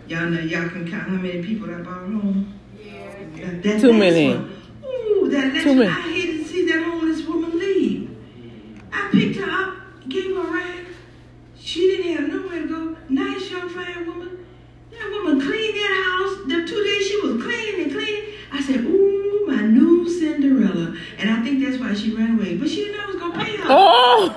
Y'all 0.06 0.30
know 0.30 0.40
y'all 0.40 0.68
can 0.68 0.88
count 0.88 1.08
how 1.08 1.16
many 1.16 1.42
people 1.42 1.68
I 1.74 1.78
brought 1.80 2.02
home. 2.02 2.58
That, 3.36 3.62
that 3.62 3.80
Too 3.80 3.92
many. 3.92 4.34
one. 4.34 4.62
Ooh, 4.84 5.28
that 5.30 5.54
last 5.54 5.62
Too 5.64 5.70
one. 5.70 5.78
many. 5.80 5.90
I 5.90 6.00
hated 6.12 6.36
to 6.38 6.44
see 6.44 6.66
that 6.66 6.84
homeless 6.84 7.26
woman 7.26 7.58
leave. 7.58 8.16
I 8.92 9.08
picked 9.10 9.36
her 9.36 9.50
up, 9.50 9.76
gave 10.08 10.36
her 10.36 10.42
a 10.42 10.50
ride. 10.52 10.86
She 11.70 11.86
didn't 11.86 12.16
have 12.16 12.28
nowhere 12.28 12.62
to 12.62 12.68
go. 12.68 12.96
Nice 13.08 13.48
young 13.48 13.68
fine 13.68 14.04
woman. 14.04 14.44
That 14.90 15.08
woman 15.12 15.40
cleaned 15.40 15.76
that 15.76 15.92
house. 16.04 16.48
The 16.48 16.66
two 16.66 16.82
days 16.82 17.06
she 17.06 17.20
was 17.20 17.40
cleaning 17.40 17.82
and 17.84 17.92
cleaning. 17.92 18.24
I 18.50 18.60
said, 18.60 18.80
ooh, 18.80 19.44
my 19.46 19.62
new 19.62 20.10
Cinderella. 20.10 20.96
And 21.18 21.30
I 21.30 21.40
think 21.44 21.64
that's 21.64 21.78
why 21.78 21.94
she 21.94 22.12
ran 22.12 22.40
away. 22.40 22.56
But 22.56 22.68
she 22.70 22.86
didn't 22.86 22.96
know 22.96 23.04
I 23.04 23.06
was 23.06 23.16
going 23.20 23.32
to 23.34 23.38
pay 23.38 23.56
her. 23.58 23.66
Oh. 23.68 24.34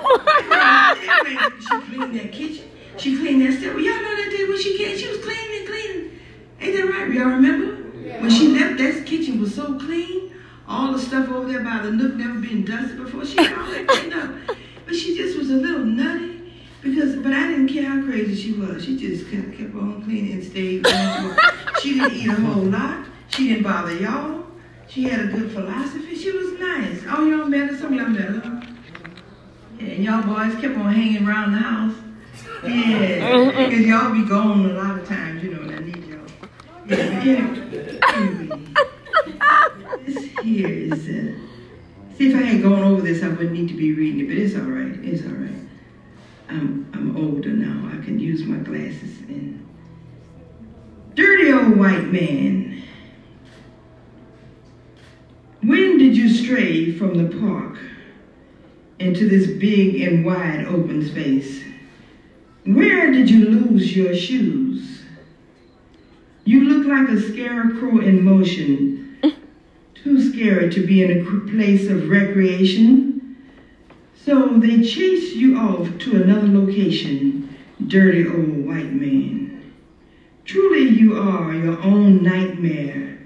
Anyway, 1.26 1.42
she 1.58 1.80
cleaned 1.80 2.14
that 2.20 2.30
kitchen. 2.30 2.70
She 2.98 3.16
cleaned 3.18 3.42
that 3.42 3.58
step. 3.58 3.72
Y'all 3.72 3.82
know 3.82 4.16
that 4.16 4.30
day 4.30 4.44
when 4.44 4.62
she 4.62 4.78
came, 4.78 4.96
she 4.96 5.08
was 5.08 5.18
cleaning 5.18 5.58
and 5.58 5.66
cleaning. 5.66 6.20
Ain't 6.60 6.76
that 6.76 6.86
right? 6.86 7.12
Y'all 7.12 7.30
remember? 7.30 7.98
Yeah. 7.98 8.20
When 8.22 8.30
she 8.30 8.46
left, 8.56 8.78
that 8.78 9.06
kitchen 9.06 9.40
was 9.40 9.52
so 9.52 9.76
clean. 9.76 10.32
All 10.68 10.92
the 10.92 11.00
stuff 11.00 11.28
over 11.30 11.50
there 11.50 11.64
by 11.64 11.78
the 11.82 11.90
nook 11.90 12.14
never 12.14 12.38
been 12.38 12.64
dusted 12.64 12.96
before. 12.96 13.24
She 13.26 13.38
had 13.38 13.58
all 13.58 13.72
that 13.72 13.88
cleaned 13.88 14.14
up. 14.14 14.56
But 14.86 14.94
she 14.94 15.16
just 15.16 15.36
was 15.36 15.50
a 15.50 15.54
little 15.54 15.84
nutty. 15.84 16.42
Because, 16.84 17.16
but 17.16 17.32
I 17.32 17.48
didn't 17.48 17.68
care 17.68 17.88
how 17.88 18.02
crazy 18.04 18.36
she 18.36 18.52
was. 18.52 18.84
She 18.84 18.98
just 18.98 19.30
kept, 19.30 19.56
kept 19.56 19.74
on 19.74 20.02
cleaning 20.04 20.32
and 20.34 20.44
stayed. 20.44 20.86
She 21.80 21.94
didn't 21.94 22.12
eat 22.12 22.28
a 22.28 22.34
whole 22.34 22.64
lot. 22.64 23.06
She 23.28 23.48
didn't 23.48 23.64
bother 23.64 23.94
y'all. 23.96 24.44
She 24.86 25.04
had 25.04 25.20
a 25.20 25.26
good 25.28 25.50
philosophy. 25.50 26.14
She 26.14 26.30
was 26.30 26.52
nice. 26.60 27.02
Oh, 27.08 27.24
y'all 27.24 27.48
met 27.48 27.70
her. 27.70 27.76
Some 27.78 27.94
y'all 27.94 28.08
met 28.08 28.20
her. 28.20 28.62
Yeah, 29.80 29.88
and 29.88 30.04
y'all 30.04 30.22
boys 30.22 30.54
kept 30.60 30.76
on 30.76 30.92
hanging 30.92 31.26
around 31.26 31.52
the 31.52 31.58
house. 31.58 31.96
Yeah, 32.62 33.66
because 33.66 33.86
y'all 33.86 34.12
be 34.12 34.24
gone 34.26 34.66
a 34.66 34.74
lot 34.74 34.98
of 34.98 35.08
times, 35.08 35.42
you 35.42 35.54
know, 35.54 35.62
and 35.62 35.72
I 35.74 35.78
need 35.80 36.04
y'all. 36.04 36.28
Yeah, 36.86 37.46
this 40.04 40.18
here 40.42 40.68
is, 40.68 40.92
uh, 40.92 41.32
see 42.16 42.30
if 42.30 42.36
I 42.36 42.42
had 42.42 42.62
gone 42.62 42.82
over 42.82 43.00
this, 43.00 43.22
I 43.22 43.28
wouldn't 43.28 43.52
need 43.52 43.68
to 43.68 43.74
be 43.74 43.94
reading 43.94 44.20
it, 44.20 44.28
but 44.28 44.36
it's 44.36 44.54
all 44.54 44.62
right, 44.62 44.98
it's 45.02 45.22
all 45.24 45.32
right. 45.32 45.63
I'm, 46.54 46.90
I'm 46.94 47.16
older 47.16 47.50
now, 47.50 47.90
I 47.92 48.04
can 48.04 48.18
use 48.18 48.44
my 48.44 48.58
glasses 48.58 49.18
and 49.28 49.66
dirty 51.14 51.52
old 51.52 51.76
white 51.76 52.06
man. 52.12 52.82
When 55.62 55.98
did 55.98 56.16
you 56.16 56.28
stray 56.28 56.92
from 56.92 57.14
the 57.16 57.38
park 57.38 57.78
into 58.98 59.28
this 59.28 59.46
big 59.58 60.00
and 60.02 60.24
wide 60.24 60.66
open 60.66 61.04
space? 61.08 61.62
Where 62.64 63.10
did 63.10 63.28
you 63.28 63.48
lose 63.48 63.96
your 63.96 64.14
shoes? 64.14 65.02
You 66.44 66.64
look 66.64 66.86
like 66.86 67.08
a 67.08 67.20
scarecrow 67.20 68.00
in 68.00 68.22
motion, 68.22 69.18
too 69.94 70.32
scared 70.32 70.72
to 70.72 70.86
be 70.86 71.02
in 71.02 71.20
a 71.20 71.50
place 71.50 71.88
of 71.88 72.08
recreation. 72.08 73.03
So 74.24 74.48
they 74.56 74.82
chase 74.82 75.34
you 75.34 75.58
off 75.58 75.98
to 75.98 76.22
another 76.22 76.46
location, 76.46 77.54
dirty 77.86 78.26
old 78.26 78.64
white 78.64 78.90
man. 78.90 79.74
Truly, 80.46 80.88
you 80.88 81.18
are 81.18 81.52
your 81.52 81.78
own 81.82 82.22
nightmare. 82.22 83.18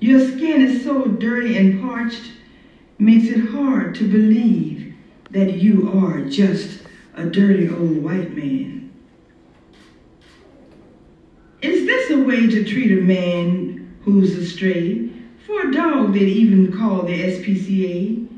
Your 0.00 0.18
skin 0.18 0.62
is 0.62 0.82
so 0.82 1.04
dirty 1.04 1.56
and 1.56 1.80
parched, 1.80 2.32
makes 2.98 3.28
it 3.28 3.50
hard 3.50 3.94
to 3.96 4.10
believe 4.10 4.92
that 5.30 5.54
you 5.54 5.92
are 5.96 6.22
just 6.22 6.82
a 7.14 7.24
dirty 7.24 7.68
old 7.68 8.02
white 8.02 8.36
man. 8.36 8.92
Is 11.60 11.86
this 11.86 12.10
a 12.10 12.18
way 12.18 12.48
to 12.48 12.64
treat 12.64 12.98
a 12.98 13.02
man 13.02 13.96
who's 14.02 14.36
astray? 14.36 15.08
For 15.46 15.68
a 15.68 15.72
dog 15.72 16.14
they'd 16.14 16.26
even 16.26 16.76
call 16.76 17.02
the 17.02 17.12
SPCA. 17.12 18.31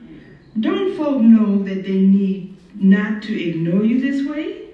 Don't 0.60 0.96
folk 0.96 1.20
know 1.20 1.62
that 1.64 1.82
they 1.82 1.98
need 1.98 2.56
not 2.74 3.22
to 3.24 3.48
ignore 3.48 3.84
you 3.84 4.00
this 4.00 4.28
way? 4.28 4.68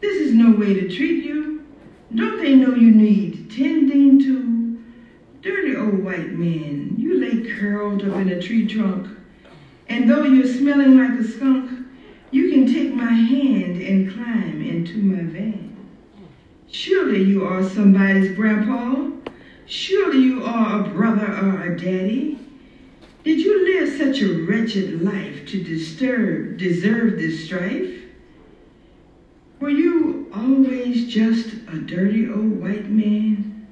This 0.00 0.20
is 0.20 0.34
no 0.34 0.52
way 0.52 0.74
to 0.74 0.88
treat 0.88 1.24
you. 1.24 1.66
Don't 2.14 2.40
they 2.40 2.54
know 2.54 2.74
you 2.74 2.92
need 2.92 3.50
tending 3.50 4.20
to? 4.20 4.78
Dirty 5.42 5.76
old 5.76 6.04
white 6.04 6.32
man, 6.32 6.94
you 6.96 7.18
lay 7.18 7.52
curled 7.56 8.02
up 8.02 8.16
in 8.16 8.28
a 8.28 8.40
tree 8.40 8.66
trunk, 8.66 9.08
and 9.88 10.08
though 10.08 10.24
you're 10.24 10.46
smelling 10.46 10.96
like 10.98 11.18
a 11.18 11.24
skunk, 11.24 11.86
you 12.30 12.50
can 12.50 12.66
take 12.72 12.94
my 12.94 13.12
hand 13.12 13.80
and 13.80 14.12
climb 14.12 14.62
into 14.62 14.98
my 14.98 15.22
van. 15.22 15.76
Surely 16.68 17.22
you 17.22 17.44
are 17.44 17.68
somebody's 17.68 18.34
grandpa. 18.36 19.10
Surely 19.66 20.18
you 20.18 20.44
are 20.44 20.80
a 20.80 20.88
brother 20.88 21.26
or 21.26 21.62
a 21.72 21.78
daddy. 21.78 22.38
Did 23.26 23.40
you 23.40 23.74
live 23.74 23.98
such 23.98 24.22
a 24.22 24.44
wretched 24.44 25.02
life 25.02 25.48
to 25.48 25.60
disturb, 25.60 26.58
deserve 26.58 27.18
this 27.18 27.44
strife? 27.44 28.02
Were 29.58 29.68
you 29.68 30.30
always 30.32 31.12
just 31.12 31.52
a 31.66 31.76
dirty 31.76 32.30
old 32.30 32.60
white 32.60 32.88
man? 32.88 33.66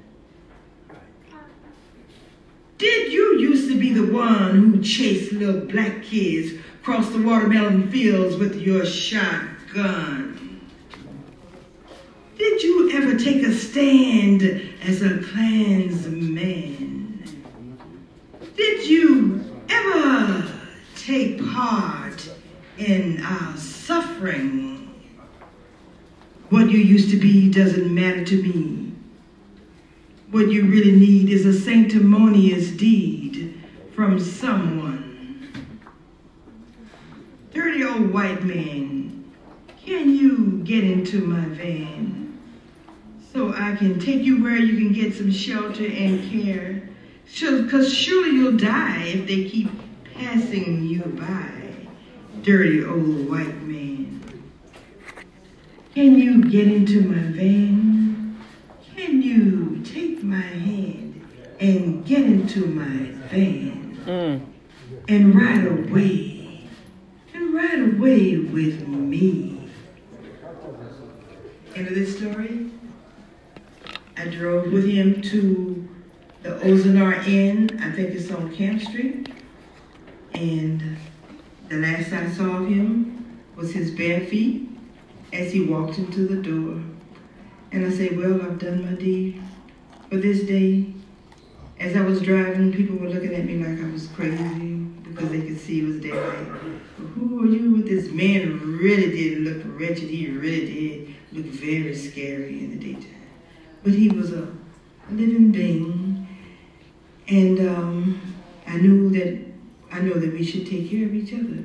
Did 2.79 3.13
you 3.13 3.39
used 3.39 3.71
to 3.71 3.79
be 3.79 3.93
the 3.93 4.13
one 4.13 4.57
who 4.57 4.83
chased 4.83 5.31
little 5.31 5.61
black 5.61 6.03
kids 6.03 6.61
across 6.81 7.11
the 7.11 7.23
watermelon 7.23 7.93
fields 7.93 8.35
with 8.35 8.57
your 8.61 8.85
shotgun? 8.85 10.67
Did 12.37 12.61
you 12.61 12.91
ever 12.91 13.17
take 13.17 13.45
a 13.45 13.55
stand 13.55 14.43
as 14.83 15.03
a 15.03 15.19
Klansman? 15.19 17.05
Did 18.57 18.87
you 18.87 19.44
ever 19.69 20.53
take 20.97 21.45
part 21.53 22.31
in 22.79 23.25
our 23.25 23.57
suffering? 23.57 24.95
What 26.51 26.71
you 26.71 26.79
used 26.79 27.11
to 27.11 27.17
be 27.19 27.51
doesn't 27.51 27.93
matter 27.93 28.25
to 28.25 28.43
me. 28.43 28.93
What 30.31 30.51
you 30.51 30.67
really 30.67 30.93
need 30.93 31.31
is 31.31 31.47
a 31.47 31.59
sanctimonious 31.59 32.71
deed 32.71 33.63
from 33.95 34.19
someone. 34.19 35.49
Dirty 37.53 37.85
old 37.85 38.13
white 38.13 38.43
man, 38.43 39.33
can 39.85 40.15
you 40.15 40.61
get 40.65 40.83
into 40.83 41.21
my 41.21 41.45
van 41.55 42.41
so 43.33 43.53
I 43.53 43.77
can 43.77 44.01
take 44.01 44.23
you 44.23 44.43
where 44.43 44.57
you 44.57 44.77
can 44.77 44.93
get 44.93 45.15
some 45.15 45.31
shelter 45.31 45.87
and 45.87 46.31
care? 46.31 46.89
Because 47.25 47.93
surely 47.93 48.31
you'll 48.31 48.57
die 48.57 49.03
if 49.05 49.27
they 49.27 49.49
keep 49.49 49.69
passing 50.15 50.85
you 50.85 51.03
by, 51.03 51.51
dirty 52.43 52.85
old 52.85 53.29
white 53.29 53.63
man. 53.63 54.23
Can 55.95 56.19
you 56.19 56.45
get 56.45 56.67
into 56.67 57.03
my 57.03 57.23
van? 57.33 58.37
Can 58.97 59.23
you 59.23 59.81
take 59.85 60.23
my 60.23 60.41
hand 60.41 61.25
and 61.61 62.05
get 62.05 62.23
into 62.23 62.67
my 62.67 63.13
van 63.29 63.99
mm. 64.05 64.47
and 65.09 65.35
ride 65.35 65.67
away 65.67 66.69
and 67.33 67.55
ride 67.55 67.81
away 67.81 68.39
with 68.39 68.87
me? 68.89 69.69
End 71.75 71.89
of 71.89 71.95
this 71.95 72.17
story. 72.17 72.71
I 74.17 74.27
drove 74.27 74.73
with 74.73 74.89
him 74.89 75.21
to 75.23 75.84
the 76.45 76.51
Ozanam 76.51 77.27
Inn. 77.27 77.81
I 77.83 77.91
think 77.91 78.11
it's 78.11 78.31
on 78.31 78.55
Camp 78.55 78.81
Street. 78.83 79.31
And 80.35 80.99
the 81.71 81.77
last 81.77 82.13
I 82.13 82.31
saw 82.31 82.59
of 82.59 82.69
him 82.69 83.41
was 83.57 83.73
his 83.73 83.91
bare 83.91 84.21
feet 84.21 84.69
as 85.33 85.53
he 85.53 85.63
walked 85.63 85.99
into 85.99 86.27
the 86.27 86.37
door. 86.37 86.83
And 87.73 87.87
I 87.87 87.91
said, 87.91 88.17
Well, 88.19 88.43
I've 88.43 88.59
done 88.59 88.85
my 88.85 88.93
deed 88.93 89.43
for 90.11 90.19
this 90.19 90.43
day. 90.43 90.93
As 91.81 91.97
I 91.97 92.03
was 92.03 92.21
driving, 92.21 92.73
people 92.73 92.97
were 92.97 93.09
looking 93.09 93.35
at 93.35 93.45
me 93.47 93.57
like 93.65 93.83
I 93.83 93.91
was 93.91 94.07
crazy 94.09 94.75
because 95.03 95.31
they 95.31 95.41
could 95.41 95.59
see 95.59 95.81
it 95.81 95.87
was 95.87 96.01
daylight. 96.01 96.47
But 96.99 97.07
who 97.07 97.43
are 97.43 97.47
you 97.47 97.73
with 97.73 97.89
this 97.89 98.13
man? 98.13 98.79
Really 98.79 99.11
did 99.11 99.39
look 99.39 99.63
wretched. 99.81 100.11
He 100.11 100.29
really 100.29 100.67
did 100.67 101.15
look 101.33 101.47
very 101.47 101.95
scary 101.95 102.61
in 102.61 102.79
the 102.79 102.85
daytime. 102.85 103.15
But 103.83 103.95
he 103.95 104.11
was 104.11 104.33
a 104.33 104.53
living 105.11 105.51
being. 105.51 106.04
And 107.29 107.61
um, 107.61 108.35
I 108.67 108.77
knew 108.77 109.11
that 109.11 109.45
I 109.91 110.01
know 110.01 110.15
that 110.15 110.33
we 110.33 110.45
should 110.45 110.67
take 110.67 110.91
care 110.91 111.07
of 111.07 111.15
each 111.15 111.33
other. 111.33 111.65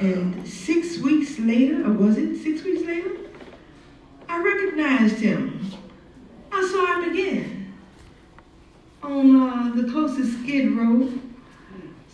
And 0.00 0.46
six 0.46 0.98
weeks 0.98 1.38
later, 1.38 1.86
or 1.86 1.92
was 1.92 2.18
it 2.18 2.42
six 2.42 2.64
weeks 2.64 2.84
later? 2.86 3.12
I 4.28 4.42
recognized 4.42 5.18
him. 5.18 5.60
I 6.50 6.68
saw 6.68 7.00
him 7.00 7.10
again 7.12 7.74
on 9.02 9.36
uh, 9.36 9.72
the 9.74 9.90
closest 9.90 10.40
skid 10.40 10.72
row, 10.72 11.12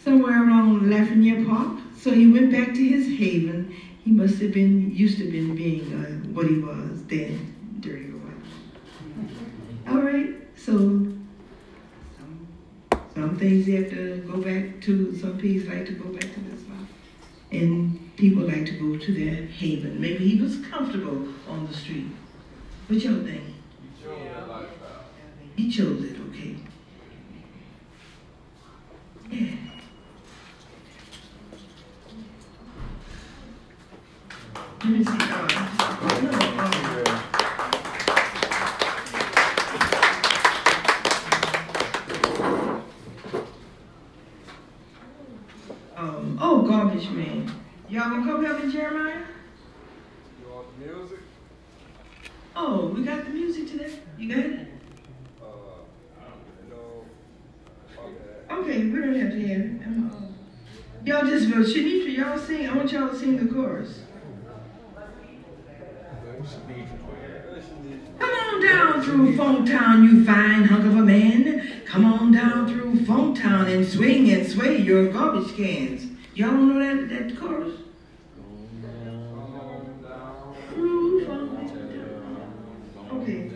somewhere 0.05 0.43
around 0.43 0.82
Lafreniere 0.82 1.47
Park. 1.48 1.78
So 1.97 2.11
he 2.11 2.31
went 2.31 2.52
back 2.52 2.74
to 2.74 2.85
his 2.85 3.07
haven. 3.19 3.74
He 4.05 4.11
must 4.11 4.40
have 4.40 4.52
been 4.52 4.94
used 4.94 5.19
to 5.19 5.31
been 5.31 5.55
being 5.55 5.93
uh, 5.93 6.28
what 6.31 6.47
he 6.47 6.59
was 6.59 7.05
then, 7.05 7.55
dirty 7.81 8.07
white. 8.07 8.35
All 9.89 10.02
right, 10.02 10.35
so 10.57 11.10
some 13.21 13.37
things 13.37 13.69
you 13.69 13.83
have 13.83 13.91
to 13.91 14.17
go 14.27 14.39
back 14.39 14.81
to. 14.81 15.15
Some 15.17 15.37
people 15.39 15.75
like 15.75 15.85
to 15.87 15.93
go 15.93 16.09
back 16.11 16.23
to 16.23 16.41
this 16.41 16.67
life, 16.69 16.89
and 17.53 18.17
people 18.17 18.45
like 18.45 18.65
to 18.67 18.73
go 18.73 18.97
to 18.97 19.13
their 19.13 19.47
haven. 19.47 20.01
Maybe 20.01 20.27
he 20.27 20.41
was 20.41 20.57
comfortable 20.67 21.29
on 21.47 21.67
the 21.67 21.75
street. 21.75 22.07
What 22.89 22.99
y'all 23.01 23.23
think? 23.23 23.43
He 25.57 25.71
chose 25.71 26.03
it, 26.05 26.17
okay. 26.31 26.57
Yeah. 29.31 29.57
Let 34.83 34.93
me 34.93 35.05
see. 35.05 35.11
Uh, 35.13 35.47
no, 36.23 36.71
um, 46.01 46.30
oh, 46.41 46.62
garbage 46.62 47.09
man. 47.11 47.51
Y'all 47.89 48.11
gonna 48.11 48.25
come 48.25 48.45
help 48.45 48.65
me, 48.65 48.73
Jeremiah? 48.73 49.23
You 50.41 50.53
want 50.53 50.67
the 50.79 50.87
music? 50.87 51.19
Oh, 52.57 52.87
we 52.89 53.05
got 53.05 53.25
the 53.25 53.31
music 53.31 53.71
today. 53.71 53.93
You 54.19 54.29
got 54.29 54.45
it? 54.45 54.67
Uh. 55.43 55.47
Okay. 58.55 58.87
We 58.87 59.01
don't 59.01 59.15
have 59.15 59.31
to 59.31 59.47
have 59.49 59.61
it. 59.61 59.81
Y'all 61.05 61.27
just 61.27 61.49
vote. 61.49 61.67
Shanitra, 61.67 62.17
y'all 62.17 62.39
sing. 62.39 62.69
I 62.69 62.77
want 62.77 62.93
y'all 62.93 63.09
to 63.09 63.19
sing 63.19 63.37
the 63.37 63.53
chorus. 63.53 64.01
Come 68.19 68.31
on 68.31 68.62
down 68.62 69.03
through 69.03 69.37
Funk 69.37 69.69
Town, 69.69 70.05
you 70.05 70.25
fine 70.25 70.65
hunk 70.65 70.85
of 70.85 70.97
a 70.97 71.03
man. 71.03 71.83
Come 71.87 72.05
on 72.05 72.33
down 72.33 72.69
through 72.69 73.05
Funk 73.05 73.41
Town 73.41 73.67
and 73.67 73.87
swing 73.87 74.31
and 74.31 74.47
sway 74.47 74.79
your 74.79 75.11
garbage 75.11 75.57
cans. 75.57 76.10
Y'all 76.35 76.52
don't 76.52 76.69
know 76.69 76.78
that, 76.78 77.09
that 77.09 77.36
chorus? 77.39 77.74
Okay. 83.11 83.51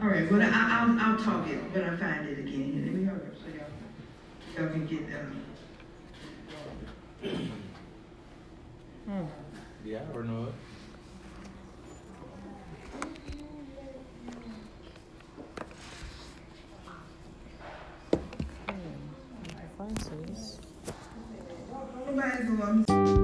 All 0.00 0.08
right, 0.08 0.30
well, 0.30 0.42
I, 0.42 0.46
I'll, 0.46 0.98
I'll 0.98 1.18
talk 1.18 1.48
it 1.48 1.56
when 1.56 1.82
I 1.82 1.96
find 1.96 2.28
it 2.28 2.38
again. 2.38 2.82
Let 2.84 2.94
me 2.94 3.04
hurry 3.04 3.20
up 3.26 3.34
so 3.34 3.48
y'all, 3.48 4.66
y'all 4.66 4.72
can 4.72 4.86
get 4.86 5.02
um, 9.08 9.28
Yeah, 9.84 10.02
know 10.26 10.44
it. 10.44 10.67
Somebody 22.38 22.56
go 22.56 22.62
on. 22.62 23.18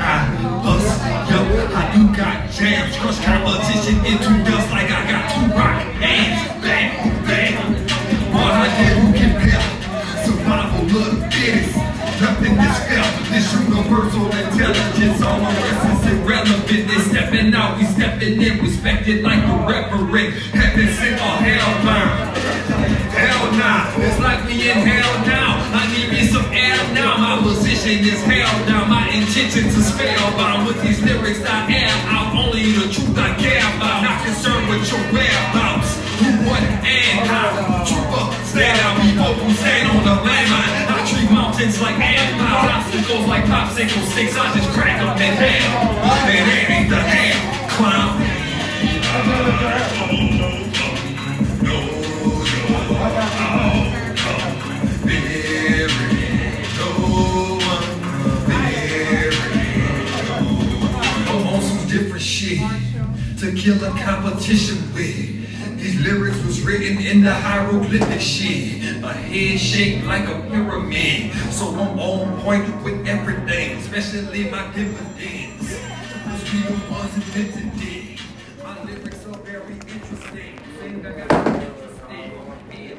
Eye, 0.00 0.26
bust, 0.64 0.88
yo, 1.30 1.38
I 1.76 1.82
do 1.94 2.02
got 2.16 2.50
jams. 2.50 2.96
Crush 2.96 3.20
competition 3.24 3.96
into 4.04 4.30
dust 4.48 4.70
like 4.70 4.90
I 4.90 5.00
got 5.06 5.24
two 5.32 5.46
rock 5.54 5.80
hands. 6.00 6.40
Bam, 6.64 6.90
bam. 7.24 7.54
Boy, 8.32 8.40
I 8.40 8.68
did 8.76 8.98
who 8.98 9.12
can 9.12 9.32
help. 9.48 9.68
Survival 10.24 10.80
of 10.80 11.20
the 11.20 11.30
fittest. 11.30 11.76
Nothing 12.20 12.52
is 12.52 12.78
fair. 12.84 13.04
This 13.32 13.48
universal 13.52 14.26
intelligence, 14.28 15.22
all 15.22 15.40
rest 15.40 15.84
is 15.88 16.12
irrelevant. 16.12 16.88
They 16.88 17.00
stepping 17.08 17.54
out, 17.54 17.78
we 17.78 17.84
stepping 17.84 18.40
in, 18.42 18.60
respected 18.60 19.22
like 19.22 19.40
the 19.40 19.56
reverend. 19.64 20.34
Heaven 20.52 20.88
sent 20.96 21.16
or 21.16 21.36
hell 21.40 21.84
bound. 21.84 22.36
Hell 23.16 23.52
nah, 23.52 24.04
it's 24.04 24.18
like 24.20 24.44
we 24.44 24.70
in 24.70 24.76
hell 24.84 25.26
now. 25.26 25.60
I 25.72 25.86
need 25.92 25.99
now. 27.30 27.40
My 27.40 27.42
position 27.42 28.02
is 28.04 28.22
held 28.22 28.66
down. 28.66 28.90
My 28.90 29.08
intentions 29.08 29.76
is 29.76 29.92
spellbound. 29.92 30.66
With 30.66 30.82
these 30.82 31.00
lyrics 31.02 31.42
I 31.44 31.70
am 31.70 32.08
out. 32.08 32.34
Only 32.34 32.72
the 32.72 32.92
truth 32.92 33.16
I 33.16 33.34
care 33.38 33.62
about. 33.76 34.02
Not 34.02 34.24
concerned 34.24 34.68
with 34.68 34.90
your 34.90 35.00
whereabouts. 35.12 35.96
Who, 36.18 36.26
what, 36.48 36.62
and 36.62 37.28
how. 37.28 37.84
Trooper, 37.86 38.24
stand 38.44 38.78
out 38.80 38.96
before 39.00 39.34
who 39.44 39.52
stand 39.54 39.88
on 39.90 40.02
the 40.04 40.16
landmine. 40.26 40.72
I 40.90 41.06
treat 41.06 41.30
mountains 41.30 41.80
like 41.80 41.98
amp. 41.98 42.40
Obstacles 42.70 43.26
like 43.26 43.44
popsicle 43.44 44.04
sticks. 44.12 44.36
I 44.36 44.52
just 44.56 44.68
crack 44.70 45.00
up 45.02 45.16
that 45.18 45.34
ham. 45.38 45.96
That 46.00 46.28
ain't 46.70 46.90
the 46.90 46.96
ham, 46.96 47.38
clown. 47.70 48.20
To 63.50 63.56
kill 63.56 63.84
a 63.84 63.90
competition 63.98 64.76
with. 64.94 65.78
These 65.78 66.00
lyrics 66.02 66.36
was 66.44 66.62
written 66.62 66.98
in 66.98 67.22
the 67.22 67.32
hieroglyphic 67.32 68.20
shit. 68.20 69.02
A 69.02 69.12
head 69.12 69.58
shaped 69.58 70.04
like 70.06 70.28
a 70.28 70.40
pyramid. 70.48 71.32
So 71.50 71.68
I'm 71.70 71.98
on 71.98 72.40
point 72.42 72.84
with 72.84 73.06
everything, 73.08 73.78
especially 73.78 74.50
my 74.50 74.72
dividends. 74.72 75.78
Cause 76.24 76.52
we 76.52 76.60
the 76.60 76.72
ones 76.92 77.14
invented 77.14 77.72
it. 77.82 78.20
My 78.62 78.84
lyrics 78.84 79.26
are 79.26 79.38
very 79.38 79.74
interesting. 79.74 80.58
Think 80.78 81.06
I 81.06 81.12
got 81.12 81.46
interesting. 81.62 82.32
Be 82.70 82.76
it 82.86 82.98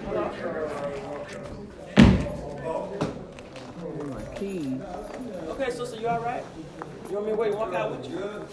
My 4.08 4.24
keys. 4.36 4.82
Okay, 5.50 5.72
sister, 5.72 6.00
you 6.00 6.08
all 6.08 6.20
right? 6.20 6.44
You 7.10 7.16
want 7.16 7.26
me 7.28 7.32
to 7.32 7.38
wait, 7.38 7.56
walk 7.56 7.74
out 7.74 7.92
with 7.92 8.10
you? 8.10 8.48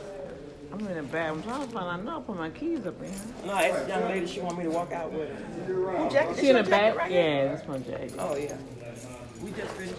I'm 0.72 0.86
in 0.86 0.94
the 0.96 1.02
back. 1.04 1.30
I'm 1.30 1.42
trying 1.42 1.66
to 1.66 1.72
find. 1.72 1.86
I 2.00 2.04
know 2.04 2.18
I 2.18 2.22
put 2.22 2.36
my 2.36 2.50
keys 2.50 2.86
up 2.86 3.00
in 3.00 3.10
here. 3.10 3.20
No, 3.46 3.58
it's 3.58 3.80
the 3.82 3.88
young 3.88 4.02
lady 4.04 4.26
she 4.26 4.40
want 4.40 4.58
me 4.58 4.64
to 4.64 4.70
walk 4.70 4.92
out 4.92 5.10
with 5.12 5.28
her. 5.30 5.36
Who 5.66 6.10
jacket? 6.10 6.36
She 6.38 6.48
in 6.50 6.56
the 6.56 6.62
This 6.62 6.68
your 6.68 6.78
back. 6.78 6.94
jacket 6.94 6.96
right 6.98 7.10
here? 7.10 7.44
Yeah, 7.44 7.54
that's 7.54 7.68
my 7.68 7.78
jacket. 7.78 8.14
Oh 8.18 8.36
yeah. 8.36 8.56
We 9.42 9.50
just 9.52 9.70
finished. 9.72 9.94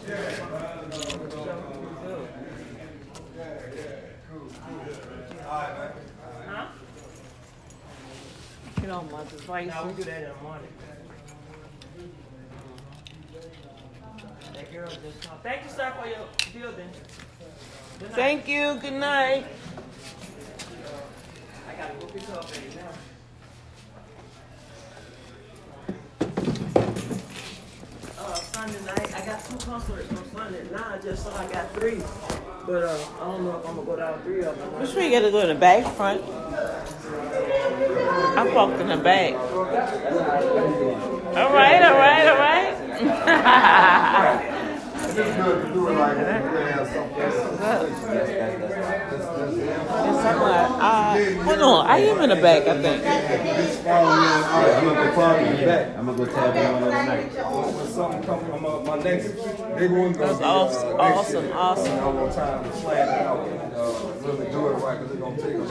Huh? 6.48 6.68
You 8.82 8.88
know, 8.88 9.02
my 9.12 9.24
device. 9.24 9.68
No, 9.68 9.86
we 9.88 9.94
do 9.94 10.04
that 10.04 10.24
in 10.24 10.30
the 10.30 10.44
morning. 10.44 10.68
That 14.54 14.72
girl 14.72 14.88
just. 14.88 15.30
Thank 15.44 15.64
you, 15.64 15.70
sir, 15.70 15.94
for 16.00 16.08
your 16.08 16.26
building. 16.54 16.90
Good 18.00 18.10
night. 18.10 18.16
Thank 18.16 18.48
you. 18.48 18.76
Good 18.82 18.94
night. 18.94 19.46
I 21.80 21.84
gotta 21.84 21.94
go 22.00 22.06
pick 22.08 22.24
her 22.24 22.34
up 22.34 22.52
baby 22.52 22.66
now. 22.76 22.92
Uh, 28.20 28.36
Sunday 28.36 28.82
night, 28.86 29.16
I 29.16 29.26
got 29.26 29.46
two 29.46 29.56
concerts 29.66 30.12
on 30.12 30.30
Sunday. 30.36 30.64
Now 30.74 30.88
I 30.90 30.98
just 30.98 31.24
saw 31.24 31.34
I 31.38 31.48
got 31.50 31.72
three. 31.72 32.02
But 32.66 32.84
uh, 32.84 32.98
I 33.22 33.24
don't 33.24 33.46
know 33.46 33.58
if 33.60 33.66
I'm 33.66 33.76
gonna 33.78 33.86
go 33.86 33.96
down 33.96 34.22
three 34.24 34.44
of 34.44 34.58
them. 34.58 34.74
Which 34.82 34.94
way 34.94 35.06
you 35.06 35.12
gotta 35.18 35.32
go 35.32 35.40
in 35.40 35.48
the 35.48 35.56
back, 35.56 35.86
front? 35.96 36.22
I 38.38 38.52
parked 38.54 38.82
in 38.82 38.90
the 38.90 38.98
back. 38.98 39.36
All 39.36 39.64
right, 41.54 41.82
all 41.82 41.98
right, 41.98 42.28
all 42.28 42.38
right. 42.38 42.76
It's 45.10 45.18
do 45.74 45.90
like 46.00 46.18
uh, 50.82 51.44
hold 51.44 51.60
on, 51.60 51.88
I 51.88 51.98
am 51.98 52.22
in 52.22 52.30
the 52.30 52.36
back, 52.36 52.68
I 52.68 52.82
think. 52.82 53.06
I'm 53.06 54.06
gonna 54.86 55.06
go. 55.10 55.56
I'm 55.98 56.06
gonna 56.06 56.18
go 56.18 56.26
on 56.66 57.06
night. 57.06 57.32
When 57.34 57.88
something 57.88 58.24
from 58.24 58.62
my, 58.62 59.00
That's 60.14 60.42
awesome, 60.42 61.00
awesome, 61.00 61.52
awesome. 61.54 61.94
I 61.94 62.00
don't 62.00 62.16
time 62.36 62.64
to 62.64 62.70
it 63.10 63.10
out 63.10 63.60
really 64.30 64.52
do 64.52 64.68
it 64.68 64.74
right 64.74 65.00
gonna. 65.00 65.62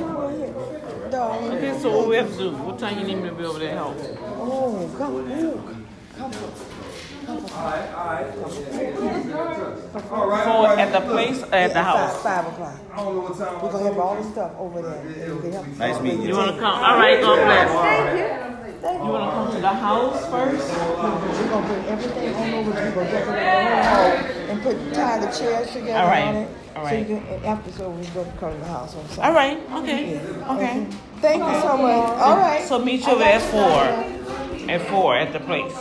Okay, 1.56 1.78
so 1.80 1.96
what 1.96 2.08
we 2.08 2.16
have 2.16 2.30
to 2.32 2.38
do? 2.38 2.50
What 2.50 2.78
time 2.78 2.98
you 2.98 3.06
need 3.06 3.16
me 3.16 3.28
to 3.28 3.34
be 3.34 3.44
over 3.44 3.58
there 3.58 3.74
help? 3.74 3.96
Oh, 3.98 4.90
come, 4.98 5.16
ooh, 5.16 5.76
come. 6.16 6.32
All 7.26 7.34
right, 7.34 8.32
For 9.92 10.14
all 10.14 10.64
right. 10.64 10.78
at 10.78 10.92
the 10.92 11.00
place 11.00 11.42
or 11.42 11.54
at 11.54 11.72
the 11.72 11.82
house? 11.82 12.22
Five 12.22 12.46
o'clock. 12.46 12.74
I 12.92 12.96
don't 12.96 13.14
know 13.16 13.20
what 13.22 13.38
time. 13.38 13.62
We're 13.62 13.72
gonna 13.72 13.84
have 13.84 13.98
all 13.98 14.14
the 14.22 14.30
stuff 14.30 14.52
over 14.58 14.82
there. 14.82 15.28
You. 15.28 15.64
Nice 15.78 16.00
meeting 16.00 16.22
You 16.22 16.28
You 16.28 16.36
wanna 16.36 16.58
come? 16.58 16.82
All 16.84 16.96
right, 16.98 17.20
God 17.20 17.36
bless. 17.44 17.70
Thank 17.70 18.18
you. 18.18 18.78
Thank 18.80 19.02
You 19.02 19.08
wanna 19.10 19.30
come 19.32 19.52
to 19.54 19.60
the 19.60 19.68
house 19.68 20.20
first? 20.30 20.68
We're 20.78 21.48
gonna 21.48 21.66
bring 21.66 21.84
everything 21.86 22.34
on 22.34 22.54
over 22.54 22.72
to 22.72 22.78
you. 22.78 22.84
We're 22.86 22.94
gonna 22.94 23.10
decorate 23.10 23.44
the 23.44 23.50
whole 23.50 23.82
hall 23.82 24.12
and 24.48 24.62
put, 24.62 24.94
tie 24.94 25.18
the 25.18 25.26
chairs 25.32 25.72
together 25.72 25.98
All 26.00 26.06
right, 26.06 26.24
on 26.28 26.36
it. 26.36 26.48
all 26.76 26.88
So 26.88 26.94
you 26.94 27.04
can, 27.04 27.44
after 27.44 27.72
so 27.72 27.90
we're 27.90 28.14
gonna 28.14 28.32
come 28.38 28.52
to 28.52 28.58
the 28.58 28.64
house 28.66 28.94
on 28.94 29.04
Sunday. 29.08 29.22
All 29.22 29.32
right, 29.34 29.58
okay, 29.82 30.20
okay. 30.54 30.86
Thank 31.20 31.42
you 31.42 31.60
so 31.60 31.76
much. 31.76 32.18
All 32.20 32.36
right. 32.36 32.64
So 32.68 32.78
meet 32.78 33.04
you 33.06 33.20
at 33.20 33.42
four. 33.42 33.82
At 34.70 34.80
four 34.88 35.16
at 35.16 35.32
the 35.32 35.40
place. 35.40 35.74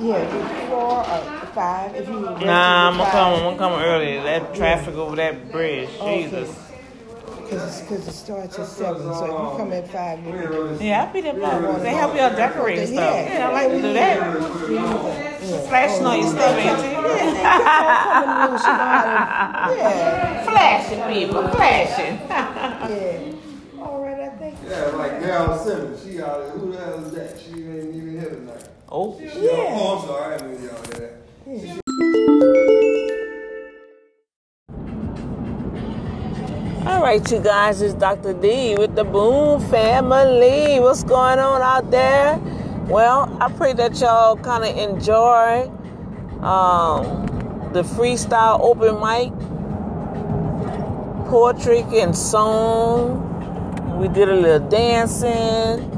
Yeah, 0.00 0.68
four 0.68 1.00
or 1.00 1.46
five 1.54 1.94
if 1.94 2.08
you. 2.08 2.20
Nah, 2.20 2.88
I'm 2.90 2.96
gonna 2.98 3.10
come. 3.10 3.32
I'm 3.34 3.40
gonna 3.42 3.58
come 3.58 3.72
early. 3.82 4.16
That 4.18 4.54
traffic 4.54 4.94
over 4.94 5.16
that 5.16 5.50
bridge, 5.50 5.90
Jesus. 6.00 6.56
Because 7.48 7.82
cause 7.88 8.06
it 8.06 8.12
starts 8.12 8.58
at 8.58 8.66
seven, 8.66 9.02
so 9.02 9.24
if 9.24 9.30
you 9.30 9.56
come 9.56 9.72
at 9.72 9.88
five, 9.90 10.18
you 10.24 10.32
can 10.32 10.52
do 10.52 10.78
Yeah, 10.84 11.04
I'll 11.04 11.12
be 11.12 11.20
there. 11.22 11.32
By, 11.32 11.78
they 11.78 11.90
help 11.94 12.14
y'all 12.14 12.36
decorate 12.36 12.78
and 12.78 12.88
stuff. 12.88 13.14
Yeah. 13.14 13.38
Yeah, 13.38 13.48
I 13.48 13.52
like 13.52 13.68
to 13.70 13.80
do 13.80 13.92
that. 13.94 15.68
Flashing 15.68 16.06
on 16.06 16.18
your 16.20 16.30
stuff, 16.30 16.56
ain't 16.58 16.78
you? 16.78 16.90
Yeah. 19.78 20.44
Flashing 20.50 21.02
people, 21.14 21.48
flashing. 21.48 22.18
Yeah. 22.28 23.32
All 23.80 24.02
right, 24.02 24.20
I 24.20 24.28
think. 24.36 24.58
Yeah, 24.68 24.84
like 24.96 25.12
Meryl 25.22 25.58
Simmons. 25.64 26.02
She 26.04 26.20
out 26.20 26.40
there. 26.40 26.50
Who 26.50 26.72
the 26.72 26.78
hell 26.78 27.04
is 27.04 27.12
that? 27.12 27.38
She 27.40 27.52
ain't 27.52 27.94
even 27.94 28.20
here 28.20 28.30
tonight. 28.30 28.57
Oh. 28.90 29.18
She, 29.18 29.24
Yeah. 29.24 29.50
Oh, 29.52 29.98
I'm 29.98 30.06
sorry. 30.06 30.34
I 30.34 30.38
didn't 30.38 30.52
mean 30.52 30.62
y'all 30.64 30.82
hear 30.86 31.18
that. 31.46 31.80
All 36.86 37.02
right, 37.02 37.30
you 37.30 37.40
guys, 37.40 37.82
it's 37.82 37.92
Dr. 37.94 38.32
D 38.32 38.74
with 38.76 38.94
the 38.96 39.04
Boom 39.04 39.60
family. 39.68 40.80
What's 40.80 41.04
going 41.04 41.38
on 41.38 41.60
out 41.60 41.90
there? 41.90 42.38
Well, 42.88 43.36
I 43.42 43.52
pray 43.52 43.74
that 43.74 44.00
y'all 44.00 44.36
kind 44.36 44.64
of 44.64 44.74
enjoy 44.76 45.68
um, 46.40 47.26
the 47.74 47.82
freestyle 47.82 48.58
open 48.60 48.98
mic, 49.04 49.32
poetry 51.28 51.84
and 52.00 52.16
song. 52.16 53.24
We 54.00 54.08
did 54.08 54.30
a 54.30 54.34
little 54.34 54.66
dancing, 54.68 55.90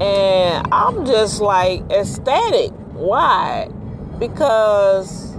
and 0.00 0.66
I'm 0.72 1.06
just 1.06 1.40
like 1.40 1.82
ecstatic. 1.90 2.70
Why? 2.92 3.68
Because 4.18 5.34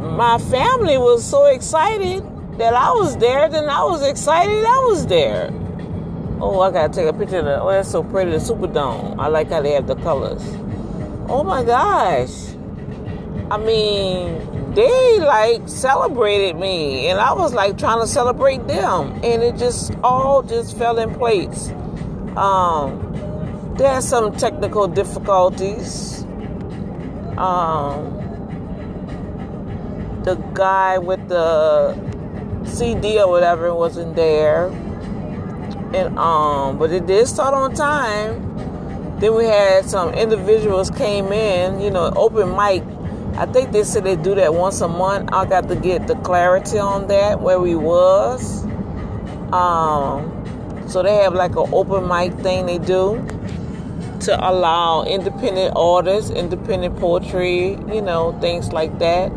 my 0.00 0.38
family 0.38 0.98
was 0.98 1.24
so 1.24 1.46
excited 1.46 2.22
that 2.58 2.74
I 2.74 2.92
was 2.92 3.16
there, 3.16 3.48
then 3.48 3.68
I 3.68 3.82
was 3.84 4.06
excited 4.06 4.64
I 4.64 4.78
was 4.88 5.06
there. 5.06 5.50
Oh, 6.40 6.60
I 6.60 6.70
gotta 6.70 6.92
take 6.92 7.06
a 7.06 7.12
picture 7.12 7.38
of 7.38 7.44
the, 7.46 7.60
oh, 7.60 7.70
that's 7.70 7.90
so 7.90 8.02
pretty, 8.02 8.30
the 8.30 8.36
Superdome. 8.36 9.18
I 9.18 9.28
like 9.28 9.50
how 9.50 9.62
they 9.62 9.72
have 9.72 9.86
the 9.86 9.96
colors. 9.96 10.42
Oh 11.28 11.42
my 11.42 11.64
gosh. 11.64 12.54
I 13.50 13.56
mean, 13.56 14.72
they 14.74 15.20
like 15.20 15.68
celebrated 15.68 16.56
me, 16.56 17.08
and 17.08 17.18
I 17.18 17.32
was 17.32 17.54
like 17.54 17.78
trying 17.78 18.00
to 18.00 18.06
celebrate 18.06 18.66
them, 18.66 19.12
and 19.22 19.42
it 19.42 19.56
just 19.56 19.94
all 20.02 20.42
just 20.42 20.76
fell 20.76 20.98
in 20.98 21.14
place. 21.14 21.72
Um, 22.36 23.74
there 23.76 23.90
are 23.90 24.00
some 24.02 24.36
technical 24.36 24.88
difficulties. 24.88 26.22
Um, 27.36 28.20
the 30.24 30.36
guy 30.54 30.98
with 30.98 31.28
the 31.28 31.94
CD 32.64 33.20
or 33.20 33.28
whatever 33.28 33.74
wasn't 33.74 34.16
there. 34.16 34.66
And 35.94 36.18
um, 36.18 36.78
but 36.78 36.90
it 36.90 37.06
did 37.06 37.28
start 37.28 37.54
on 37.54 37.74
time. 37.74 38.50
Then 39.20 39.34
we 39.34 39.44
had 39.44 39.88
some 39.88 40.12
individuals 40.14 40.90
came 40.90 41.32
in, 41.32 41.80
you 41.80 41.90
know, 41.90 42.12
open 42.16 42.50
mic. 42.50 42.82
I 43.36 43.46
think 43.46 43.72
they 43.72 43.84
said 43.84 44.04
they 44.04 44.16
do 44.16 44.34
that 44.34 44.54
once 44.54 44.80
a 44.80 44.88
month. 44.88 45.30
I 45.32 45.44
got 45.44 45.68
to 45.68 45.76
get 45.76 46.06
the 46.06 46.16
clarity 46.16 46.78
on 46.78 47.06
that 47.08 47.40
where 47.40 47.60
we 47.60 47.74
was. 47.74 48.64
Um, 49.52 50.43
so 50.88 51.02
they 51.02 51.16
have 51.16 51.34
like 51.34 51.52
an 51.52 51.68
open 51.72 52.08
mic 52.08 52.34
thing 52.42 52.66
they 52.66 52.78
do 52.78 53.24
to 54.20 54.48
allow 54.48 55.04
independent 55.04 55.74
artists, 55.76 56.30
independent 56.30 56.98
poetry, 56.98 57.72
you 57.92 58.00
know, 58.00 58.38
things 58.40 58.72
like 58.72 58.98
that. 58.98 59.30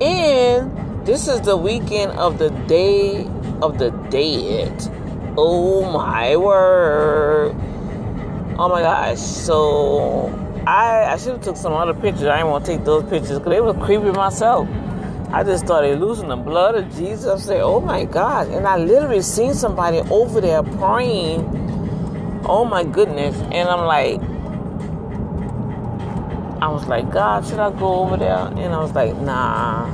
And 0.00 1.06
this 1.06 1.28
is 1.28 1.40
the 1.42 1.56
weekend 1.56 2.12
of 2.12 2.38
the 2.38 2.50
Day 2.66 3.26
of 3.62 3.78
the 3.78 3.90
Dead. 4.10 4.72
Oh 5.36 5.90
my 5.90 6.36
word. 6.36 7.54
Oh 8.58 8.68
my 8.68 8.80
gosh. 8.80 9.18
So 9.18 10.32
I 10.66 11.12
I 11.12 11.16
should 11.16 11.32
have 11.32 11.42
took 11.42 11.56
some 11.56 11.72
other 11.72 11.94
pictures. 11.94 12.24
I 12.24 12.38
didn't 12.38 12.50
want 12.50 12.64
to 12.64 12.72
take 12.72 12.84
those 12.84 13.02
pictures 13.04 13.38
because 13.38 13.50
they 13.50 13.60
was 13.60 13.76
creepy 13.84 14.10
myself. 14.10 14.68
I 15.36 15.44
just 15.44 15.66
started 15.66 16.00
losing 16.00 16.28
the 16.28 16.36
blood 16.36 16.76
of 16.76 16.96
Jesus. 16.96 17.26
I 17.26 17.36
said, 17.36 17.60
"Oh 17.60 17.78
my 17.78 18.06
God!" 18.06 18.48
And 18.48 18.66
I 18.66 18.78
literally 18.78 19.20
seen 19.20 19.52
somebody 19.52 19.98
over 20.10 20.40
there 20.40 20.62
praying. 20.62 21.44
Oh 22.48 22.64
my 22.64 22.84
goodness! 22.84 23.36
And 23.52 23.68
I'm 23.68 23.84
like, 23.84 24.18
I 26.62 26.68
was 26.68 26.86
like, 26.86 27.10
God, 27.10 27.46
should 27.46 27.58
I 27.58 27.70
go 27.70 27.96
over 27.96 28.16
there? 28.16 28.48
And 28.56 28.72
I 28.72 28.78
was 28.78 28.94
like, 28.94 29.14
Nah. 29.16 29.84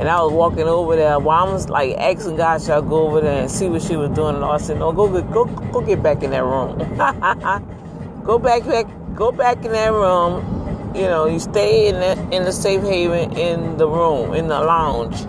And 0.00 0.08
I 0.08 0.20
was 0.22 0.32
walking 0.32 0.64
over 0.66 0.96
there 0.96 1.20
while 1.20 1.46
I 1.46 1.52
was 1.52 1.68
like 1.68 1.96
asking 1.96 2.34
God, 2.34 2.60
should 2.60 2.70
I 2.70 2.80
go 2.80 3.06
over 3.06 3.20
there 3.20 3.42
and 3.42 3.50
see 3.50 3.68
what 3.68 3.82
she 3.82 3.94
was 3.94 4.10
doing? 4.10 4.34
And 4.34 4.44
I 4.44 4.56
said, 4.56 4.80
No, 4.80 4.90
go 4.90 5.06
go 5.22 5.44
go 5.44 5.80
get 5.82 6.02
back 6.02 6.24
in 6.24 6.32
that 6.32 6.42
room. 6.42 6.76
go 8.24 8.40
back 8.40 8.66
back 8.66 8.86
go 9.14 9.30
back 9.30 9.64
in 9.64 9.70
that 9.70 9.92
room. 9.92 10.59
You 10.94 11.02
know, 11.02 11.26
you 11.26 11.38
stay 11.38 11.88
in 11.88 11.96
the 11.96 12.36
in 12.36 12.44
the 12.44 12.52
safe 12.52 12.82
haven 12.82 13.32
in 13.36 13.76
the 13.76 13.88
room, 13.88 14.34
in 14.34 14.48
the 14.48 14.60
lounge. 14.60 15.20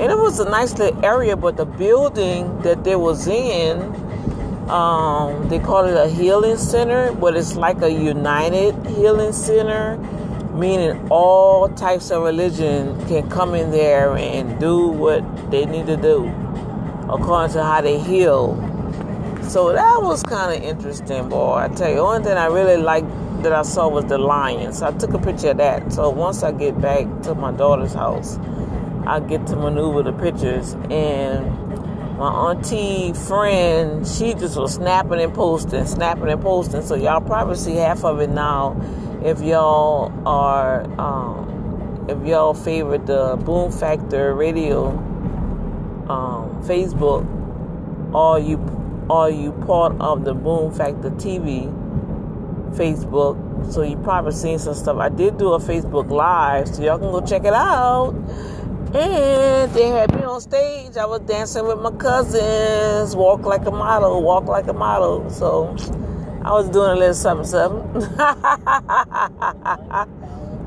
And 0.00 0.10
it 0.10 0.18
was 0.18 0.40
a 0.40 0.48
nice 0.48 0.78
little 0.78 1.04
area, 1.04 1.36
but 1.36 1.56
the 1.56 1.66
building 1.66 2.60
that 2.62 2.82
they 2.82 2.96
was 2.96 3.26
in, 3.28 3.80
um, 4.70 5.48
they 5.50 5.58
call 5.58 5.84
it 5.84 5.96
a 5.96 6.08
healing 6.08 6.56
center, 6.56 7.12
but 7.12 7.36
it's 7.36 7.56
like 7.56 7.82
a 7.82 7.90
united 7.90 8.74
healing 8.86 9.32
center 9.32 9.98
meaning 10.52 11.08
all 11.10 11.68
types 11.70 12.10
of 12.10 12.22
religion 12.22 12.94
can 13.06 13.28
come 13.30 13.54
in 13.54 13.70
there 13.70 14.16
and 14.16 14.60
do 14.60 14.88
what 14.88 15.22
they 15.50 15.64
need 15.64 15.86
to 15.86 15.96
do 15.96 16.26
according 17.08 17.52
to 17.52 17.64
how 17.64 17.80
they 17.80 17.98
heal. 17.98 18.54
So 19.42 19.72
that 19.72 20.02
was 20.02 20.22
kind 20.22 20.56
of 20.56 20.62
interesting, 20.62 21.28
boy. 21.28 21.54
I 21.54 21.68
tell 21.68 21.90
you, 21.90 22.02
one 22.02 22.22
thing 22.22 22.36
I 22.36 22.46
really 22.46 22.80
liked 22.80 23.08
that 23.42 23.52
I 23.52 23.62
saw 23.62 23.88
was 23.88 24.04
the 24.06 24.18
lion. 24.18 24.72
So 24.72 24.86
I 24.86 24.92
took 24.92 25.12
a 25.14 25.18
picture 25.18 25.50
of 25.50 25.58
that. 25.58 25.92
So 25.92 26.10
once 26.10 26.42
I 26.42 26.52
get 26.52 26.80
back 26.80 27.06
to 27.22 27.34
my 27.34 27.52
daughter's 27.52 27.94
house, 27.94 28.38
I 29.06 29.20
get 29.20 29.46
to 29.48 29.56
maneuver 29.56 30.02
the 30.02 30.12
pictures. 30.12 30.74
And 30.90 31.46
my 32.18 32.28
auntie 32.28 33.12
friend, 33.12 34.06
she 34.06 34.34
just 34.34 34.56
was 34.56 34.74
snapping 34.74 35.20
and 35.20 35.34
posting, 35.34 35.86
snapping 35.86 36.28
and 36.28 36.40
posting. 36.40 36.82
So 36.82 36.94
y'all 36.94 37.20
probably 37.20 37.56
see 37.56 37.74
half 37.74 38.04
of 38.04 38.20
it 38.20 38.30
now 38.30 38.80
if 39.24 39.40
y'all 39.40 40.12
are 40.26 40.82
um, 41.00 42.06
if 42.08 42.26
y'all 42.26 42.54
favorite 42.54 43.06
the 43.06 43.36
Boom 43.36 43.70
Factor 43.70 44.34
Radio 44.34 44.88
um, 46.08 46.62
Facebook, 46.64 47.24
or 48.14 48.38
you 48.38 48.58
are 49.08 49.30
you 49.30 49.52
part 49.66 49.94
of 50.00 50.24
the 50.24 50.34
Boom 50.34 50.72
Factor 50.72 51.10
TV 51.10 51.81
Facebook. 52.72 53.72
So 53.72 53.82
you 53.82 53.96
probably 53.98 54.32
seen 54.32 54.58
some 54.58 54.74
stuff. 54.74 54.98
I 54.98 55.08
did 55.08 55.38
do 55.38 55.52
a 55.52 55.58
Facebook 55.58 56.10
Live, 56.10 56.68
so 56.68 56.82
y'all 56.82 56.98
can 56.98 57.10
go 57.10 57.20
check 57.20 57.44
it 57.44 57.54
out. 57.54 58.14
And 58.94 59.72
they 59.72 59.88
had 59.88 60.14
me 60.14 60.22
on 60.24 60.40
stage. 60.42 60.98
I 60.98 61.06
was 61.06 61.20
dancing 61.20 61.66
with 61.66 61.78
my 61.78 61.92
cousins, 61.92 63.16
walk 63.16 63.40
like 63.40 63.64
a 63.66 63.70
model, 63.70 64.22
walk 64.22 64.44
like 64.44 64.66
a 64.66 64.74
model. 64.74 65.30
So 65.30 65.74
I 66.44 66.50
was 66.52 66.68
doing 66.68 66.90
a 66.90 66.94
little 66.96 67.14
something, 67.14 67.46
something. 67.46 68.02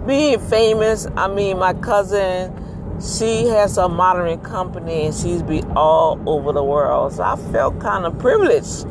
Being 0.07 0.39
famous, 0.39 1.07
I 1.15 1.27
mean, 1.27 1.59
my 1.59 1.73
cousin, 1.73 2.51
she 2.99 3.45
has 3.47 3.77
a 3.77 3.89
modeling 3.89 4.39
company 4.39 5.05
and 5.05 5.13
she's 5.13 5.43
be 5.43 5.61
all 5.75 6.19
over 6.25 6.51
the 6.51 6.63
world. 6.63 7.13
So 7.13 7.23
I 7.23 7.35
felt 7.51 7.79
kind 7.79 8.05
of 8.05 8.17
privileged 8.17 8.87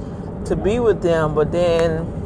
to 0.46 0.54
be 0.54 0.78
with 0.78 1.02
them. 1.02 1.34
But 1.34 1.50
then, 1.50 2.23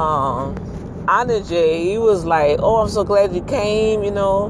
um, 0.00 1.44
J, 1.48 1.84
he 1.84 1.98
was 1.98 2.24
like, 2.24 2.58
"Oh, 2.60 2.76
I'm 2.76 2.88
so 2.88 3.04
glad 3.04 3.34
you 3.34 3.42
came. 3.42 4.02
You 4.02 4.10
know, 4.10 4.48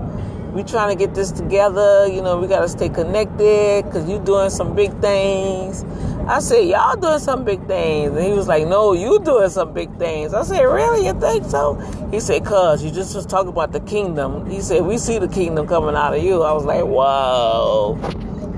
we 0.54 0.62
trying 0.62 0.96
to 0.96 1.04
get 1.04 1.14
this 1.14 1.32
together. 1.32 2.06
You 2.06 2.22
know, 2.22 2.38
we 2.38 2.46
got 2.46 2.60
to 2.60 2.68
stay 2.68 2.88
connected 2.88 3.84
because 3.84 4.08
you 4.08 4.18
doing 4.20 4.50
some 4.50 4.74
big 4.74 4.92
things." 5.00 5.84
I 6.30 6.38
said, 6.38 6.68
y'all 6.68 6.94
doing 6.94 7.18
some 7.18 7.44
big 7.44 7.66
things. 7.66 8.14
And 8.14 8.24
he 8.24 8.30
was 8.32 8.46
like, 8.46 8.64
no, 8.68 8.92
you 8.92 9.18
doing 9.18 9.50
some 9.50 9.72
big 9.72 9.92
things. 9.98 10.32
I 10.32 10.44
said, 10.44 10.62
really? 10.62 11.04
You 11.04 11.12
think 11.18 11.44
so? 11.46 11.74
He 12.12 12.20
said, 12.20 12.44
cuz 12.44 12.84
you 12.84 12.92
just 12.92 13.16
was 13.16 13.26
talking 13.26 13.48
about 13.48 13.72
the 13.72 13.80
kingdom. 13.80 14.48
He 14.48 14.60
said, 14.60 14.84
we 14.84 14.96
see 14.96 15.18
the 15.18 15.26
kingdom 15.26 15.66
coming 15.66 15.96
out 15.96 16.14
of 16.14 16.22
you. 16.22 16.42
I 16.42 16.52
was 16.52 16.64
like, 16.64 16.84
whoa. 16.84 17.98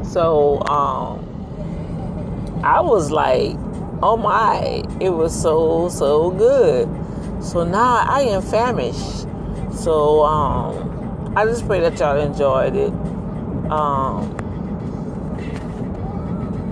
So, 0.05 0.61
um, 0.67 1.25
I 2.63 2.83
was 2.83 3.11
like, 3.11 3.57
oh 4.03 4.17
my, 4.17 4.83
it 5.01 5.11
was 5.11 5.41
so, 5.41 5.89
so 5.89 6.31
good. 6.31 6.89
So 7.43 7.65
now 7.65 8.05
I 8.07 8.23
am 8.23 8.43
famished. 8.43 9.27
So, 9.73 10.25
um, 10.25 11.35
I 11.37 11.45
just 11.45 11.67
pray 11.67 11.81
that 11.81 11.99
y'all 11.99 12.19
enjoyed 12.19 12.77
it. 12.77 12.93
Um, 13.71 14.37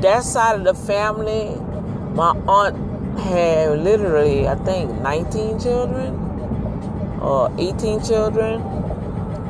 that 0.01 0.23
side 0.23 0.57
of 0.57 0.65
the 0.65 0.74
family, 0.74 1.55
my 2.15 2.31
aunt 2.48 3.19
had 3.20 3.78
literally, 3.78 4.48
I 4.48 4.55
think, 4.57 5.01
19 5.01 5.61
children 5.61 6.15
or 7.20 7.52
18 7.59 8.02
children, 8.02 8.61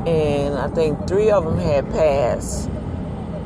and 0.07 0.55
I 0.55 0.67
think 0.69 1.07
three 1.07 1.29
of 1.29 1.45
them 1.45 1.57
had 1.57 1.89
passed. 1.91 2.69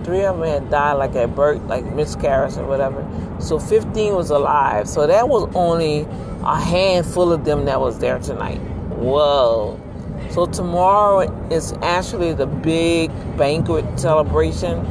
Three 0.04 0.24
of 0.24 0.38
them 0.38 0.48
had 0.48 0.70
died 0.70 0.94
like 0.94 1.16
at 1.16 1.36
birth, 1.36 1.62
like 1.64 1.86
miscarriage 1.94 2.58
or 2.58 2.66
whatever. 2.66 3.02
So 3.46 3.60
15 3.60 4.16
was 4.16 4.32
alive. 4.32 4.90
So 4.90 5.06
that 5.06 5.30
was 5.30 5.48
only 5.54 6.08
a 6.44 6.60
handful 6.60 7.32
of 7.32 7.46
them 7.46 7.66
that 7.66 7.80
was 7.80 8.00
there 8.00 8.18
tonight. 8.18 8.58
Whoa. 8.98 9.80
So 10.32 10.48
tomorrow 10.48 11.20
is 11.52 11.74
actually 11.84 12.34
the 12.34 12.48
big 12.48 13.12
banquet 13.38 14.00
celebration 14.00 14.84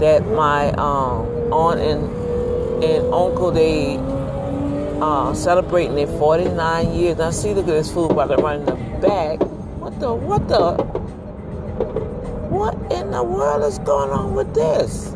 that 0.00 0.26
my 0.26 0.70
um, 0.72 1.26
aunt 1.50 1.80
and 1.80 2.24
and 2.84 3.14
uncle 3.14 3.50
they 3.50 3.96
uh, 5.00 5.32
celebrating 5.32 5.94
their 5.94 6.06
49 6.06 6.94
years. 6.94 7.16
Now 7.16 7.30
see, 7.30 7.54
look 7.54 7.68
at 7.68 7.72
this 7.72 7.90
food 7.90 8.10
about 8.10 8.26
to 8.26 8.36
run 8.36 8.60
in 8.60 8.66
the 8.66 8.72
back. 9.00 9.40
What 9.80 9.98
the 9.98 10.14
what 10.14 10.46
the 10.48 10.72
what 12.50 12.74
in 12.92 13.10
the 13.10 13.22
world 13.22 13.64
is 13.64 13.78
going 13.78 14.10
on 14.10 14.34
with 14.34 14.54
this? 14.54 15.13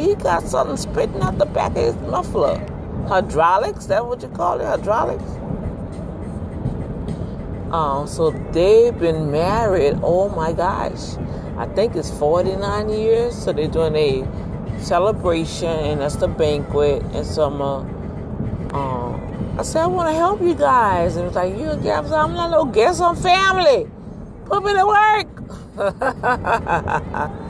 He 0.00 0.14
got 0.14 0.42
something 0.44 0.76
spitting 0.78 1.20
out 1.20 1.36
the 1.36 1.44
back 1.44 1.72
of 1.72 1.76
his 1.76 1.94
muffler. 1.96 2.58
Hydraulics? 3.06 3.86
That 3.86 4.06
what 4.06 4.22
you 4.22 4.28
call 4.28 4.60
it? 4.60 4.64
Hydraulics? 4.64 5.22
Um, 7.70 8.06
so 8.06 8.30
they've 8.52 8.98
been 8.98 9.30
married. 9.30 9.98
Oh 10.02 10.30
my 10.30 10.52
gosh. 10.52 11.16
I 11.58 11.66
think 11.66 11.96
it's 11.96 12.10
49 12.10 12.88
years. 12.88 13.36
So 13.36 13.52
they're 13.52 13.68
doing 13.68 13.94
a 13.94 14.80
celebration, 14.80 15.68
and 15.68 16.00
that's 16.00 16.16
the 16.16 16.28
banquet. 16.28 17.02
And 17.12 17.26
some 17.26 17.60
uh, 17.60 17.80
um, 18.72 19.56
I 19.58 19.62
said, 19.62 19.82
I 19.82 19.86
want 19.86 20.08
to 20.08 20.14
help 20.14 20.40
you 20.40 20.54
guys. 20.54 21.16
And 21.16 21.26
it's 21.26 21.36
like, 21.36 21.56
you 21.58 21.68
a 21.68 21.76
guest? 21.76 22.10
I'm 22.12 22.32
not 22.32 22.50
no 22.50 22.64
guest, 22.64 23.02
I'm 23.02 23.16
family. 23.16 23.86
Put 24.46 24.64
me 24.64 24.72
to 24.72 24.86
work. 24.86 25.26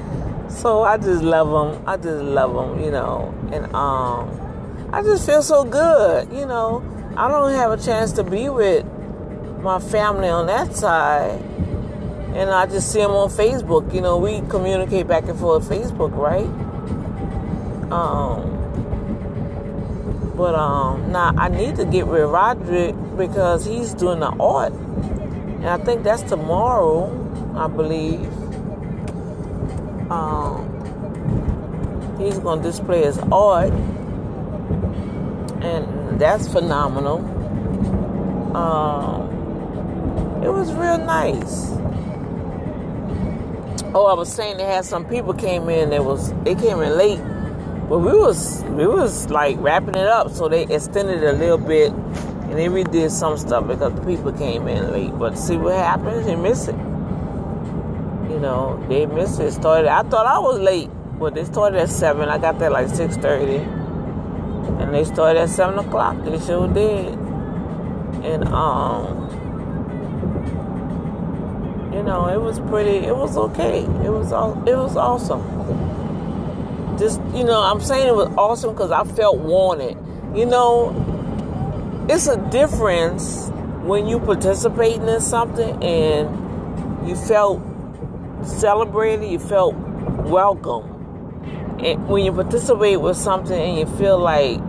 so 0.60 0.82
I 0.82 0.96
just 0.96 1.22
love 1.22 1.50
them. 1.50 1.88
I 1.88 1.96
just 1.96 2.22
love 2.22 2.54
them, 2.54 2.84
you 2.84 2.90
know. 2.90 3.34
And 3.52 3.74
um, 3.74 4.90
I 4.92 5.02
just 5.02 5.26
feel 5.26 5.42
so 5.42 5.64
good, 5.64 6.32
you 6.32 6.46
know. 6.46 6.84
I 7.16 7.28
don't 7.28 7.52
have 7.54 7.72
a 7.72 7.82
chance 7.82 8.12
to 8.12 8.24
be 8.24 8.48
with 8.48 8.84
my 9.62 9.78
family 9.78 10.28
on 10.28 10.46
that 10.46 10.74
side 10.74 11.40
and 12.34 12.48
I 12.50 12.66
just 12.66 12.92
see 12.92 13.00
them 13.00 13.10
on 13.10 13.28
Facebook. 13.28 13.92
You 13.92 14.00
know, 14.00 14.18
we 14.18 14.40
communicate 14.48 15.08
back 15.08 15.24
and 15.24 15.38
forth 15.38 15.68
Facebook, 15.68 16.16
right? 16.16 16.46
Um, 17.90 18.56
but 20.36 20.54
um, 20.54 21.10
now 21.10 21.34
I 21.36 21.48
need 21.48 21.76
to 21.76 21.84
get 21.84 22.06
with 22.06 22.22
Roderick 22.22 22.94
because 23.16 23.66
he's 23.66 23.94
doing 23.94 24.20
the 24.20 24.28
art, 24.28 24.72
and 24.72 25.68
I 25.68 25.78
think 25.78 26.04
that's 26.04 26.22
tomorrow, 26.22 27.10
I 27.56 27.66
believe. 27.66 28.39
Um, 30.10 30.66
he's 32.18 32.38
gonna 32.38 32.62
display 32.62 33.04
his 33.04 33.18
art, 33.30 33.72
and 35.62 36.18
that's 36.18 36.48
phenomenal. 36.48 37.18
Um, 38.56 39.30
it 40.42 40.48
was 40.48 40.72
real 40.72 40.98
nice. 40.98 41.70
Oh, 43.94 44.06
I 44.06 44.14
was 44.14 44.32
saying 44.32 44.56
they 44.56 44.64
had 44.64 44.84
some 44.84 45.04
people 45.04 45.32
came 45.34 45.68
in 45.68 45.90
that 45.90 46.04
was 46.04 46.32
they 46.42 46.54
came 46.54 46.80
in 46.80 46.96
late, 46.96 47.20
but 47.88 47.98
we 48.00 48.12
was 48.12 48.64
we 48.70 48.86
was 48.86 49.30
like 49.30 49.56
wrapping 49.60 49.94
it 49.94 50.06
up, 50.08 50.30
so 50.30 50.48
they 50.48 50.62
extended 50.64 51.22
it 51.22 51.34
a 51.34 51.36
little 51.36 51.58
bit, 51.58 51.92
and 51.92 52.52
they 52.52 52.66
redid 52.66 53.10
some 53.10 53.36
stuff 53.36 53.66
because 53.68 53.94
the 53.94 54.02
people 54.02 54.32
came 54.32 54.66
in 54.66 54.92
late. 54.92 55.16
But 55.18 55.38
see 55.38 55.56
what 55.56 55.74
happens, 55.74 56.26
they 56.26 56.36
miss 56.36 56.68
it. 56.68 56.74
Know, 58.40 58.82
they 58.88 59.06
missed 59.06 59.38
it. 59.40 59.52
Started. 59.52 59.88
I 59.88 60.02
thought 60.02 60.26
I 60.26 60.38
was 60.38 60.58
late, 60.58 60.88
but 61.18 61.34
they 61.34 61.44
started 61.44 61.78
at 61.78 61.90
seven. 61.90 62.28
I 62.28 62.38
got 62.38 62.58
there 62.58 62.70
like 62.70 62.88
six 62.88 63.16
thirty, 63.16 63.56
and 63.56 64.94
they 64.94 65.04
started 65.04 65.40
at 65.40 65.50
seven 65.50 65.78
o'clock. 65.78 66.24
They 66.24 66.38
sure 66.40 66.66
did, 66.66 67.18
and 68.24 68.48
um 68.48 69.20
You 71.92 72.04
know, 72.04 72.28
it 72.28 72.40
was 72.40 72.60
pretty. 72.60 73.04
It 73.04 73.16
was 73.16 73.36
okay. 73.36 73.80
It 73.80 74.10
was 74.10 74.32
all. 74.32 74.52
It 74.66 74.76
was 74.76 74.96
awesome. 74.96 75.42
Just 76.98 77.20
you 77.34 77.44
know, 77.44 77.60
I'm 77.60 77.80
saying 77.80 78.06
it 78.06 78.14
was 78.14 78.32
awesome 78.38 78.72
because 78.72 78.92
I 78.92 79.02
felt 79.04 79.38
wanted. 79.38 79.98
You 80.34 80.46
know, 80.46 80.94
it's 82.08 82.28
a 82.28 82.36
difference 82.50 83.50
when 83.82 84.06
you 84.06 84.20
participating 84.20 85.08
in 85.08 85.20
something 85.20 85.82
and 85.82 87.08
you 87.08 87.16
felt 87.16 87.60
celebrated, 88.44 89.30
you 89.30 89.38
felt 89.38 89.74
welcome. 89.74 90.96
And 91.80 92.08
when 92.08 92.24
you 92.24 92.32
participate 92.32 93.00
with 93.00 93.16
something 93.16 93.58
and 93.58 93.78
you 93.78 93.86
feel 93.96 94.18
like 94.18 94.60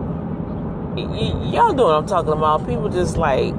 y- 0.96 1.50
y'all 1.52 1.72
know 1.72 1.84
what 1.84 1.94
I'm 1.94 2.06
talking 2.06 2.32
about. 2.32 2.66
People 2.66 2.88
just 2.88 3.16
like 3.16 3.54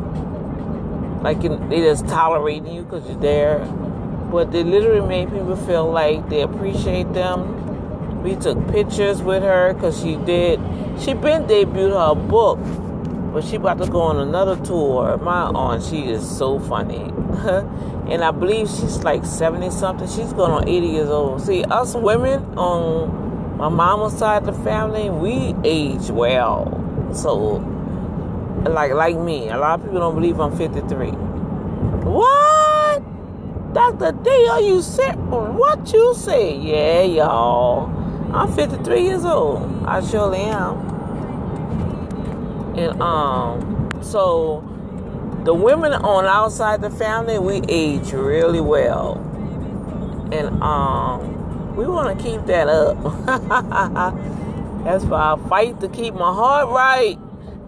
like 1.22 1.42
they 1.42 1.80
just 1.82 2.08
tolerating 2.08 2.74
you 2.74 2.84
because 2.84 3.08
you're 3.08 3.20
there, 3.20 3.60
but 4.32 4.52
they 4.52 4.64
literally 4.64 5.08
made 5.08 5.30
people 5.30 5.56
feel 5.56 5.90
like 5.90 6.30
they 6.30 6.42
appreciate 6.42 7.12
them. 7.14 7.62
We 8.24 8.36
took 8.36 8.58
pictures 8.70 9.22
with 9.22 9.44
her 9.44 9.74
because 9.74 10.00
she 10.02 10.16
did. 10.18 10.60
She 11.00 11.14
been 11.14 11.44
debuted 11.44 11.94
her 11.94 12.16
book, 12.16 12.60
but 13.34 13.44
she 13.44 13.56
about 13.56 13.80
to 13.80 13.88
go 13.88 14.02
on 14.02 14.20
another 14.20 14.56
tour. 14.66 15.18
My 15.18 15.44
aunt, 15.44 15.84
she 15.84 16.04
is 16.04 16.30
so 16.38 16.60
funny, 16.60 17.00
and 18.10 18.24
I 18.24 18.32
believe 18.32 18.68
she's 18.70 19.04
like 19.04 19.26
seventy 19.26 19.70
something. 19.70 20.08
She's 20.08 20.34
going 20.34 20.52
on 20.52 20.68
eighty 20.68 20.88
years 20.88 21.10
old. 21.10 21.42
See, 21.42 21.64
us 21.64 21.96
women 21.96 22.44
on 22.58 23.58
my 23.58 23.70
mama's 23.70 24.18
side 24.18 24.48
of 24.48 24.56
the 24.56 24.64
family, 24.64 25.10
we 25.10 25.56
age 25.64 26.10
well. 26.10 26.68
So, 27.14 27.58
like 28.70 28.94
like 28.94 29.18
me, 29.18 29.50
a 29.50 29.58
lot 29.58 29.80
of 29.80 29.86
people 29.86 30.00
don't 30.00 30.16
believe 30.16 30.40
I'm 30.40 30.56
fifty 30.58 30.82
three. 30.82 31.12
What? 31.12 32.54
Dr. 33.74 34.12
D, 34.12 34.48
are 34.52 34.62
you 34.62 34.84
sick? 34.84 35.16
What 35.16 35.92
you 35.92 36.14
say? 36.16 36.56
Yeah, 36.56 37.02
y'all. 37.02 37.90
I'm 38.34 38.52
53 38.52 39.02
years 39.02 39.26
old. 39.26 39.84
I 39.86 40.02
surely 40.02 40.40
am. 40.40 40.78
And 42.76 43.02
um, 43.02 43.90
so 44.02 44.64
the 45.44 45.54
women 45.54 45.94
on 45.94 46.26
outside 46.26 46.82
the 46.82 46.90
family, 46.90 47.40
we 47.40 47.62
age 47.68 48.12
really 48.14 48.62
well, 48.62 49.18
and 50.32 50.62
um, 50.62 51.76
we 51.76 51.86
want 51.86 52.18
to 52.18 52.24
keep 52.24 52.46
that 52.46 52.68
up. 52.68 52.98
That's 54.84 55.06
why 55.06 55.34
I 55.34 55.50
fight 55.50 55.80
to 55.82 55.90
keep 55.90 56.14
my 56.14 56.34
heart 56.34 56.70
right. 56.70 57.18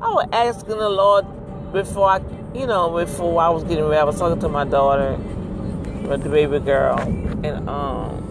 I 0.01 0.13
was 0.13 0.29
asking 0.31 0.77
the 0.77 0.89
Lord 0.89 1.25
before 1.71 2.09
I, 2.09 2.21
you 2.53 2.67
know, 2.67 2.91
before 2.91 3.41
I 3.41 3.49
was 3.49 3.63
getting 3.63 3.85
ready. 3.85 3.99
I 3.99 4.03
was 4.03 4.19
talking 4.19 4.39
to 4.41 4.49
my 4.49 4.65
daughter, 4.65 5.17
with 6.07 6.23
the 6.23 6.29
baby 6.29 6.59
girl, 6.59 6.99
and 6.99 7.69
um. 7.69 8.25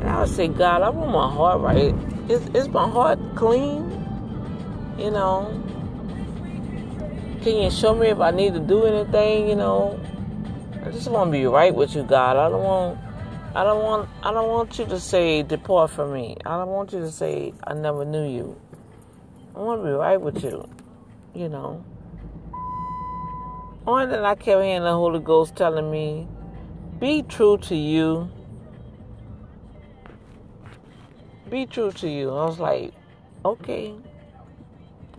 And 0.00 0.08
I 0.08 0.20
would 0.20 0.30
say, 0.30 0.48
God, 0.48 0.80
I 0.80 0.88
want 0.88 1.12
my 1.12 1.30
heart 1.30 1.60
right. 1.60 1.94
Is, 2.30 2.46
is 2.54 2.68
my 2.68 2.88
heart 2.88 3.18
clean? 3.34 3.84
You 4.98 5.10
know? 5.10 5.62
Can 7.42 7.56
you 7.56 7.70
show 7.70 7.94
me 7.94 8.08
if 8.08 8.20
I 8.20 8.30
need 8.30 8.54
to 8.54 8.60
do 8.60 8.84
anything? 8.84 9.48
You 9.48 9.56
know? 9.56 10.00
I 10.84 10.90
just 10.90 11.10
want 11.10 11.28
to 11.28 11.32
be 11.32 11.46
right 11.46 11.74
with 11.74 11.94
you, 11.94 12.02
God. 12.02 12.36
I 12.36 12.48
don't 12.48 12.62
want. 12.62 12.98
I 13.54 13.64
don't 13.64 13.82
want. 13.82 14.08
I 14.22 14.32
don't 14.32 14.48
want 14.48 14.78
you 14.78 14.86
to 14.86 15.00
say 15.00 15.42
depart 15.42 15.90
from 15.90 16.12
me. 16.12 16.36
I 16.44 16.56
don't 16.56 16.68
want 16.68 16.92
you 16.92 17.00
to 17.00 17.10
say 17.10 17.52
I 17.66 17.74
never 17.74 18.04
knew 18.04 18.28
you. 18.28 18.60
I 19.56 19.60
want 19.60 19.82
to 19.82 19.86
be 19.86 19.92
right 19.92 20.20
with 20.20 20.42
you. 20.44 20.68
You 21.34 21.48
know. 21.48 21.84
Only 23.86 24.06
that 24.06 24.24
I 24.24 24.34
kept 24.34 24.62
hearing 24.62 24.82
the 24.82 24.92
Holy 24.92 25.20
Ghost 25.20 25.56
telling 25.56 25.90
me, 25.90 26.28
be 26.98 27.22
true 27.22 27.56
to 27.58 27.74
you 27.74 28.30
be 31.50 31.66
true 31.66 31.90
to 31.90 32.08
you. 32.08 32.30
I 32.30 32.44
was 32.44 32.60
like, 32.60 32.92
okay. 33.44 33.92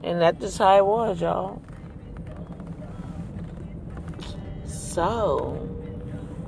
And 0.03 0.21
that's 0.21 0.39
just 0.39 0.57
how 0.57 0.77
it 0.77 0.85
was, 0.85 1.21
y'all. 1.21 1.61
So, 4.91 5.69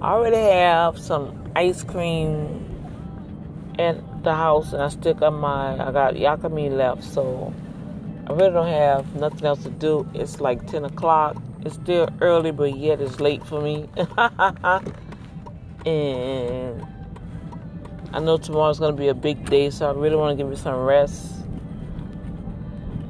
I 0.02 0.12
already 0.12 0.36
have 0.36 1.00
some 1.00 1.50
ice 1.56 1.82
cream 1.82 2.60
at 3.80 3.96
the 4.26 4.36
house, 4.36 4.74
and 4.74 4.82
I 4.82 4.90
still 4.90 5.14
got 5.14 5.32
my, 5.32 5.76
I 5.76 5.94
got 5.94 6.16
yakamein 6.16 6.76
left, 6.76 7.06
so 7.06 7.54
I 8.28 8.34
really 8.34 8.52
don't 8.52 8.68
have 8.68 9.16
nothing 9.16 9.46
else 9.46 9.64
to 9.64 9.70
do. 9.70 10.06
It's 10.14 10.42
like 10.42 10.68
10 10.68 10.84
o'clock. 10.84 11.38
It's 11.62 11.76
still 11.76 12.10
early, 12.20 12.52
but 12.52 12.76
yet 12.76 13.00
it's 13.00 13.22
late 13.22 13.46
for 13.46 13.62
me. 13.62 13.88
and 15.86 16.86
I 18.12 18.20
know 18.20 18.36
tomorrow's 18.36 18.78
gonna 18.78 18.92
be 18.92 19.08
a 19.08 19.14
big 19.14 19.50
day, 19.50 19.70
so 19.70 19.90
I 19.90 19.94
really 19.94 20.18
want 20.18 20.38
to 20.38 20.44
give 20.44 20.50
me 20.50 20.58
some 20.58 20.76
rest. 20.82 21.43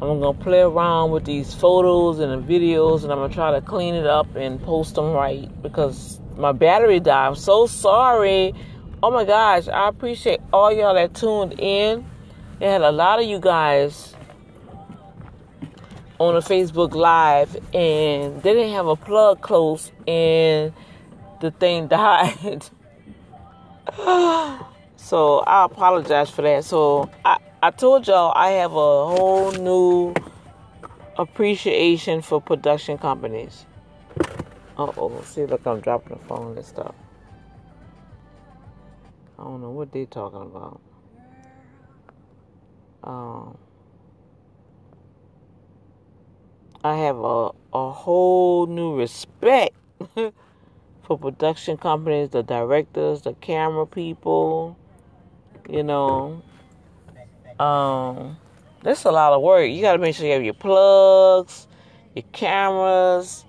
I'm 0.10 0.20
gonna 0.20 0.38
play 0.38 0.60
around 0.60 1.12
with 1.12 1.26
these 1.26 1.54
photos 1.54 2.20
and 2.20 2.32
the 2.32 2.54
videos, 2.54 3.04
and 3.04 3.12
I'm 3.12 3.20
gonna 3.20 3.34
try 3.34 3.52
to 3.52 3.62
clean 3.62 3.96
it 3.96 4.06
up 4.06 4.36
and 4.36 4.62
post 4.62 4.96
them 4.96 5.12
right 5.12 5.50
because 5.62 6.20
my 6.36 6.52
battery 6.52 7.00
died. 7.00 7.28
I'm 7.28 7.36
so 7.36 7.68
sorry. 7.68 8.54
Oh 9.02 9.12
my 9.12 9.24
gosh, 9.24 9.68
I 9.68 9.88
appreciate 9.88 10.42
all 10.52 10.72
y'all 10.72 10.94
that 10.96 11.14
tuned 11.14 11.60
in. 11.60 12.06
They 12.60 12.68
had 12.68 12.82
a 12.82 12.92
lot 12.92 13.20
of 13.20 13.26
you 13.26 13.40
guys 13.40 14.14
on 16.20 16.36
a 16.36 16.42
Facebook 16.42 16.94
Live, 16.94 17.56
and 17.74 18.42
they 18.44 18.54
didn't 18.54 18.74
have 18.74 18.88
a 18.88 18.96
plug 18.96 19.42
close, 19.42 19.92
and 20.08 20.74
the 21.42 21.52
thing 21.52 21.88
died. 21.90 22.70
So 25.04 25.40
I 25.40 25.66
apologize 25.66 26.30
for 26.30 26.44
that. 26.44 26.64
So 26.64 27.10
I, 27.26 27.38
I 27.64 27.72
told 27.72 28.10
y'all 28.10 28.34
I 28.36 28.50
have 28.60 28.74
a 28.74 28.76
whole 28.76 29.54
new 29.54 30.14
appreciation 31.18 32.22
for 32.22 32.42
production 32.42 32.98
companies. 32.98 33.66
Uh 34.78 34.92
oh, 34.98 35.22
see, 35.24 35.46
look, 35.46 35.66
I'm 35.66 35.80
dropping 35.80 36.18
the 36.18 36.24
phone 36.26 36.58
and 36.58 36.66
stuff. 36.66 36.94
I 39.40 39.44
don't 39.44 39.62
know 39.62 39.70
what 39.70 39.94
they 39.94 40.06
talking 40.06 40.42
about. 40.42 40.82
Um, 43.02 43.58
I 46.84 46.98
have 46.98 47.18
a, 47.18 47.52
a 47.74 47.92
whole 47.92 48.68
new 48.68 48.98
respect 48.98 49.74
for 50.16 51.18
production 51.18 51.78
companies, 51.78 52.32
the 52.32 52.44
directors, 52.44 53.22
the 53.22 53.36
camera 53.36 53.88
people, 53.88 54.78
you 55.70 55.84
know. 55.84 56.44
Um, 57.60 58.38
that's 58.82 59.06
a 59.06 59.12
lot 59.12 59.34
of 59.34 59.42
work. 59.42 59.70
You 59.70 59.82
got 59.82 59.94
to 59.94 60.00
make 60.00 60.16
sure 60.16 60.26
you 60.26 60.34
have 60.34 60.44
your 60.44 60.54
plugs, 60.54 61.68
your 62.16 62.26
cameras. 62.32 63.46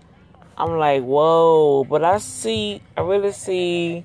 I'm 0.57 0.79
like, 0.79 1.03
whoa, 1.03 1.85
but 1.85 2.05
I 2.05 2.19
see, 2.19 2.81
I 2.97 3.01
really 3.01 3.33
see. 3.33 4.05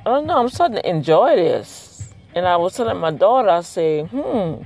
I 0.00 0.04
don't 0.04 0.26
know. 0.26 0.38
I'm 0.38 0.48
starting 0.48 0.76
to 0.76 0.88
enjoy 0.88 1.36
this, 1.36 2.14
and 2.34 2.46
I 2.46 2.56
was 2.56 2.74
telling 2.74 2.98
my 2.98 3.10
daughter, 3.10 3.48
I 3.48 3.60
said, 3.60 4.08
hmm. 4.08 4.62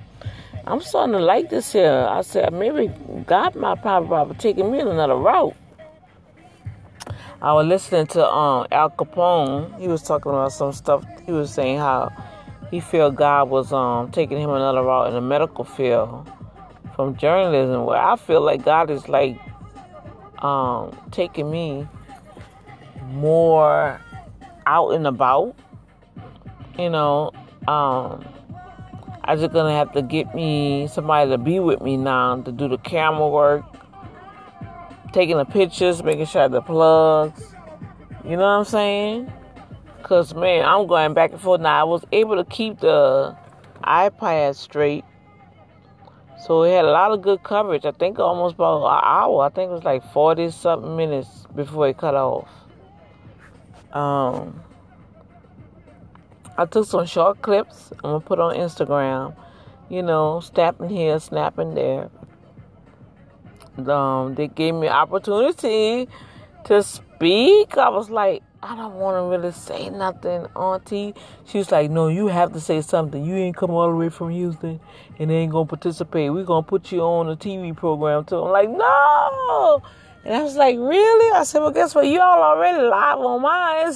I'm 0.67 0.81
starting 0.81 1.15
to 1.15 1.19
like 1.19 1.51
this 1.51 1.73
here. 1.73 2.07
I 2.09 2.21
said, 2.21 2.53
maybe 2.53 2.93
God 3.27 3.57
might 3.57 3.83
probably 3.83 4.37
taking 4.37 4.71
me 4.71 4.81
in 4.81 4.89
another 4.89 5.17
route. 5.17 5.57
I 7.43 7.55
was 7.55 7.67
listening 7.67 8.07
to 8.09 8.31
um, 8.31 8.67
Al 8.71 8.91
Capone. 8.91 9.81
He 9.81 9.89
was 9.89 10.03
talking 10.03 10.31
about 10.31 10.53
some 10.53 10.73
stuff. 10.73 11.05
He 11.25 11.33
was 11.33 11.53
saying 11.53 11.79
how 11.79 12.13
he 12.71 12.81
felt 12.81 13.15
God 13.17 13.49
was 13.49 13.73
um, 13.73 14.11
taking 14.11 14.39
him 14.39 14.51
another 14.51 14.83
route 14.83 15.09
in 15.09 15.15
the 15.15 15.21
medical 15.21 15.65
field 15.65 16.31
from 16.95 17.17
journalism. 17.17 17.85
Where 17.85 17.99
I 17.99 18.17
feel 18.17 18.41
like 18.41 18.65
God 18.65 18.91
is 18.91 19.09
like 19.09 19.39
um, 20.43 20.97
taking 21.11 21.51
me 21.51 21.87
more 23.07 24.01
out 24.67 24.91
and 24.91 25.07
about. 25.07 25.57
You 26.79 26.91
know, 26.91 27.33
um, 27.69 28.25
I 29.25 29.37
just 29.37 29.53
gonna 29.53 29.77
have 29.77 29.93
to 29.93 30.03
get 30.03 30.35
me 30.35 30.87
somebody 30.87 31.31
to 31.31 31.39
be 31.39 31.61
with 31.61 31.81
me 31.83 31.97
now 31.97 32.41
to 32.41 32.53
do 32.53 32.69
the 32.69 32.79
camera 32.79 33.29
work 33.29 33.65
taking 35.13 35.37
the 35.37 35.45
pictures, 35.45 36.03
making 36.03 36.27
sure 36.27 36.49
the 36.49 36.63
plugs. 36.63 37.55
You 38.25 38.37
know 38.37 38.43
what 38.43 38.59
I'm 38.59 38.65
saying? 38.65 39.33
Cause 40.11 40.35
man, 40.35 40.65
I'm 40.65 40.89
going 40.89 41.15
back 41.15 41.31
and 41.31 41.41
forth 41.41 41.61
now. 41.61 41.81
I 41.81 41.85
was 41.85 42.05
able 42.11 42.35
to 42.35 42.45
keep 42.45 42.81
the 42.81 43.37
iPad 43.85 44.57
straight, 44.57 45.05
so 46.45 46.65
it 46.65 46.73
had 46.73 46.85
a 46.85 46.91
lot 46.91 47.13
of 47.13 47.23
good 47.23 47.45
coverage. 47.45 47.85
I 47.85 47.93
think 47.93 48.19
almost 48.19 48.57
about 48.57 48.79
an 48.79 49.05
hour. 49.05 49.45
I 49.45 49.51
think 49.51 49.71
it 49.71 49.73
was 49.73 49.85
like 49.85 50.03
forty 50.13 50.51
something 50.51 50.97
minutes 50.97 51.47
before 51.55 51.89
it 51.91 51.99
cut 51.99 52.17
off. 52.17 52.49
Um, 53.93 54.61
I 56.59 56.67
took 56.67 56.89
some 56.89 57.07
short 57.07 57.41
clips. 57.41 57.93
I'm 58.03 58.11
gonna 58.11 58.21
put 58.21 58.41
on 58.41 58.57
Instagram. 58.57 59.37
You 59.89 60.03
know, 60.03 60.41
snapping 60.41 60.89
here, 60.89 61.21
snapping 61.21 61.75
there 61.75 62.11
um, 63.89 64.35
they 64.35 64.49
gave 64.49 64.75
me 64.75 64.89
opportunity 64.89 66.09
to 66.65 66.83
speak. 66.83 67.77
I 67.77 67.89
was 67.89 68.11
like, 68.11 68.43
I 68.63 68.77
don't 68.77 68.97
want 68.97 69.17
to 69.17 69.23
really 69.23 69.53
say 69.53 69.89
nothing, 69.89 70.45
Auntie. 70.55 71.15
She 71.47 71.57
was 71.59 71.73
like, 71.73 71.91
No, 71.91 72.09
you 72.09 72.27
have 72.27 72.53
to 72.53 72.61
say 72.61 72.83
something. 72.83 73.25
You 73.25 73.35
ain't 73.37 73.57
come 73.57 73.71
all 73.71 73.89
the 73.89 73.97
way 73.97 74.11
from 74.11 74.29
Houston 74.31 74.81
and 75.19 75.31
ain't 75.31 75.53
gonna 75.53 75.65
participate. 75.65 76.31
We're 76.31 76.45
gonna 76.45 76.67
put 76.67 76.93
you 76.93 77.01
on 77.01 77.31
a 77.31 77.37
TV 77.37 77.75
program 77.75 78.27
too. 78.27 78.37
I'm 78.37 78.53
like, 78.53 78.69
No. 78.69 79.83
And 80.27 80.35
I 80.35 80.43
was 80.43 80.57
like, 80.57 80.77
Really? 80.77 81.37
I 81.39 81.45
said, 81.45 81.61
Well, 81.61 81.71
guess 81.71 81.95
what? 81.95 82.07
Y'all 82.07 82.21
already 82.21 82.83
live 82.83 83.19
on 83.19 83.41
mine. 83.41 83.95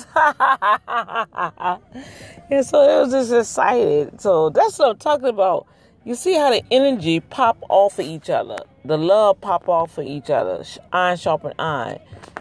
and 2.50 2.64
so 2.64 2.82
it 2.88 3.00
was 3.02 3.10
just 3.12 3.32
excited. 3.32 4.18
So 4.18 4.48
that's 4.48 4.78
what 4.78 4.88
I'm 4.88 4.96
talking 4.96 5.28
about. 5.28 5.66
You 6.04 6.14
see 6.14 6.34
how 6.34 6.48
the 6.50 6.62
energy 6.70 7.20
pop 7.20 7.58
off 7.68 7.98
of 7.98 8.06
each 8.06 8.30
other, 8.30 8.58
the 8.84 8.96
love 8.96 9.42
pop 9.42 9.68
off 9.68 9.98
of 9.98 10.06
each 10.06 10.30
other, 10.30 10.64
iron 10.92 11.16
sharpen 11.18 11.52
iron. 11.58 11.98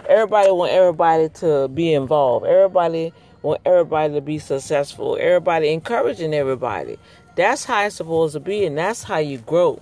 Everybody 0.07 0.51
want 0.51 0.71
everybody 0.71 1.29
to 1.29 1.67
be 1.69 1.93
involved. 1.93 2.45
Everybody 2.45 3.13
want 3.41 3.61
everybody 3.65 4.13
to 4.13 4.21
be 4.21 4.39
successful. 4.39 5.17
Everybody 5.19 5.69
encouraging 5.69 6.33
everybody. 6.33 6.97
That's 7.35 7.65
how 7.65 7.85
it's 7.85 7.95
supposed 7.95 8.33
to 8.33 8.39
be, 8.39 8.65
and 8.65 8.77
that's 8.77 9.03
how 9.03 9.17
you 9.17 9.39
grow. 9.39 9.81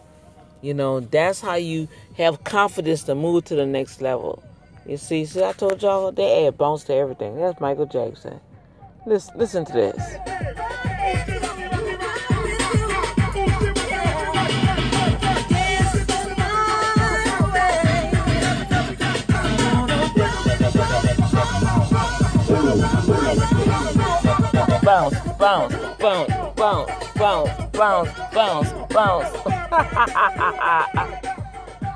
You 0.61 0.73
know, 0.73 0.99
that's 0.99 1.41
how 1.41 1.56
you 1.56 1.88
have 2.18 2.43
confidence 2.43 3.03
to 3.03 3.15
move 3.15 3.45
to 3.45 3.56
the 3.56 3.65
next 3.65 4.02
level. 4.02 4.43
You 4.85 4.98
see, 4.98 5.26
see, 5.26 5.43
I 5.43 5.53
told 5.53 5.81
y'all 5.81 6.11
they 6.11 6.48
add 6.48 6.57
bounce 6.57 6.84
to 6.85 6.93
everything. 6.93 7.38
That's 7.38 7.60
Michael 7.60 7.85
Jackson. 7.85 8.39
Listen, 9.06 9.38
listen 9.38 9.65
to 9.65 9.73
this. 9.73 10.77
Bounce, 24.91 25.15
bounce, 25.39 25.73
bounce, 25.99 26.34
bounce, 26.57 26.91
bounce, 27.15 27.49
bounce, 27.72 28.09
bounce, 28.34 28.69
bounce. 28.93 29.31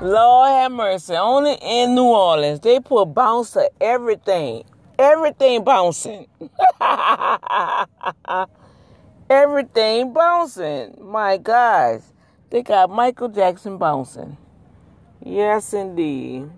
Lord 0.00 0.48
have 0.48 0.72
mercy. 0.72 1.14
Only 1.14 1.58
in 1.60 1.94
New 1.94 2.04
Orleans, 2.04 2.60
they 2.60 2.80
put 2.80 3.12
bounce 3.12 3.50
to 3.50 3.68
everything. 3.82 4.64
Everything 4.98 5.62
bouncing. 5.62 6.26
everything 9.28 10.14
bouncing. 10.14 10.96
My 10.98 11.36
gosh. 11.36 12.00
They 12.48 12.62
got 12.62 12.88
Michael 12.88 13.28
Jackson 13.28 13.76
bouncing. 13.76 14.38
Yes, 15.22 15.74
indeed. 15.74 16.48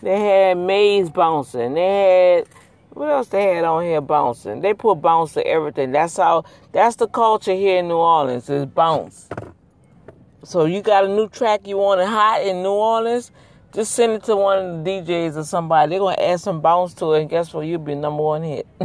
They 0.00 0.18
had 0.18 0.56
Maze 0.56 1.10
bouncing. 1.10 1.74
They 1.74 2.36
had 2.36 2.48
what 2.94 3.08
else 3.08 3.28
they 3.28 3.54
had 3.54 3.64
on 3.64 3.84
here 3.84 4.00
bouncing? 4.00 4.60
They 4.60 4.74
put 4.74 4.96
bounce 4.96 5.32
to 5.34 5.46
everything. 5.46 5.92
That's 5.92 6.16
how 6.16 6.44
that's 6.72 6.96
the 6.96 7.08
culture 7.08 7.54
here 7.54 7.78
in 7.78 7.88
New 7.88 7.96
Orleans 7.96 8.48
is 8.50 8.66
bounce. 8.66 9.28
So 10.44 10.66
you 10.66 10.82
got 10.82 11.04
a 11.04 11.08
new 11.08 11.28
track 11.28 11.66
you 11.66 11.78
want 11.78 12.00
it 12.00 12.08
hot 12.08 12.42
in 12.42 12.62
New 12.62 12.72
Orleans, 12.72 13.30
just 13.72 13.92
send 13.92 14.12
it 14.12 14.24
to 14.24 14.36
one 14.36 14.58
of 14.58 14.84
the 14.84 14.90
DJs 14.90 15.36
or 15.36 15.44
somebody. 15.44 15.90
They're 15.90 16.00
gonna 16.00 16.20
add 16.20 16.40
some 16.40 16.60
bounce 16.60 16.92
to 16.94 17.14
it 17.14 17.22
and 17.22 17.30
guess 17.30 17.54
what? 17.54 17.62
You'll 17.62 17.78
be 17.78 17.94
number 17.94 18.22
one 18.22 18.42
hit. 18.42 18.66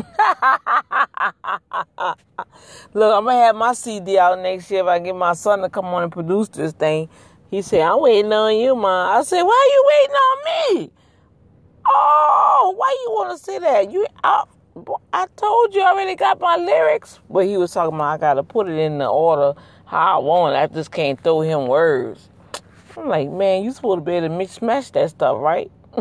Look, 2.93 3.13
I'm 3.13 3.25
gonna 3.25 3.33
have 3.33 3.55
my 3.55 3.73
CD 3.73 4.17
out 4.17 4.39
next 4.39 4.71
year 4.71 4.81
if 4.81 4.87
I 4.87 4.99
get 4.99 5.15
my 5.15 5.33
son 5.33 5.59
to 5.61 5.69
come 5.69 5.85
on 5.85 6.03
and 6.03 6.11
produce 6.11 6.47
this 6.49 6.71
thing. 6.73 7.09
He 7.51 7.61
said, 7.61 7.81
I'm 7.81 8.01
waiting 8.01 8.31
on 8.31 8.55
you, 8.55 8.75
ma. 8.75 9.17
I 9.17 9.23
said, 9.23 9.41
Why 9.43 9.51
are 9.51 9.71
you 9.73 9.85
waiting 9.89 10.15
on 10.15 10.37
me? 10.85 10.91
Oh, 11.89 12.73
why 12.75 12.97
you 13.03 13.11
want 13.11 13.37
to 13.37 13.43
say 13.43 13.59
that? 13.59 13.91
You, 13.91 14.05
I, 14.23 14.43
I 15.13 15.27
told 15.35 15.73
you 15.73 15.81
I 15.81 15.91
already 15.91 16.15
got 16.15 16.39
my 16.39 16.57
lyrics. 16.57 17.19
But 17.29 17.45
he 17.45 17.57
was 17.57 17.71
talking 17.71 17.95
about 17.95 18.13
I 18.13 18.17
gotta 18.17 18.43
put 18.43 18.67
it 18.67 18.77
in 18.77 18.97
the 18.97 19.07
order 19.07 19.59
how 19.85 20.17
I 20.17 20.23
want. 20.23 20.55
I 20.55 20.67
just 20.67 20.91
can't 20.91 21.21
throw 21.23 21.41
him 21.41 21.67
words. 21.67 22.29
I'm 22.95 23.07
like, 23.07 23.29
man, 23.29 23.63
you 23.63 23.71
supposed 23.71 23.99
to 23.99 24.01
be 24.01 24.13
able 24.13 24.37
to 24.37 24.47
smash 24.47 24.89
that 24.91 25.09
stuff, 25.09 25.37
right? 25.39 25.71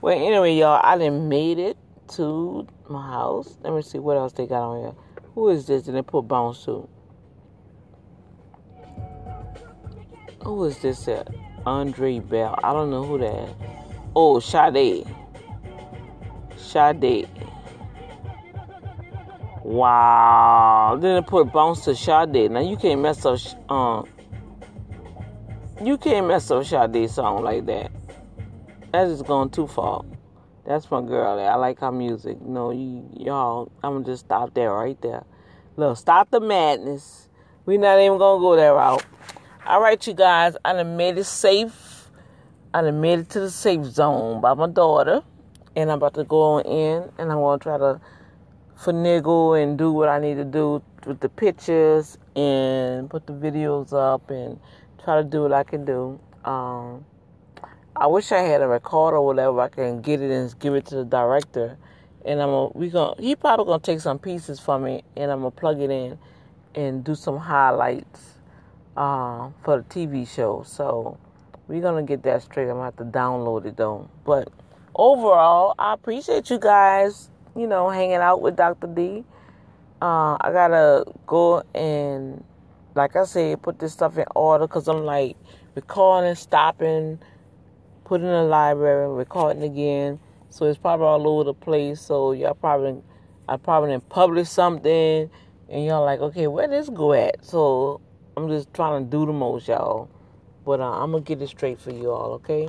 well, 0.00 0.16
anyway, 0.16 0.56
y'all, 0.56 0.80
I 0.82 0.98
done 0.98 1.28
made 1.28 1.58
it 1.58 1.76
to 2.14 2.66
my 2.88 3.06
house. 3.06 3.56
Let 3.62 3.72
me 3.72 3.82
see 3.82 3.98
what 3.98 4.16
else 4.16 4.32
they 4.32 4.46
got 4.46 4.62
on 4.62 4.80
here. 4.82 4.92
Who 5.34 5.48
is 5.48 5.66
this? 5.66 5.86
And 5.86 5.96
they 5.96 6.02
put 6.02 6.22
bounce 6.22 6.64
to. 6.64 6.88
Who 10.44 10.64
is 10.64 10.78
this 10.78 11.06
at? 11.06 11.28
Andre 11.64 12.18
Bell. 12.18 12.58
I 12.64 12.72
don't 12.72 12.90
know 12.90 13.04
who 13.04 13.18
that 13.18 13.48
is. 13.48 13.79
Oh, 14.14 14.40
Sade. 14.40 15.06
Sade. 16.56 17.28
Wow. 19.62 20.98
Then 21.00 21.16
they 21.16 21.22
put 21.22 21.52
bounce 21.52 21.84
to 21.84 21.94
Sade. 21.94 22.50
Now 22.50 22.60
you 22.60 22.76
can't 22.76 23.00
mess 23.00 23.24
up 23.24 23.38
um 23.70 24.08
you 25.82 25.96
can't 25.96 26.26
mess 26.26 26.50
up 26.50 26.64
Sade's 26.64 27.14
song 27.14 27.42
like 27.42 27.66
that. 27.66 27.90
That's 28.92 29.12
just 29.12 29.26
going 29.26 29.50
too 29.50 29.66
far. 29.66 30.04
That's 30.66 30.90
my 30.90 31.02
girl. 31.02 31.38
I 31.38 31.54
like 31.54 31.80
her 31.80 31.92
music. 31.92 32.40
No, 32.40 32.70
you 32.70 33.08
y'all 33.16 33.70
I'm 33.82 33.94
gonna 33.94 34.04
just 34.04 34.24
stop 34.26 34.54
there 34.54 34.72
right 34.72 35.00
there. 35.00 35.24
Look, 35.76 35.96
stop 35.96 36.30
the 36.30 36.40
madness. 36.40 37.28
We're 37.64 37.78
not 37.78 37.98
even 38.00 38.18
gonna 38.18 38.40
go 38.40 38.56
that 38.56 38.68
route. 38.68 39.04
All 39.66 39.80
right, 39.80 40.04
you 40.06 40.14
guys, 40.14 40.56
I 40.64 40.72
done 40.72 40.96
made 40.96 41.16
it 41.18 41.24
safe. 41.24 41.89
I 42.72 42.82
done 42.82 43.00
made 43.00 43.18
it 43.18 43.30
to 43.30 43.40
the 43.40 43.50
safe 43.50 43.84
zone 43.84 44.40
by 44.40 44.54
my 44.54 44.68
daughter. 44.68 45.22
And 45.74 45.90
I'm 45.90 45.98
about 45.98 46.14
to 46.14 46.24
go 46.24 46.40
on 46.42 46.62
in 46.66 47.10
and 47.18 47.32
I 47.32 47.34
want 47.34 47.62
to 47.62 47.68
try 47.68 47.78
to 47.78 48.00
finagle 48.78 49.60
and 49.60 49.76
do 49.76 49.92
what 49.92 50.08
I 50.08 50.20
need 50.20 50.36
to 50.36 50.44
do 50.44 50.82
with 51.04 51.18
the 51.18 51.28
pictures 51.28 52.16
and 52.36 53.10
put 53.10 53.26
the 53.26 53.32
videos 53.32 53.92
up 53.92 54.30
and 54.30 54.58
try 55.02 55.16
to 55.16 55.24
do 55.24 55.42
what 55.42 55.52
I 55.52 55.64
can 55.64 55.84
do. 55.84 56.20
Um, 56.44 57.04
I 57.96 58.06
wish 58.06 58.30
I 58.30 58.40
had 58.40 58.62
a 58.62 58.68
recorder 58.68 59.16
or 59.16 59.26
whatever 59.26 59.60
I 59.60 59.68
can 59.68 60.00
get 60.00 60.20
it 60.20 60.30
and 60.30 60.56
give 60.60 60.74
it 60.74 60.86
to 60.86 60.96
the 60.96 61.04
director. 61.04 61.76
And 62.24 62.40
I'm 62.40 62.70
we 62.74 62.88
gonna 62.88 63.20
he 63.20 63.34
probably 63.34 63.66
gonna 63.66 63.82
take 63.82 64.00
some 64.00 64.18
pieces 64.18 64.60
from 64.60 64.84
me 64.84 65.02
and 65.16 65.32
I'm 65.32 65.38
gonna 65.38 65.50
plug 65.50 65.80
it 65.80 65.90
in 65.90 66.18
and 66.74 67.02
do 67.02 67.14
some 67.16 67.38
highlights 67.38 68.34
uh, 68.96 69.50
for 69.64 69.78
the 69.78 69.84
TV 69.84 70.28
show. 70.28 70.62
So 70.64 71.18
we're 71.70 71.80
gonna 71.80 72.02
get 72.02 72.24
that 72.24 72.42
straight. 72.42 72.64
I'm 72.64 72.74
gonna 72.74 72.84
have 72.86 72.96
to 72.96 73.04
download 73.04 73.64
it 73.64 73.76
though. 73.76 74.10
But 74.24 74.48
overall, 74.92 75.76
I 75.78 75.94
appreciate 75.94 76.50
you 76.50 76.58
guys. 76.58 77.30
You 77.54 77.68
know, 77.68 77.88
hanging 77.88 78.16
out 78.16 78.42
with 78.42 78.56
Dr. 78.56 78.88
D. 78.88 79.24
Uh, 80.02 80.36
I 80.40 80.50
gotta 80.52 81.04
go 81.26 81.62
and, 81.74 82.42
like 82.94 83.14
I 83.14 83.24
said, 83.24 83.62
put 83.62 83.78
this 83.78 83.92
stuff 83.92 84.18
in 84.18 84.24
order 84.34 84.66
because 84.66 84.88
I'm 84.88 85.04
like 85.04 85.36
recording, 85.76 86.34
stopping, 86.34 87.20
putting 88.04 88.26
in 88.26 88.32
the 88.32 88.42
library, 88.42 89.08
recording 89.08 89.62
again. 89.62 90.18
So 90.48 90.66
it's 90.66 90.78
probably 90.78 91.06
all 91.06 91.28
over 91.28 91.44
the 91.44 91.54
place. 91.54 92.00
So 92.00 92.32
y'all 92.32 92.54
probably, 92.54 93.00
I 93.48 93.56
probably 93.56 93.90
didn't 93.90 94.08
publish 94.08 94.48
something, 94.48 95.30
and 95.68 95.84
y'all 95.84 96.04
like, 96.04 96.18
okay, 96.18 96.48
where 96.48 96.66
this 96.66 96.88
go 96.88 97.12
at? 97.12 97.44
So 97.44 98.00
I'm 98.36 98.48
just 98.48 98.74
trying 98.74 99.04
to 99.04 99.10
do 99.10 99.24
the 99.26 99.32
most, 99.32 99.68
y'all. 99.68 100.08
But 100.70 100.78
uh, 100.80 101.02
I'm 101.02 101.10
gonna 101.10 101.24
get 101.24 101.42
it 101.42 101.48
straight 101.48 101.80
for 101.80 101.90
you 101.90 102.12
all, 102.12 102.34
okay? 102.34 102.68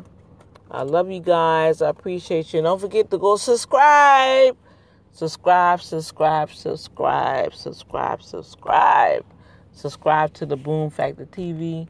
I 0.71 0.81
love 0.81 1.11
you 1.11 1.19
guys. 1.19 1.83
I 1.83 1.89
appreciate 1.89 2.51
you. 2.51 2.59
Don't 2.63 2.81
forget 2.81 3.11
to 3.11 3.19
go 3.19 3.35
subscribe. 3.35 4.57
Subscribe, 5.11 5.79
subscribe, 5.81 6.49
subscribe, 6.49 7.53
subscribe, 7.53 8.23
subscribe. 8.23 9.23
Subscribe 9.71 10.33
to 10.33 10.47
the 10.47 10.57
Boom 10.57 10.89
Factor 10.89 11.27
TV. 11.27 11.87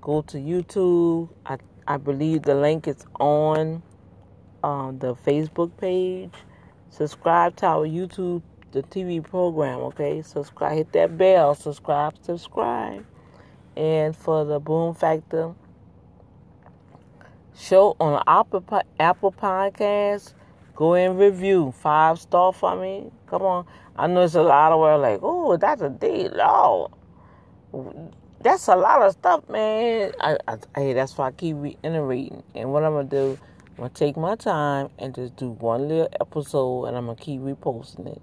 Go 0.00 0.22
to 0.22 0.38
YouTube. 0.38 1.28
I, 1.44 1.58
I 1.86 1.98
believe 1.98 2.44
the 2.44 2.54
link 2.54 2.88
is 2.88 3.04
on 3.20 3.82
um, 4.64 5.00
the 5.00 5.14
Facebook 5.14 5.76
page. 5.76 6.32
Subscribe 6.88 7.56
to 7.56 7.66
our 7.66 7.86
YouTube, 7.86 8.40
the 8.70 8.82
TV 8.84 9.22
program, 9.22 9.80
okay? 9.80 10.22
Subscribe, 10.22 10.72
hit 10.78 10.92
that 10.94 11.18
bell. 11.18 11.54
Subscribe, 11.54 12.14
subscribe. 12.22 13.04
And 13.76 14.14
for 14.14 14.44
the 14.44 14.60
Boom 14.60 14.94
Factor 14.94 15.54
show 17.56 17.96
on 18.00 18.22
Apple, 18.26 18.64
Apple 18.98 19.32
Podcast, 19.32 20.34
go 20.74 20.94
and 20.94 21.18
review. 21.18 21.72
Five 21.72 22.18
star 22.20 22.52
for 22.52 22.76
me. 22.76 23.10
Come 23.26 23.42
on. 23.42 23.66
I 23.96 24.06
know 24.06 24.22
it's 24.22 24.34
a 24.34 24.42
lot 24.42 24.72
of 24.72 24.80
words 24.80 25.02
like, 25.02 25.20
oh, 25.22 25.56
that's 25.56 25.82
a 25.82 25.90
D. 25.90 26.28
Lord. 26.28 26.90
That's 28.40 28.66
a 28.68 28.76
lot 28.76 29.02
of 29.02 29.12
stuff, 29.12 29.48
man. 29.48 30.12
I, 30.20 30.36
I, 30.48 30.56
hey, 30.74 30.92
that's 30.94 31.16
why 31.16 31.28
I 31.28 31.30
keep 31.30 31.56
reiterating. 31.58 32.42
And 32.54 32.72
what 32.72 32.84
I'm 32.84 32.94
to 32.94 33.04
do, 33.04 33.38
I'm 33.78 33.88
to 33.88 33.94
take 33.94 34.16
my 34.16 34.34
time 34.34 34.88
and 34.98 35.14
just 35.14 35.36
do 35.36 35.50
one 35.50 35.88
little 35.88 36.08
episode 36.20 36.86
and 36.86 36.96
I'm 36.96 37.06
to 37.06 37.14
keep 37.14 37.40
reposting 37.40 38.06
it. 38.08 38.22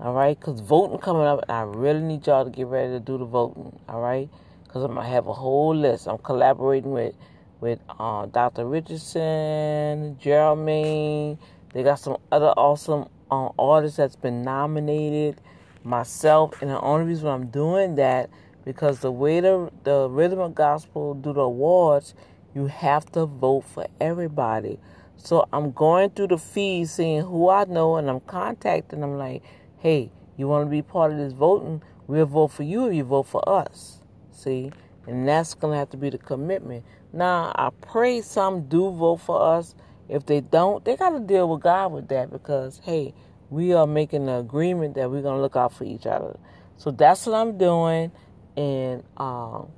All 0.00 0.12
right? 0.12 0.38
Because 0.38 0.60
voting 0.60 0.98
coming 0.98 1.22
up, 1.22 1.42
and 1.42 1.52
I 1.52 1.62
really 1.62 2.00
need 2.00 2.26
y'all 2.26 2.44
to 2.44 2.50
get 2.50 2.66
ready 2.66 2.92
to 2.92 3.00
do 3.00 3.16
the 3.16 3.24
voting. 3.24 3.78
All 3.88 4.00
right? 4.00 4.28
Because 4.74 4.90
I'm 4.90 4.96
to 4.96 5.02
have 5.02 5.28
a 5.28 5.32
whole 5.32 5.72
list. 5.72 6.08
I'm 6.08 6.18
collaborating 6.18 6.90
with 6.90 7.14
with 7.60 7.78
uh, 7.96 8.26
Dr. 8.26 8.66
Richardson, 8.66 10.18
Geraldine, 10.18 11.38
They 11.72 11.84
got 11.84 12.00
some 12.00 12.16
other 12.32 12.48
awesome 12.56 13.08
um, 13.30 13.52
artists 13.56 13.98
that's 13.98 14.16
been 14.16 14.42
nominated. 14.42 15.40
Myself, 15.84 16.60
and 16.60 16.72
the 16.72 16.80
only 16.80 17.06
reason 17.06 17.28
I'm 17.28 17.46
doing 17.50 17.94
that 17.94 18.30
because 18.64 18.98
the 18.98 19.12
way 19.12 19.38
the 19.38 19.70
the 19.84 20.08
rhythm 20.10 20.40
of 20.40 20.56
gospel 20.56 21.14
do 21.14 21.32
the 21.32 21.42
awards, 21.42 22.16
you 22.52 22.66
have 22.66 23.06
to 23.12 23.26
vote 23.26 23.60
for 23.60 23.86
everybody. 24.00 24.80
So 25.14 25.46
I'm 25.52 25.70
going 25.70 26.10
through 26.10 26.28
the 26.34 26.38
feed, 26.38 26.88
seeing 26.88 27.20
who 27.22 27.48
I 27.48 27.62
know, 27.66 27.94
and 27.94 28.10
I'm 28.10 28.18
contacting 28.18 29.02
them 29.02 29.18
like, 29.18 29.44
hey, 29.78 30.10
you 30.36 30.48
want 30.48 30.66
to 30.66 30.70
be 30.70 30.82
part 30.82 31.12
of 31.12 31.18
this 31.18 31.32
voting? 31.32 31.80
We'll 32.08 32.26
vote 32.26 32.48
for 32.48 32.64
you 32.64 32.88
if 32.88 32.94
you 32.94 33.04
vote 33.04 33.28
for 33.28 33.48
us. 33.48 34.00
See, 34.34 34.72
and 35.06 35.26
that's 35.26 35.54
gonna 35.54 35.76
have 35.76 35.90
to 35.90 35.96
be 35.96 36.10
the 36.10 36.18
commitment. 36.18 36.84
Now 37.12 37.52
I 37.54 37.70
pray 37.80 38.20
some 38.20 38.68
do 38.68 38.90
vote 38.90 39.18
for 39.18 39.40
us. 39.40 39.74
If 40.08 40.26
they 40.26 40.40
don't, 40.40 40.84
they 40.84 40.96
got 40.96 41.10
to 41.10 41.20
deal 41.20 41.48
with 41.48 41.62
God 41.62 41.92
with 41.92 42.08
that 42.08 42.30
because 42.30 42.80
hey, 42.84 43.14
we 43.50 43.72
are 43.72 43.86
making 43.86 44.28
an 44.28 44.36
agreement 44.36 44.94
that 44.96 45.10
we're 45.10 45.22
gonna 45.22 45.40
look 45.40 45.56
out 45.56 45.72
for 45.72 45.84
each 45.84 46.06
other. 46.06 46.36
So 46.76 46.90
that's 46.90 47.26
what 47.26 47.36
I'm 47.36 47.56
doing, 47.56 48.12
and 48.56 49.02
um, 49.16 49.68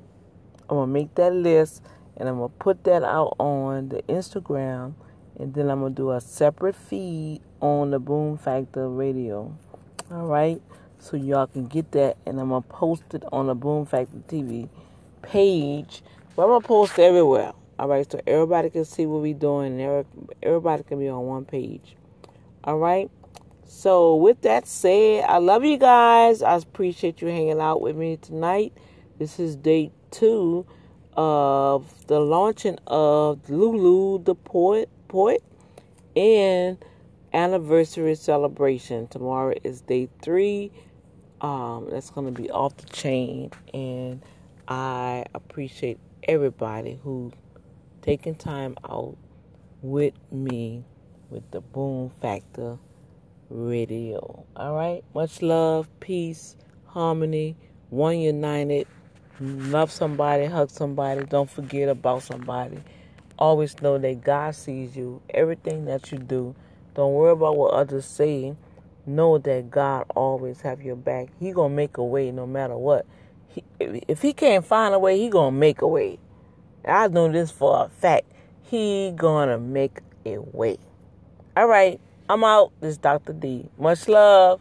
I'm 0.69 0.77
gonna 0.77 0.87
make 0.87 1.15
that 1.17 1.33
list 1.33 1.83
and 2.17 2.29
I'm 2.29 2.37
gonna 2.37 2.49
put 2.49 2.85
that 2.85 3.03
out 3.03 3.37
on 3.39 3.91
the 3.91 4.03
Instagram, 4.05 4.95
and 5.39 5.55
then 5.55 5.71
I'm 5.71 5.81
gonna 5.81 5.95
do 5.95 6.13
a 6.13 6.21
separate 6.21 6.75
feed 6.75 7.43
on 7.61 7.91
the 7.91 7.99
Boom 7.99 8.39
Factor 8.39 8.89
Radio. 8.89 9.57
All 10.11 10.27
right, 10.27 10.61
so 10.99 11.17
y'all 11.17 11.47
can 11.47 11.67
get 11.67 11.93
that, 11.93 12.17
and 12.27 12.41
I'm 12.41 12.49
gonna 12.49 12.63
post 12.63 13.03
it 13.15 13.23
on 13.33 13.47
the 13.47 13.55
Boom 13.55 13.87
Factor 13.87 14.19
TV 14.29 14.69
page. 15.23 16.03
But 16.35 16.43
I'm 16.43 16.49
gonna 16.49 16.61
post 16.67 16.99
everywhere. 16.99 17.53
All 17.79 17.89
right, 17.89 18.11
so 18.11 18.21
everybody 18.27 18.71
can 18.71 18.85
see 18.85 19.07
what 19.07 19.23
we're 19.23 19.35
doing, 19.35 19.81
and 19.81 20.07
everybody 20.43 20.83
can 20.83 20.99
be 20.99 21.09
on 21.09 21.27
one 21.27 21.45
page. 21.45 21.97
All 22.65 22.79
right. 22.79 23.11
So 23.65 24.17
with 24.17 24.43
that 24.43 24.67
said, 24.67 25.25
I 25.25 25.39
love 25.39 25.65
you 25.65 25.77
guys. 25.77 26.41
I 26.41 26.57
appreciate 26.57 27.21
you 27.21 27.29
hanging 27.29 27.61
out 27.61 27.81
with 27.81 27.97
me 27.97 28.17
tonight. 28.17 28.73
This 29.19 29.39
is 29.41 29.57
day 29.57 29.91
two 30.11 30.67
of 31.17 32.07
the 32.07 32.21
launching 32.21 32.79
of 32.87 33.49
Lulu 33.51 34.23
the 34.23 34.35
Poet 34.35 34.89
Poet 35.09 35.43
and 36.15 36.79
anniversary 37.33 38.15
celebration. 38.15 39.09
Tomorrow 39.09 39.55
is 39.65 39.81
day 39.83 40.09
three. 40.23 40.71
Um, 41.41 41.89
that's 41.91 42.11
gonna 42.11 42.33
be 42.33 42.51
off 42.51 42.77
the 42.79 42.87
chain 42.89 43.51
and 43.75 44.23
I 44.69 45.25
appreciate 45.35 45.99
everybody 46.25 46.99
who 47.05 47.33
taking 48.03 48.35
time 48.35 48.77
out 48.89 49.17
with 49.83 50.15
me 50.33 50.85
with 51.31 51.49
the 51.51 51.61
Boom 51.61 52.11
Factor 52.21 52.79
Radio. 53.51 54.45
All 54.57 54.75
right. 54.75 55.05
Much 55.15 55.43
love, 55.43 55.89
peace, 56.01 56.57
harmony, 56.87 57.57
one 57.91 58.19
united. 58.19 58.87
Love 59.41 59.93
somebody, 59.93 60.47
hug 60.47 60.71
somebody. 60.71 61.25
Don't 61.25 61.51
forget 61.51 61.89
about 61.89 62.23
somebody. 62.23 62.79
Always 63.39 63.81
know 63.83 63.99
that 63.99 64.25
God 64.25 64.55
sees 64.55 64.97
you. 64.97 65.21
Everything 65.31 65.85
that 65.87 66.11
you 66.11 66.19
do. 66.19 66.55
Don't 66.95 67.13
worry 67.15 67.33
about 67.33 67.57
what 67.57 67.73
others 67.73 68.07
say. 68.07 68.55
Know 69.07 69.39
that 69.39 69.71
God 69.71 70.07
always 70.17 70.61
have 70.63 70.83
your 70.83 70.97
back. 70.97 71.29
He 71.41 71.53
gonna 71.53 71.75
make 71.75 71.97
a 71.99 72.05
way 72.05 72.33
no 72.33 72.47
matter 72.47 72.77
what. 72.77 73.07
He, 73.49 73.65
if 73.81 74.23
he 74.23 74.33
can't 74.33 74.65
find 74.65 74.95
a 74.95 74.99
way, 74.99 75.19
he 75.19 75.29
gonna 75.29 75.57
make 75.57 75.83
a 75.83 75.89
way. 75.89 76.19
I 76.87 77.09
know 77.09 77.31
this 77.31 77.51
for 77.51 77.85
a 77.85 77.89
fact. 77.89 78.27
He 78.63 79.13
gonna 79.17 79.59
make 79.59 80.01
a 80.27 80.39
way. 80.39 80.79
All 81.57 81.69
right. 81.69 82.01
I'm 82.29 82.45
out. 82.45 82.73
This 82.81 82.93
is 82.93 82.99
Dr. 82.99 83.33
D. 83.33 83.69
Much 83.79 84.09
love. 84.09 84.61